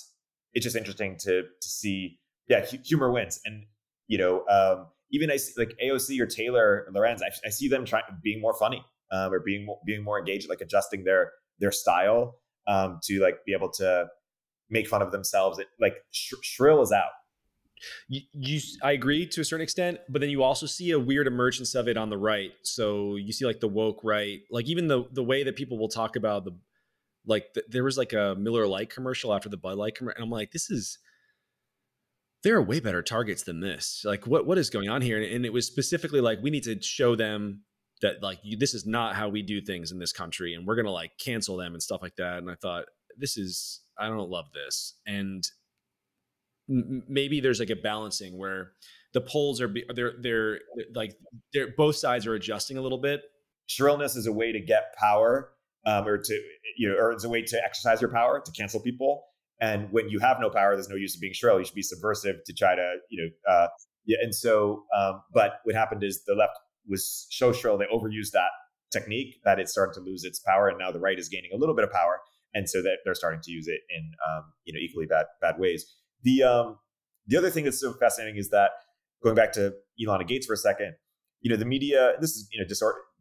[0.55, 2.18] it's just interesting to to see.
[2.48, 3.66] Yeah, humor wins, and
[4.09, 7.68] you know, um, even I see like AOC or Taylor or Lorenz, I, I see
[7.68, 11.70] them trying being more funny um, or being being more engaged, like adjusting their their
[11.70, 12.36] style
[12.66, 14.06] um, to like be able to
[14.70, 15.59] make fun of themselves.
[15.59, 17.10] It, like sh- shrill is out.
[18.09, 21.26] You, you, I agree to a certain extent, but then you also see a weird
[21.26, 22.52] emergence of it on the right.
[22.62, 25.89] So you see like the woke right, like even the the way that people will
[25.89, 26.56] talk about the,
[27.26, 30.24] like the, there was like a Miller Lite commercial after the Bud Light commercial, and
[30.24, 30.98] I'm like, this is
[32.43, 34.02] there are way better targets than this.
[34.05, 35.23] Like, what what is going on here?
[35.23, 37.62] And, it was specifically like we need to show them
[38.01, 40.77] that like you, this is not how we do things in this country, and we're
[40.77, 42.39] gonna like cancel them and stuff like that.
[42.39, 42.85] And I thought
[43.16, 45.44] this is I don't love this, and
[46.69, 48.73] m- maybe there's like a balancing where
[49.14, 50.60] the polls are they're they're
[50.94, 51.16] like
[51.55, 53.23] they're both sides are adjusting a little bit.
[53.69, 55.51] Shrillness is a way to get power,
[55.86, 56.43] um, or to
[56.77, 59.24] you know, or it's a way to exercise your power to cancel people
[59.60, 61.58] and when you have no power, there's no use of being shrill.
[61.58, 63.68] You should be subversive to try to, you know, uh,
[64.04, 64.18] yeah.
[64.20, 66.58] And so, um, but what happened is the left
[66.88, 68.50] was so shrill they overused that
[68.92, 71.56] technique that it started to lose its power, and now the right is gaining a
[71.56, 72.20] little bit of power,
[72.54, 75.58] and so that they're starting to use it in, um, you know, equally bad bad
[75.58, 75.86] ways.
[76.22, 76.78] The um,
[77.26, 78.70] the other thing that's so fascinating is that
[79.22, 79.74] going back to
[80.04, 80.94] Elon and Gates for a second,
[81.40, 82.14] you know, the media.
[82.20, 82.66] This is you know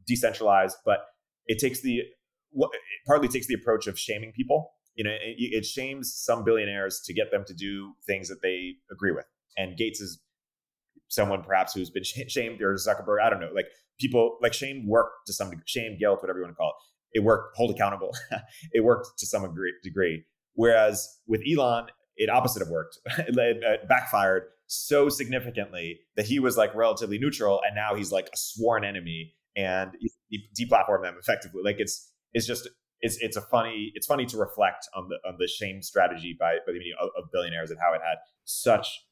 [0.08, 1.00] decentralized, but
[1.46, 2.02] it takes the
[2.50, 2.72] what
[3.08, 7.14] partly takes the approach of shaming people you know, it, it shames some billionaires to
[7.14, 9.26] get them to do things that they agree with.
[9.58, 10.20] And Gates is
[11.08, 13.22] someone perhaps who's been shamed or Zuckerberg.
[13.24, 13.52] I don't know.
[13.54, 13.68] Like
[14.00, 17.20] people like shame worked to some degree, shame, guilt, whatever you want to call it.
[17.20, 18.12] It worked, hold accountable.
[18.72, 19.44] it worked to some
[19.84, 20.24] degree.
[20.54, 23.00] Whereas with Elon, it opposite of worked.
[23.18, 28.38] it backfired so significantly that he was like relatively neutral, and now he's like a
[28.38, 29.92] sworn enemy, and
[30.30, 31.62] he deplatformed them effectively.
[31.64, 32.70] Like it's it's just
[33.02, 36.58] it's it's a funny it's funny to reflect on the on the shame strategy by
[36.66, 39.06] by the media of, of billionaires and how it had such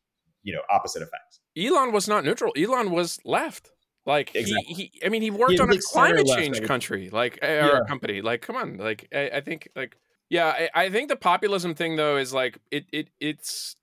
[0.43, 1.39] you know opposite effects.
[1.57, 2.53] Elon was not neutral.
[2.57, 3.71] Elon was left.
[4.05, 4.73] Like exactly.
[4.73, 7.67] he, he, I mean, he worked he on a climate change country, like yeah.
[7.67, 8.21] or company.
[8.21, 9.97] Like, come on, like I, I think, like,
[10.29, 13.75] yeah, I, I, think the populism thing though is like it, it, it's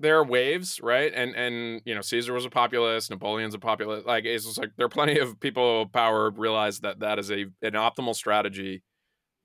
[0.00, 1.10] there are waves, right?
[1.14, 4.06] And and you know, Caesar was a populist, Napoleon's a populist.
[4.06, 7.30] Like, it's just like there are plenty of people of power realize that that is
[7.30, 8.82] a an optimal strategy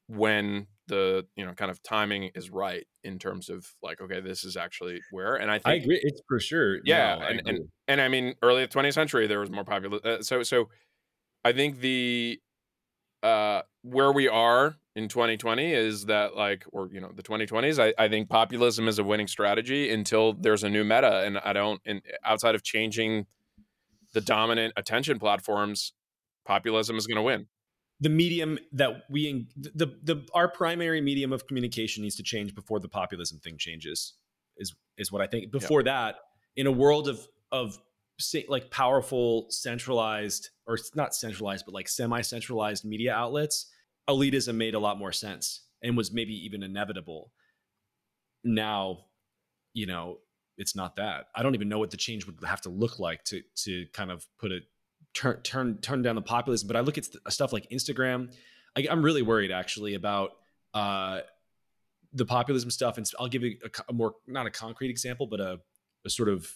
[0.09, 4.43] when the you know kind of timing is right in terms of like okay this
[4.43, 7.59] is actually where and i think i agree it's for sure yeah no, and, and
[7.87, 10.67] and i mean early 20th century there was more popular uh, so so
[11.45, 12.39] i think the
[13.21, 18.03] uh where we are in 2020 is that like or you know the 2020s i,
[18.03, 21.81] I think populism is a winning strategy until there's a new meta and i don't
[21.85, 23.27] and outside of changing
[24.13, 25.93] the dominant attention platforms
[26.45, 27.45] populism is going to win
[27.99, 32.79] the medium that we the the our primary medium of communication needs to change before
[32.79, 34.13] the populism thing changes
[34.57, 35.51] is is what I think.
[35.51, 36.15] Before that,
[36.55, 37.77] in a world of of
[38.47, 43.67] like powerful centralized or not centralized but like semi-centralized media outlets,
[44.09, 47.31] elitism made a lot more sense and was maybe even inevitable.
[48.43, 49.05] Now,
[49.73, 50.17] you know,
[50.57, 51.27] it's not that.
[51.33, 54.11] I don't even know what the change would have to look like to to kind
[54.11, 54.63] of put it
[55.13, 56.67] turn turn turn down the populism.
[56.67, 58.33] But I look at stuff like Instagram.
[58.75, 60.31] I, am really worried actually about
[60.73, 61.21] uh,
[62.13, 65.39] the populism stuff, and I'll give you a, a, more not a concrete example, but
[65.39, 65.59] a,
[66.05, 66.47] a sort of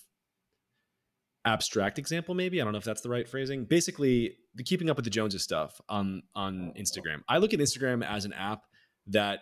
[1.46, 4.96] abstract example maybe i don't know if that's the right phrasing basically the keeping up
[4.96, 8.62] with the joneses stuff on on instagram i look at instagram as an app
[9.08, 9.40] that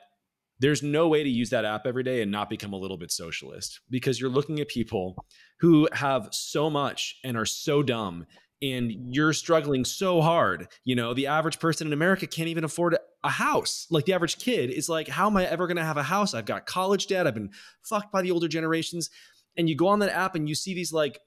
[0.60, 3.12] there's no way to use that app every day and not become a little bit
[3.12, 5.16] socialist because you're looking at people
[5.60, 8.26] who have so much and are so dumb
[8.62, 10.68] and you're struggling so hard.
[10.84, 13.88] You know, the average person in America can't even afford a house.
[13.90, 16.34] Like the average kid is like, how am I ever going to have a house?
[16.34, 17.26] I've got college debt.
[17.26, 17.52] I've been
[17.82, 19.10] fucked by the older generations.
[19.58, 21.20] And you go on that app and you see these like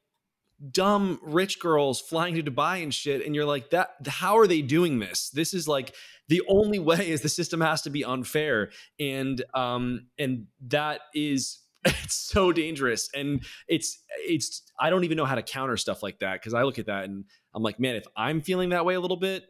[0.70, 3.27] dumb rich girls flying to Dubai and shit.
[3.27, 5.31] And you're like, that, how are they doing this?
[5.31, 5.94] This is like
[6.28, 8.70] the only way is the system has to be unfair.
[9.01, 13.09] And, um, and that is, it's so dangerous.
[13.15, 16.43] And it's, it's, I don't even know how to counter stuff like that.
[16.43, 17.24] Cause I look at that and
[17.55, 19.44] I'm like, man, if I'm feeling that way a little bit,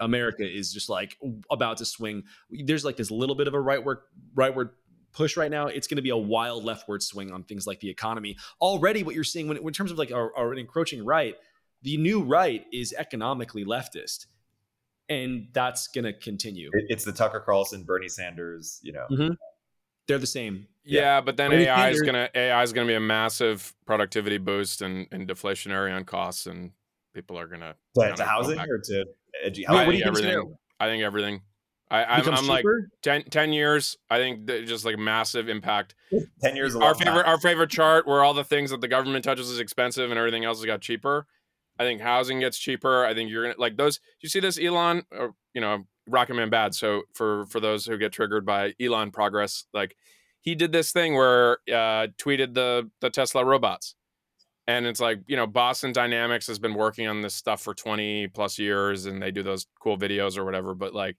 [0.00, 1.16] America is just like
[1.50, 2.24] about to swing.
[2.50, 3.98] There's like this little bit of a rightward
[4.34, 4.70] rightward
[5.12, 5.66] push right now.
[5.66, 8.36] It's going to be a wild leftward swing on things like the economy.
[8.60, 11.34] Already, what you're seeing when, in terms of like our, our encroaching right,
[11.82, 14.26] the new right is economically leftist,
[15.08, 16.70] and that's going to continue.
[16.88, 18.78] It's the Tucker Carlson, Bernie Sanders.
[18.82, 19.32] You know, mm-hmm.
[20.08, 20.66] They're the same.
[20.84, 24.38] Yeah, yeah but then Bernie AI is gonna AI is gonna be a massive productivity
[24.38, 26.72] boost and, and deflationary on costs, and
[27.14, 29.06] people are gonna to, to housing or to
[29.42, 29.66] edgy.
[29.66, 30.56] I, think everything.
[30.78, 31.42] I think everything.
[31.88, 32.64] I, I'm, I'm like
[33.02, 33.96] 10, 10, years.
[34.10, 35.94] I think just like massive impact.
[36.40, 36.74] Ten years.
[36.74, 37.30] our favorite, time.
[37.30, 40.44] our favorite chart where all the things that the government touches is expensive and everything
[40.44, 41.26] else has got cheaper.
[41.78, 43.04] I think housing gets cheaper.
[43.04, 44.00] I think you're gonna like those.
[44.20, 46.74] You see this Elon, or, you know, Rocket Man bad.
[46.74, 49.96] So for for those who get triggered by Elon progress, like
[50.46, 53.94] he did this thing where uh, tweeted the the Tesla robots.
[54.68, 58.28] And it's like you know boston dynamics has been working on this stuff for 20
[58.28, 61.16] plus years and they do those cool videos or whatever but like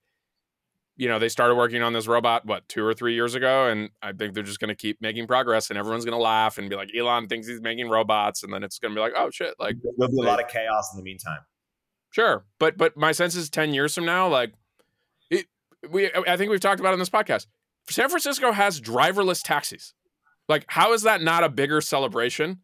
[0.97, 3.68] you know they started working on this robot what two or three years ago?
[3.68, 6.57] And i think they're just going to keep making progress and everyone's going to laugh
[6.57, 8.43] and be like elon thinks he's making robots.
[8.43, 10.49] And then it's going to be like oh shit like there'll be a lot of
[10.49, 11.39] chaos in the meantime.
[12.11, 14.53] Sure but but my sense is 10 years from now like
[15.89, 17.47] we i think we've talked about in this podcast
[17.89, 19.93] san francisco has driverless taxis
[20.49, 22.59] like how is that not a bigger celebration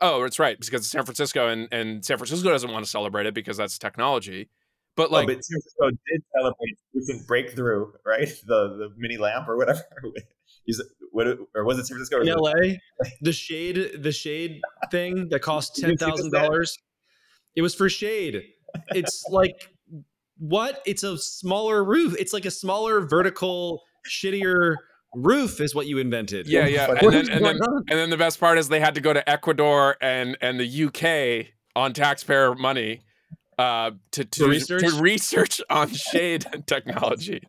[0.00, 3.26] Oh, it's right because it's San Francisco, and and San Francisco doesn't want to celebrate
[3.26, 4.50] it because that's technology.
[4.94, 8.28] But oh, like, oh, but San Francisco did celebrate recent breakthrough, right?
[8.46, 9.82] The the mini lamp or whatever.
[10.68, 12.20] Is it, what, or was it San Francisco?
[12.20, 12.76] In LA,
[13.20, 14.60] the shade the shade
[14.90, 16.76] thing that cost ten thousand dollars.
[17.54, 18.42] It was for shade.
[18.90, 19.70] It's like
[20.38, 20.82] what?
[20.86, 22.14] It's a smaller roof.
[22.18, 24.76] It's like a smaller vertical, shittier
[25.14, 26.46] roof is what you invented.
[26.46, 26.90] Yeah, yeah.
[26.90, 29.28] and, then, and, then, and then the best part is they had to go to
[29.28, 33.00] Ecuador and and the UK on taxpayer money
[33.58, 34.82] uh, to to research?
[34.82, 37.40] to research on shade technology.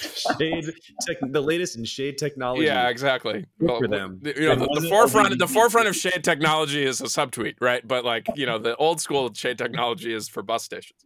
[0.00, 0.64] Shade,
[1.06, 2.64] tech, the latest in shade technology.
[2.64, 3.46] Yeah, exactly.
[3.60, 7.04] Well, for them, you know, the, the forefront the forefront of shade technology is a
[7.04, 7.86] subtweet, right?
[7.86, 10.98] But like, you know, the old school shade technology is for bus stations.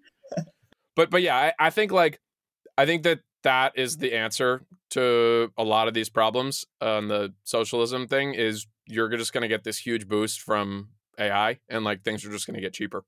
[0.99, 2.19] But but yeah, I, I think like
[2.77, 7.33] I think that that is the answer to a lot of these problems on the
[7.45, 12.03] socialism thing is you're just going to get this huge boost from AI and like
[12.03, 13.05] things are just going to get cheaper.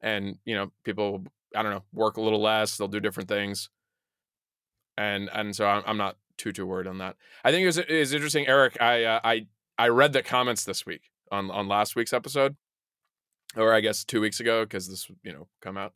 [0.00, 1.24] And, you know, people
[1.54, 3.68] I don't know, work a little less, they'll do different things.
[4.96, 7.16] And and so I'm, I'm not too too worried on that.
[7.44, 11.10] I think it was, interesting Erik, I uh, I I read the comments this week
[11.30, 12.56] on on last week's episode
[13.58, 15.92] or I guess 2 weeks ago cuz this, you know, come out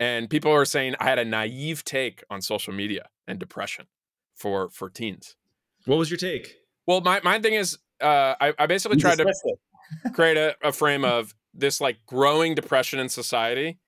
[0.00, 3.86] and people are saying I had a naive take on social media and depression
[4.34, 5.36] for for teens.
[5.86, 6.56] What was your take?
[6.86, 9.32] Well, my my thing is, uh, I, I basically tried to
[10.14, 13.78] create a, a frame of this like growing depression in society.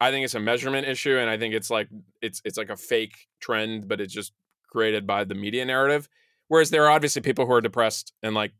[0.00, 1.88] I think it's a measurement issue, and I think it's like
[2.22, 4.32] it's it's like a fake trend, but it's just
[4.70, 6.08] created by the media narrative.
[6.48, 8.52] Whereas there are obviously people who are depressed, and like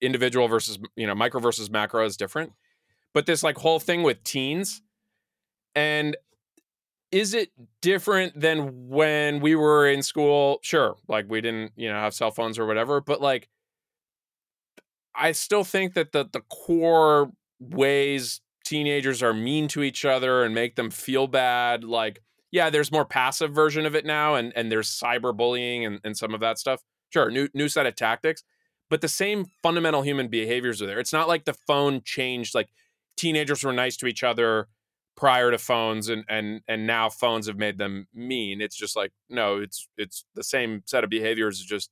[0.00, 2.52] individual versus you know micro versus macro is different.
[3.12, 4.82] But this like whole thing with teens,
[5.74, 6.16] and
[7.14, 10.58] is it different than when we were in school?
[10.62, 13.48] Sure, like we didn't, you know, have cell phones or whatever, but like
[15.14, 17.30] I still think that the the core
[17.60, 22.20] ways teenagers are mean to each other and make them feel bad, like
[22.50, 26.34] yeah, there's more passive version of it now, and and there's cyberbullying and and some
[26.34, 26.82] of that stuff.
[27.10, 28.42] Sure, new new set of tactics,
[28.90, 30.98] but the same fundamental human behaviors are there.
[30.98, 32.56] It's not like the phone changed.
[32.56, 32.70] Like
[33.16, 34.66] teenagers were nice to each other
[35.16, 39.12] prior to phones and and and now phones have made them mean it's just like
[39.28, 41.90] no it's it's the same set of behaviors just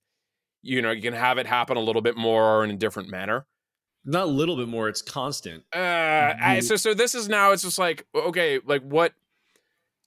[0.63, 3.47] you know you can have it happen a little bit more in a different manner.
[4.05, 5.65] Not a little bit more it's constant.
[5.75, 9.13] Uh I, so so this is now it's just like okay like what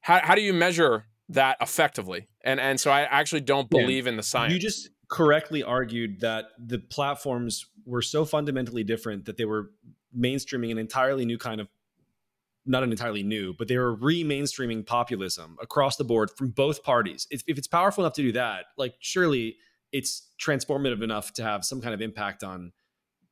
[0.02, 2.28] how, how do you measure that effectively?
[2.44, 4.12] And and so i actually don't believe yeah.
[4.12, 4.54] in the science.
[4.54, 9.72] you just correctly argued that the platforms were so fundamentally different that they were
[10.18, 11.68] mainstreaming an entirely new kind of
[12.66, 17.28] not an entirely new, but they were re-mainstreaming populism across the board from both parties.
[17.30, 19.58] If, if it's powerful enough to do that, like surely
[19.92, 22.72] it's transformative enough to have some kind of impact on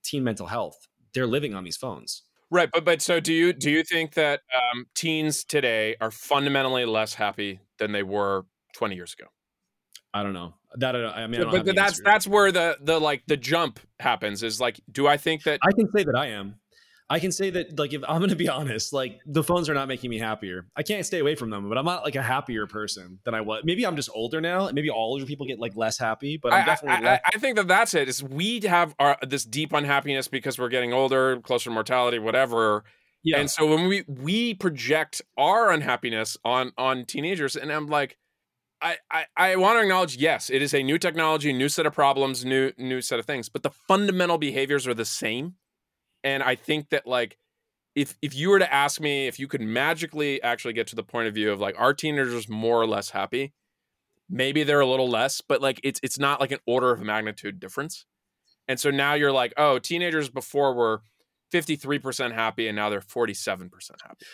[0.04, 0.88] teen mental health.
[1.14, 2.24] They're living on these phones.
[2.50, 6.86] Right, but but so do you do you think that um, teens today are fundamentally
[6.86, 8.46] less happy than they were
[8.76, 9.28] 20 years ago?
[10.14, 10.96] I don't know that.
[10.96, 14.44] I mean, I but, but that's that's where the the like the jump happens.
[14.44, 16.56] Is like, do I think that I can say that I am.
[17.14, 19.76] I can say that like if I'm going to be honest, like the phones are
[19.76, 20.66] not making me happier.
[20.76, 23.42] I can't stay away from them, but I'm not like a happier person than I
[23.42, 23.62] was.
[23.64, 24.66] Maybe I'm just older now.
[24.66, 27.08] And maybe all older people get like less happy, but I'm I, definitely.
[27.08, 28.10] I, I, think that that's it.
[28.10, 32.84] Is we have our this deep unhappiness because we're getting older, closer to mortality, whatever.
[33.24, 33.38] yeah.
[33.38, 38.18] And so when we we project our unhappiness on on teenagers, and I'm like,
[38.82, 41.94] I, I I want to acknowledge, yes, it is a new technology, new set of
[41.94, 45.58] problems, new new set of things, but the fundamental behaviors are the same.
[46.24, 47.38] And I think that like
[47.96, 51.04] if if you were to ask me if you could magically actually get to the
[51.04, 53.54] point of view of like are teenagers more or less happy,
[54.30, 57.60] maybe they're a little less, but like it's it's not like an order of magnitude
[57.60, 58.06] difference.
[58.68, 61.02] And so now you're like, oh, teenagers before were
[61.54, 63.70] 53% happy and now they're 47%
[64.02, 64.26] happy.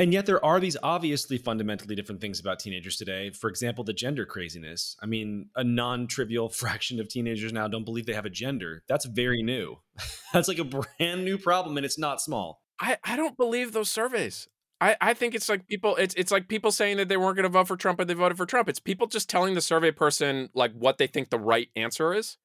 [0.00, 3.28] And yet there are these obviously fundamentally different things about teenagers today.
[3.28, 4.96] For example, the gender craziness.
[5.02, 8.82] I mean, a non-trivial fraction of teenagers now don't believe they have a gender.
[8.88, 9.76] That's very new.
[10.32, 12.62] That's like a brand new problem and it's not small.
[12.80, 14.48] I, I don't believe those surveys.
[14.80, 17.42] I, I think it's like people it's it's like people saying that they weren't going
[17.42, 18.70] to vote for Trump but they voted for Trump.
[18.70, 22.38] It's people just telling the survey person like what they think the right answer is.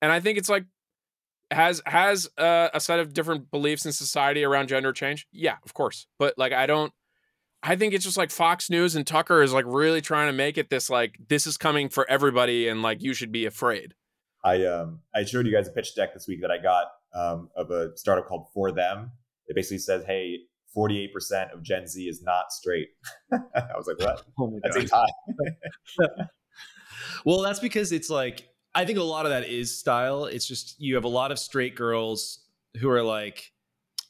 [0.00, 0.66] And I think it's like
[1.50, 5.26] has has uh, a set of different beliefs in society around gender change.
[5.32, 6.06] Yeah, of course.
[6.18, 6.92] But like I don't
[7.62, 10.58] I think it's just like Fox News and Tucker is like really trying to make
[10.58, 13.94] it this like this is coming for everybody and like you should be afraid.
[14.44, 17.48] I um I showed you guys a pitch deck this week that I got um,
[17.56, 19.12] of a startup called For Them.
[19.46, 20.40] It basically says, "Hey,
[20.76, 22.88] 48% of Gen Z is not straight."
[23.32, 24.24] I was like, "What?
[24.38, 25.08] Oh my That's God.
[26.00, 26.24] a high."
[27.24, 30.24] Well, that's because it's like I think a lot of that is style.
[30.24, 32.40] It's just you have a lot of straight girls
[32.78, 33.52] who are like,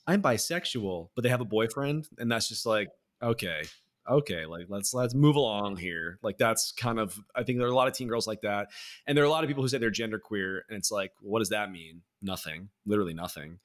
[0.07, 2.89] I'm bisexual, but they have a boyfriend, and that's just like,
[3.23, 3.63] okay,
[4.09, 6.19] okay, like let's let's move along here.
[6.23, 8.69] Like that's kind of I think there are a lot of teen girls like that,
[9.07, 11.39] and there are a lot of people who say they're genderqueer, and it's like, what
[11.41, 12.03] does that mean?
[12.23, 13.59] Nothing, literally nothing.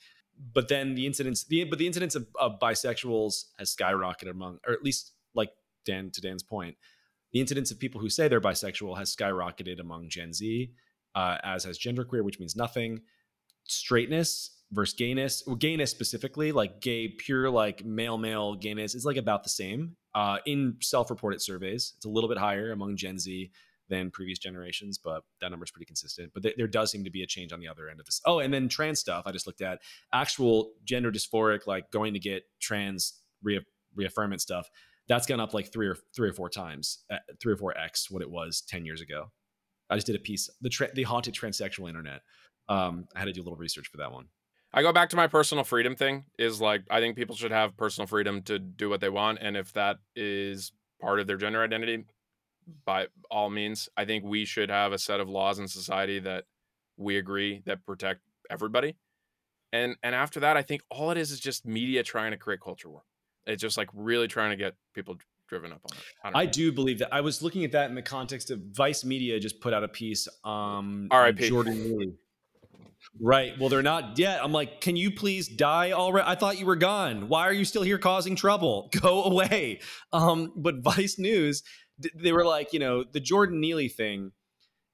[0.54, 4.74] But then the incidence, the but the incidence of, of bisexuals has skyrocketed among, or
[4.74, 5.52] at least like
[5.86, 6.78] Dan to Dan's point,
[7.32, 10.72] the incidence of people who say they're bisexual has skyrocketed among Gen Z,
[11.20, 12.92] uh, as has genderqueer, which means nothing.
[13.66, 14.32] Straightness
[14.72, 19.44] versus gayness, well, gayness specifically, like gay, pure, like male, male gayness, is like about
[19.44, 21.94] the same uh, in self-reported surveys.
[21.98, 23.52] It's a little bit higher among Gen Z
[23.90, 26.32] than previous generations, but that number is pretty consistent.
[26.34, 28.22] But th- there does seem to be a change on the other end of this.
[28.26, 29.24] Oh, and then trans stuff.
[29.26, 29.80] I just looked at
[30.14, 33.14] actual gender dysphoric, like going to get trans
[33.44, 33.66] re-
[33.98, 34.70] reaffirmment stuff
[35.10, 38.12] that's gone up like three or three or four times, uh, three or four x
[38.12, 39.32] what it was ten years ago.
[39.90, 42.22] I just did a piece, the tra- the haunted transsexual internet.
[42.68, 44.26] Um, I had to do a little research for that one.
[44.72, 47.76] I go back to my personal freedom thing is like I think people should have
[47.76, 50.72] personal freedom to do what they want and if that is
[51.02, 52.06] part of their gender identity
[52.86, 56.46] by all means I think we should have a set of laws in society that
[56.98, 58.96] we agree that protect everybody.
[59.74, 62.62] And and after that I think all it is is just media trying to create
[62.62, 63.04] culture war.
[63.48, 65.18] It's just like really trying to get people
[65.50, 66.38] driven up on it.
[66.38, 67.14] I, I do believe that.
[67.14, 69.88] I was looking at that in the context of Vice Media just put out a
[69.88, 70.28] piece.
[70.44, 71.50] Um, R.I.P..
[71.50, 72.14] Jordan Neely.
[73.20, 73.58] Right.
[73.60, 74.44] Well, they're not yet.
[74.44, 76.28] I'm like, can you please die already?
[76.28, 77.28] I thought you were gone.
[77.28, 78.90] Why are you still here causing trouble?
[79.02, 79.80] Go away.
[80.14, 81.64] Um, but Vice News,
[82.16, 84.32] they were like, you know, the Jordan Neely thing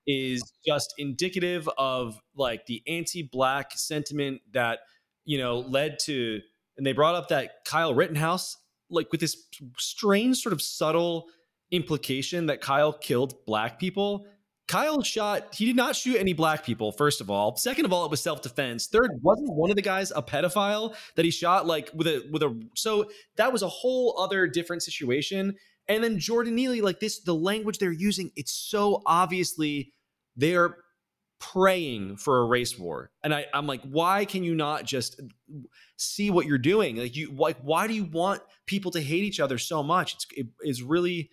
[0.08, 4.80] is just indicative of like the anti-black sentiment that
[5.26, 6.40] you know led to
[6.78, 8.58] and they brought up that Kyle Rittenhouse
[8.90, 9.38] like with this
[9.78, 11.28] strange sort of subtle
[11.72, 14.26] implication that Kyle killed black people.
[14.68, 17.56] Kyle shot, he did not shoot any black people, first of all.
[17.56, 18.88] Second of all, it was self-defense.
[18.88, 22.42] Third, wasn't one of the guys a pedophile that he shot like with a with
[22.42, 25.56] a so that was a whole other different situation.
[25.88, 29.94] And then Jordan Neely, like this, the language they're using, it's so obviously
[30.36, 30.78] they're
[31.40, 33.12] praying for a race war.
[33.24, 35.22] And I, I'm like, why can you not just
[35.98, 36.98] see what you're doing?
[36.98, 40.14] Like you like why do you want people to hate each other so much?
[40.16, 41.30] It's it is really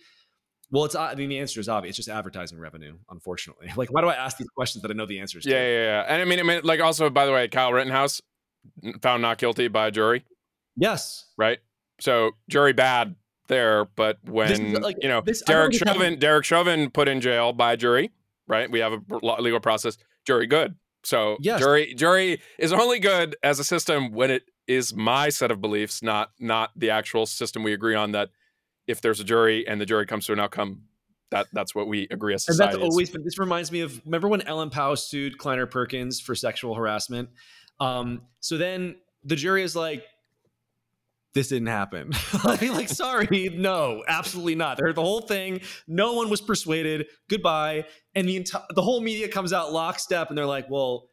[0.71, 1.97] well, it's I mean the answer is obvious.
[1.97, 3.71] It's just advertising revenue, unfortunately.
[3.77, 5.49] Like, why do I ask these questions that I know the answers to?
[5.49, 6.05] Yeah, yeah, yeah.
[6.07, 8.21] And I mean, I mean, like also, by the way, Kyle Rittenhouse
[9.01, 10.25] found not guilty by a jury,
[10.75, 11.25] Yes.
[11.37, 11.59] right?
[11.99, 13.15] So jury bad
[13.49, 17.75] there, but when like, you know this- Derek Chauvin, Derek Chauvin put in jail by
[17.75, 18.11] jury,
[18.47, 18.69] right?
[18.69, 19.97] We have a legal process.
[20.25, 20.75] Jury good.
[21.03, 21.59] So Yes.
[21.59, 26.01] jury jury is only good as a system when it is my set of beliefs,
[26.01, 28.13] not not the actual system we agree on.
[28.13, 28.29] That
[28.87, 30.83] if there's a jury and the jury comes to an outcome
[31.33, 32.75] that that's what we agree as society.
[32.75, 33.23] And that's always been.
[33.23, 37.29] This reminds me of remember when Ellen Pao sued Kleiner Perkins for sexual harassment.
[37.79, 40.05] Um, so then the jury is like,
[41.33, 42.11] "This didn't happen."
[42.43, 44.77] I mean, like, sorry, no, absolutely not.
[44.77, 45.61] They heard the whole thing.
[45.87, 47.07] No one was persuaded.
[47.29, 47.85] Goodbye.
[48.15, 51.09] And the entire the whole media comes out lockstep, and they're like, "Well."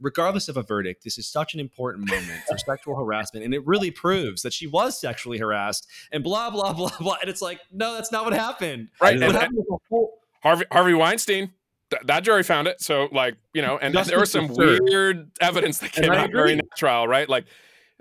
[0.00, 3.64] Regardless of a verdict, this is such an important moment for sexual harassment, and it
[3.64, 7.16] really proves that she was sexually harassed, and blah blah blah blah.
[7.20, 8.88] And it's like, no, that's not what happened.
[9.00, 9.14] right.
[9.14, 11.52] What And, happened was whole, Harvey Harvey Weinstein.
[11.90, 12.82] th- that jury found it.
[12.82, 16.30] So, like, you know, and, and there was some weird evidence that came I out
[16.32, 16.68] during agree.
[16.68, 17.28] that trial, right?
[17.28, 17.44] Like,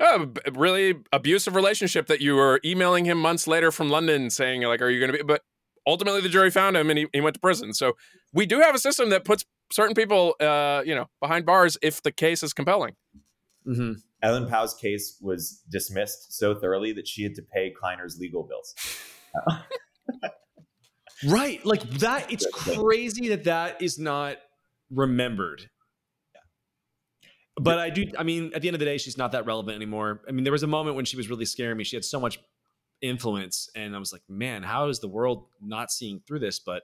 [0.03, 4.81] oh, really abusive relationship that you were emailing him months later from London saying, like,
[4.81, 5.23] are you going to be?
[5.23, 5.41] But
[5.87, 7.73] ultimately, the jury found him and he, he went to prison.
[7.73, 7.93] So,
[8.33, 12.03] we do have a system that puts certain people, uh, you know, behind bars if
[12.03, 12.95] the case is compelling.
[13.67, 13.95] Mhm.
[14.21, 18.75] Ellen Pao's case was dismissed so thoroughly that she had to pay Kleiner's legal bills.
[21.27, 21.65] Right.
[21.65, 24.37] Like that, it's crazy that that is not
[24.89, 25.69] remembered.
[27.55, 29.75] But I do, I mean, at the end of the day, she's not that relevant
[29.75, 30.21] anymore.
[30.27, 31.83] I mean, there was a moment when she was really scaring me.
[31.83, 32.39] She had so much
[33.01, 36.59] influence, and I was like, man, how is the world not seeing through this?
[36.59, 36.83] But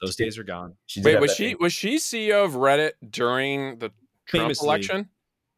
[0.00, 0.74] those days are gone.
[0.86, 3.90] She Wait, was she thing- was she CEO of Reddit during the
[4.26, 4.66] Trump Famously.
[4.68, 5.08] election?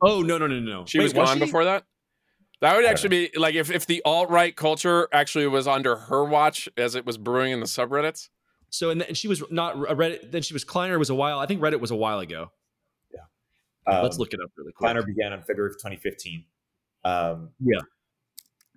[0.00, 0.80] Oh, no, no, no, no.
[0.80, 0.84] no.
[0.86, 1.44] She Wait, was gone she?
[1.44, 1.84] before that.
[2.60, 6.24] That would actually be like if, if the alt right culture actually was under her
[6.24, 8.28] watch as it was brewing in the subreddits.
[8.70, 11.38] So, and then she was not a Reddit, then she was Kleiner was a while,
[11.40, 12.50] I think Reddit was a while ago.
[13.86, 14.76] Let's um, look it up really quick.
[14.78, 16.44] Kleiner began on February of 2015.
[17.04, 17.78] Um, Yeah.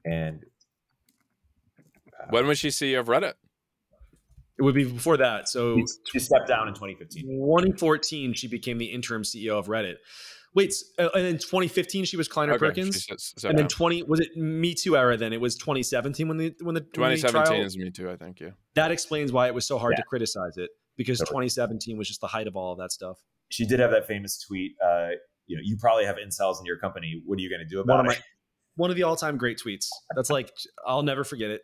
[0.06, 0.44] And
[2.30, 3.34] When was she CEO of Reddit?
[4.58, 5.50] It would be before that.
[5.50, 5.84] So, she,
[6.14, 7.24] she stepped down in 2015.
[7.24, 9.96] 2014, she became the interim CEO of Reddit.
[10.54, 13.02] Wait, uh, and in 2015, she was Kleiner Okay, Perkins.
[13.04, 15.18] she s- stepped and then 20 was it Me Too era?
[15.18, 18.10] Then it was 2017 when the when the, when the 2017 trial- is me too,
[18.10, 18.40] I think.
[18.40, 18.52] Yeah.
[18.76, 19.98] that explains why it was so hard Yeah.
[19.98, 21.48] to criticize it because Totally.
[21.50, 23.18] 2017 was just the height of all of that stuff.
[23.56, 24.74] She did have that famous tweet.
[24.84, 25.10] Uh,
[25.48, 27.22] you know, you probably have incels in your company.
[27.26, 28.24] What are you going to do One about of it?
[28.76, 29.86] one of the all time great tweets.
[30.16, 30.52] That's like
[30.86, 31.62] I'll never forget it.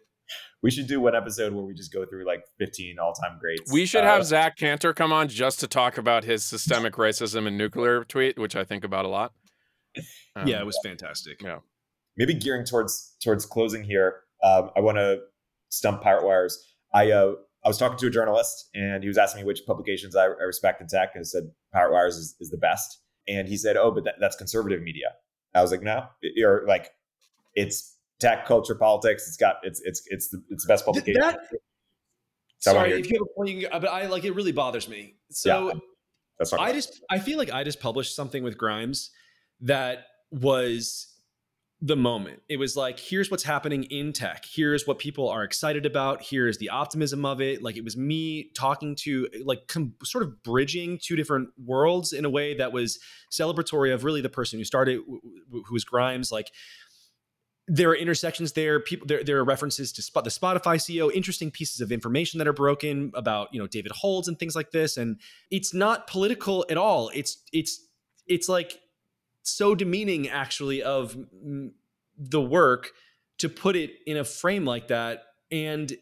[0.63, 3.73] We should do one episode where we just go through like 15 all-time greats.
[3.73, 7.47] We should Uh, have Zack Kanter come on just to talk about his systemic racism
[7.47, 9.34] and nuclear tweet, which I think about a lot.
[10.38, 11.41] Um, yeah, it was fantastic.
[11.41, 11.57] Yeah.
[12.15, 14.22] maybe gearing towards towards closing here.
[14.43, 15.19] Um, I want to
[15.69, 16.57] stump Pirate Wires.
[16.93, 17.34] I uh,
[17.64, 20.44] I was talking to a journalist and he was asking me which publications I, I
[20.44, 23.00] respect in tech, and I said Pirate Wires is, is the best.
[23.28, 25.14] And he said, "Oh, but that, that's conservative media."
[25.54, 26.92] I was like, "No, you're like,
[27.56, 29.28] it's tech, culture, politics.
[29.28, 31.40] It's got it's it's it's the it's the best publication." that-
[32.58, 34.88] So Sorry, if you have a point, you can- but I like it really bothers
[34.90, 35.16] me.
[35.30, 35.80] So Yeah.
[36.40, 39.12] That's I just I feel like I just published something with Grimes
[39.62, 41.11] that was
[41.84, 42.44] the moment.
[42.48, 44.45] It was like, here's what's happening in tech.
[44.45, 46.22] Here's what people are excited about.
[46.22, 47.64] Here's the optimism of it.
[47.64, 52.24] Like it was me talking to like com- sort of bridging two different worlds in
[52.24, 52.99] a way that was
[53.32, 56.32] celebratory of really the person who started, wh- wh- who was Grimes.
[56.32, 56.52] Like
[57.68, 58.80] there are intersections there.
[58.80, 62.48] People there, there are references to spot the Spotify CEO, interesting pieces of information that
[62.48, 64.98] are broken about you know David Holz and things like this.
[64.98, 67.10] And it's not political at all.
[67.16, 67.88] It's it's
[68.28, 68.81] it's like
[69.43, 71.18] so demeaning actually of
[72.18, 72.91] the work
[73.39, 75.93] to put it in a frame like that and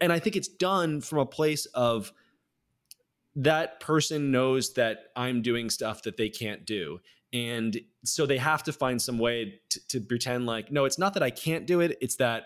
[0.00, 2.12] and I think it's done from a place of
[3.36, 7.00] that person knows that I'm doing stuff that they can't do.
[7.32, 11.14] And so they have to find some way to, to pretend like, no, it's not
[11.14, 11.98] that I can't do it.
[12.00, 12.44] It's that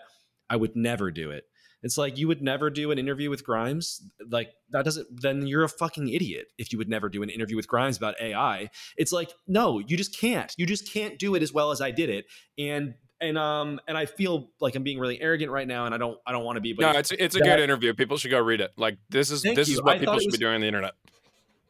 [0.49, 1.45] I would never do it.
[1.81, 4.01] It's like you would never do an interview with Grimes.
[4.29, 7.55] Like that doesn't, then you're a fucking idiot if you would never do an interview
[7.55, 8.69] with Grimes about AI.
[8.97, 10.53] It's like, no, you just can't.
[10.57, 12.25] You just can't do it as well as I did it.
[12.57, 15.97] And, and, um, and I feel like I'm being really arrogant right now and I
[15.97, 17.93] don't, I don't want to be, but no, it's it's a that- good interview.
[17.93, 18.71] People should go read it.
[18.77, 19.75] Like this is this you.
[19.75, 20.93] is what I people should was- be doing on the internet.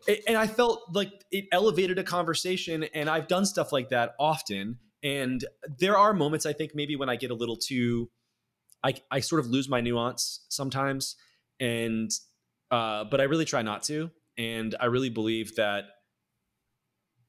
[0.08, 4.16] it- and I felt like it elevated a conversation, and I've done stuff like that
[4.20, 4.80] often.
[5.04, 5.46] And
[5.80, 8.10] there are moments I think maybe when I get a little too,
[8.84, 11.16] I I sort of lose my nuance sometimes,
[11.60, 12.12] and
[12.72, 14.12] uh, but I really try not to.
[14.38, 15.86] And I really believe that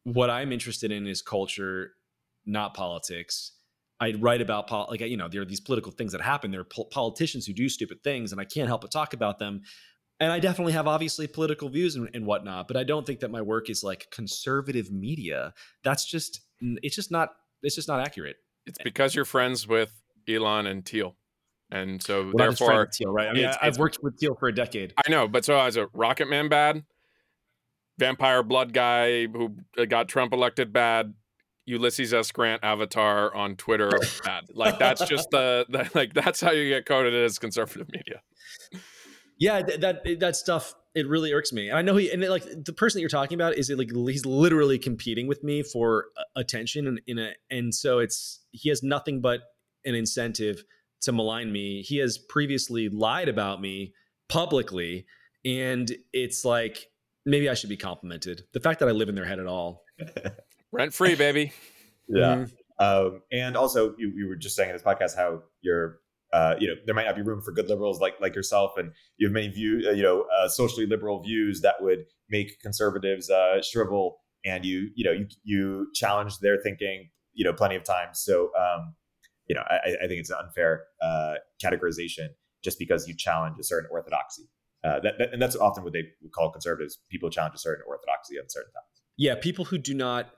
[0.05, 1.93] what I'm interested in is culture,
[2.47, 3.53] not politics.
[3.99, 6.51] I write about pol- like you know there are these political things that happen.
[6.51, 9.39] There are pol- politicians who do stupid things, and I can't help but talk about
[9.39, 9.63] them
[10.21, 13.31] and I definitely have obviously political views and, and whatnot, but I don't think that
[13.31, 15.55] my work is like conservative media.
[15.83, 17.31] That's just it's just not
[17.63, 18.37] it's just not accurate.
[18.67, 21.17] It's because you're friends with Elon and Thiel,
[21.71, 23.29] and so We're not just friends therefore Thiel, right?
[23.29, 24.95] I mean, I've worked with Thiel for a decade.
[25.05, 25.29] I know.
[25.29, 26.85] But so I was a Rocket Man bad,
[27.99, 31.15] vampire blood guy who uh, got Trump elected bad.
[31.67, 32.33] Ulysses S.
[32.33, 33.91] Grant avatar on Twitter
[34.25, 34.45] bad.
[34.53, 38.23] Like that's just the, the like that's how you get coded as conservative media.
[39.39, 41.69] Yeah, th- that that stuff it really irks me.
[41.69, 44.27] And I know he and like the person that you're talking about is like he's
[44.27, 49.21] literally competing with me for attention and in a and so it's he has nothing
[49.21, 49.41] but
[49.85, 50.65] an incentive
[51.03, 51.83] to malign me.
[51.83, 53.95] He has previously lied about me
[54.29, 55.07] publicly
[55.45, 56.91] and it's like
[57.25, 58.43] maybe I should be complimented.
[58.53, 59.85] The fact that I live in their head at all.
[60.73, 61.53] Rent free, baby.
[62.09, 62.37] Yeah.
[62.37, 62.53] Mm-hmm.
[62.79, 65.99] Um, and also, you, you were just saying in this podcast how you're
[66.33, 68.93] uh, you know there might not be room for good liberals like like yourself and
[69.17, 73.29] you have many view uh, you know uh, socially liberal views that would make conservatives
[73.29, 77.83] uh, shrivel and you you know you, you challenge their thinking you know plenty of
[77.83, 78.95] times so um,
[79.51, 82.29] you know I, I think it's an unfair uh, categorization
[82.63, 84.45] just because you challenge a certain orthodoxy.
[84.85, 87.01] Uh, that, that, and that's often what they call conservatives.
[87.11, 89.03] People challenge a certain orthodoxy at certain times.
[89.17, 90.31] Yeah people who do not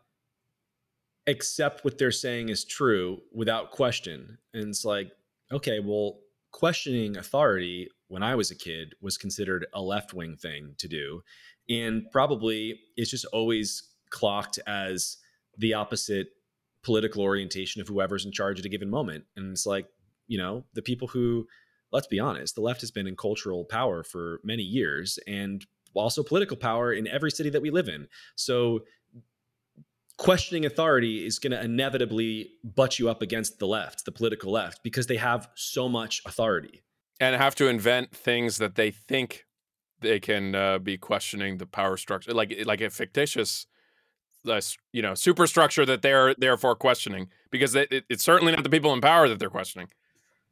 [1.26, 4.38] accept what they're saying is true without question.
[4.54, 5.12] And it's like
[5.52, 6.20] okay, well,
[6.50, 11.22] questioning authority when I was a kid was considered a left wing thing to do.
[11.68, 15.18] And probably it's just always clocked as
[15.58, 16.28] the opposite
[16.82, 19.24] political orientation of whoever's in charge at a given moment.
[19.36, 19.86] And it's like,
[20.26, 21.46] you know, the people who,
[21.92, 25.64] let's be honest, the left has been in cultural power for many years and
[25.94, 28.08] also political power in every city that we live in.
[28.34, 28.80] So
[30.16, 34.82] questioning authority is going to inevitably butt you up against the left, the political left,
[34.82, 36.82] because they have so much authority
[37.20, 39.46] and have to invent things that they think
[40.00, 43.66] they can uh, be questioning the power structure, like like a fictitious,
[44.48, 44.60] uh,
[44.92, 48.92] you know, superstructure that they're therefore questioning, because it, it, it's certainly not the people
[48.92, 49.88] in power that they're questioning.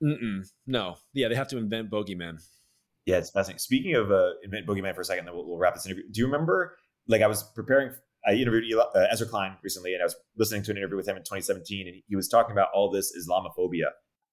[0.02, 0.48] Mm-mm.
[0.66, 2.42] No, yeah, they have to invent bogeyman.
[3.06, 3.58] Yeah, it's fascinating.
[3.58, 6.04] Speaking of uh, invent bogeyman for a second, then we'll, we'll wrap this interview.
[6.10, 6.76] Do you remember?
[7.06, 7.92] Like, I was preparing
[8.26, 11.16] I interviewed uh, Ezra Klein recently, and I was listening to an interview with him
[11.16, 13.90] in 2017, and he was talking about all this Islamophobia.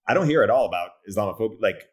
[0.07, 1.61] I don't hear at all about Islamophobia.
[1.61, 1.89] Like,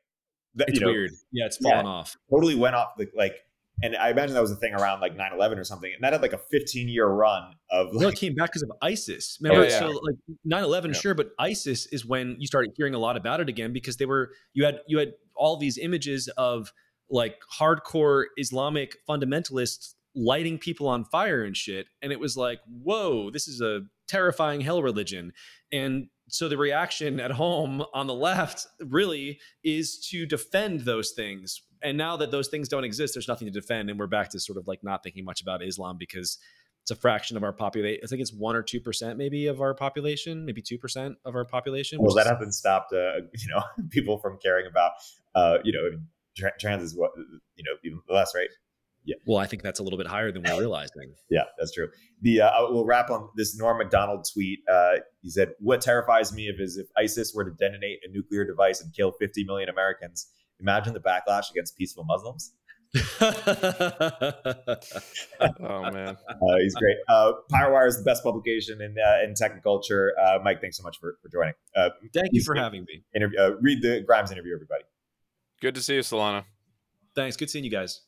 [0.56, 1.10] that, it's you know, weird.
[1.32, 2.16] Yeah, it's fallen yeah, off.
[2.30, 3.36] Totally went off the like.
[3.82, 5.92] And I imagine that was a thing around like 9-11 or something.
[5.92, 8.14] And that had like a 15 year run of like.
[8.14, 9.38] It came back because of ISIS.
[9.40, 9.66] Oh, Remember?
[9.66, 9.78] Yeah, yeah.
[9.78, 10.92] So like 9-11, yeah.
[10.92, 14.06] sure, but ISIS is when you started hearing a lot about it again because they
[14.06, 16.72] were you had you had all these images of
[17.10, 21.86] like hardcore Islamic fundamentalists lighting people on fire and shit.
[22.00, 25.32] And it was like, whoa, this is a terrifying hell religion.
[25.72, 31.60] And so the reaction at home on the left really is to defend those things.
[31.84, 33.90] And now that those things don't exist, there's nothing to defend.
[33.90, 36.38] And we're back to sort of like not thinking much about Islam because
[36.82, 38.00] it's a fraction of our population.
[38.02, 41.34] I think it's one or two percent, maybe, of our population, maybe two percent of
[41.34, 41.98] our population.
[42.00, 44.92] Well, that hasn't stopped, uh, you know, people from caring about,
[45.34, 45.98] uh, you know,
[46.58, 47.12] trans is what,
[47.56, 48.48] you know, even less, right?
[49.06, 49.16] Yeah.
[49.26, 51.14] Well, I think that's a little bit higher than we're realizing.
[51.30, 51.88] yeah, that's true.
[52.22, 54.60] The uh, we'll wrap on this Norm Macdonald tweet.
[54.70, 58.46] Uh, he said, "What terrifies me of is if ISIS were to detonate a nuclear
[58.46, 60.28] device and kill 50 million Americans.
[60.60, 62.52] Imagine the backlash against peaceful Muslims."
[63.20, 63.32] oh
[65.90, 66.96] man, uh, he's great.
[67.08, 70.12] Uh, Pirate is the best publication in uh, in tech and culture.
[70.20, 71.54] Uh, Mike, thanks so much for for joining.
[71.74, 73.02] Uh, Thank you for having me.
[73.14, 74.84] Interview, uh, read the Grimes interview, everybody.
[75.60, 76.44] Good to see you, Solana.
[77.16, 77.36] Thanks.
[77.36, 78.02] Good seeing you guys.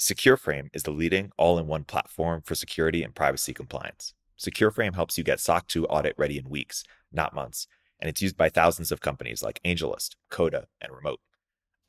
[0.00, 4.14] SecureFrame is the leading all in one platform for security and privacy compliance.
[4.38, 7.66] SecureFrame helps you get SOC 2 audit ready in weeks, not months,
[8.00, 11.18] and it's used by thousands of companies like AngelList, Coda, and Remote.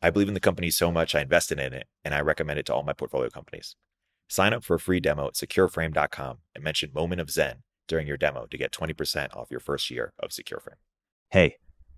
[0.01, 2.65] I believe in the company so much I invested in it, and I recommend it
[2.67, 3.75] to all my portfolio companies.
[4.29, 8.15] Sign up for a free demo at secureframe.com and mention Moment of Zen during your
[8.15, 10.77] demo to get 20% off your first year of SecureFrame.
[11.31, 11.57] Hey,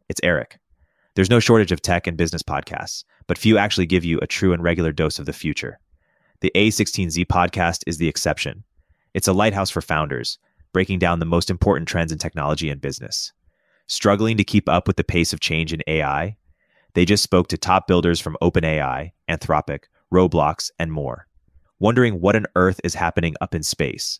[0.09, 0.59] it's Erik.
[1.15, 4.53] There's no shortage of tech and business podcasts, but few actually give you a true
[4.53, 5.79] and regular dose of the future.
[6.39, 8.63] The A16Z podcast is the exception.
[9.13, 10.39] It's a lighthouse for founders,
[10.73, 13.33] breaking down the most important trends in technology and business.
[13.87, 16.37] Struggling to keep up with the pace of change in AI?
[16.93, 21.27] They just spoke to top builders from OpenAI, Anthropic, Roblox, and more,
[21.80, 24.19] wondering what on earth is happening up in space.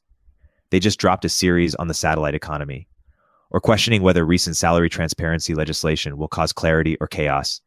[0.70, 2.88] They just dropped a series on the satellite economy,
[3.50, 7.60] or questioning whether recent salary transparency legislation will cause clarity or chaos.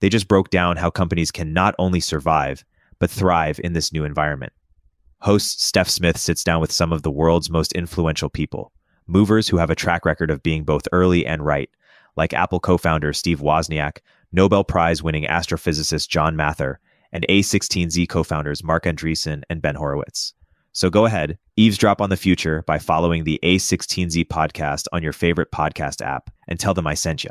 [0.00, 2.64] They just broke down how companies can not only survive,
[2.98, 4.52] but thrive in this new environment.
[5.20, 8.72] Host Steph Smith sits down with some of the world's most influential people,
[9.06, 11.70] movers who have a track record of being both early and right,
[12.16, 13.98] like Apple co founder Steve Wozniak,
[14.32, 16.80] Nobel Prize winning astrophysicist John Mather,
[17.12, 20.34] and A16Z co founders Marc Andreessen and Ben Horowitz.
[20.72, 25.50] So go ahead, eavesdrop on the future by following the A16Z podcast on your favorite
[25.50, 27.30] podcast app and tell them I sent you.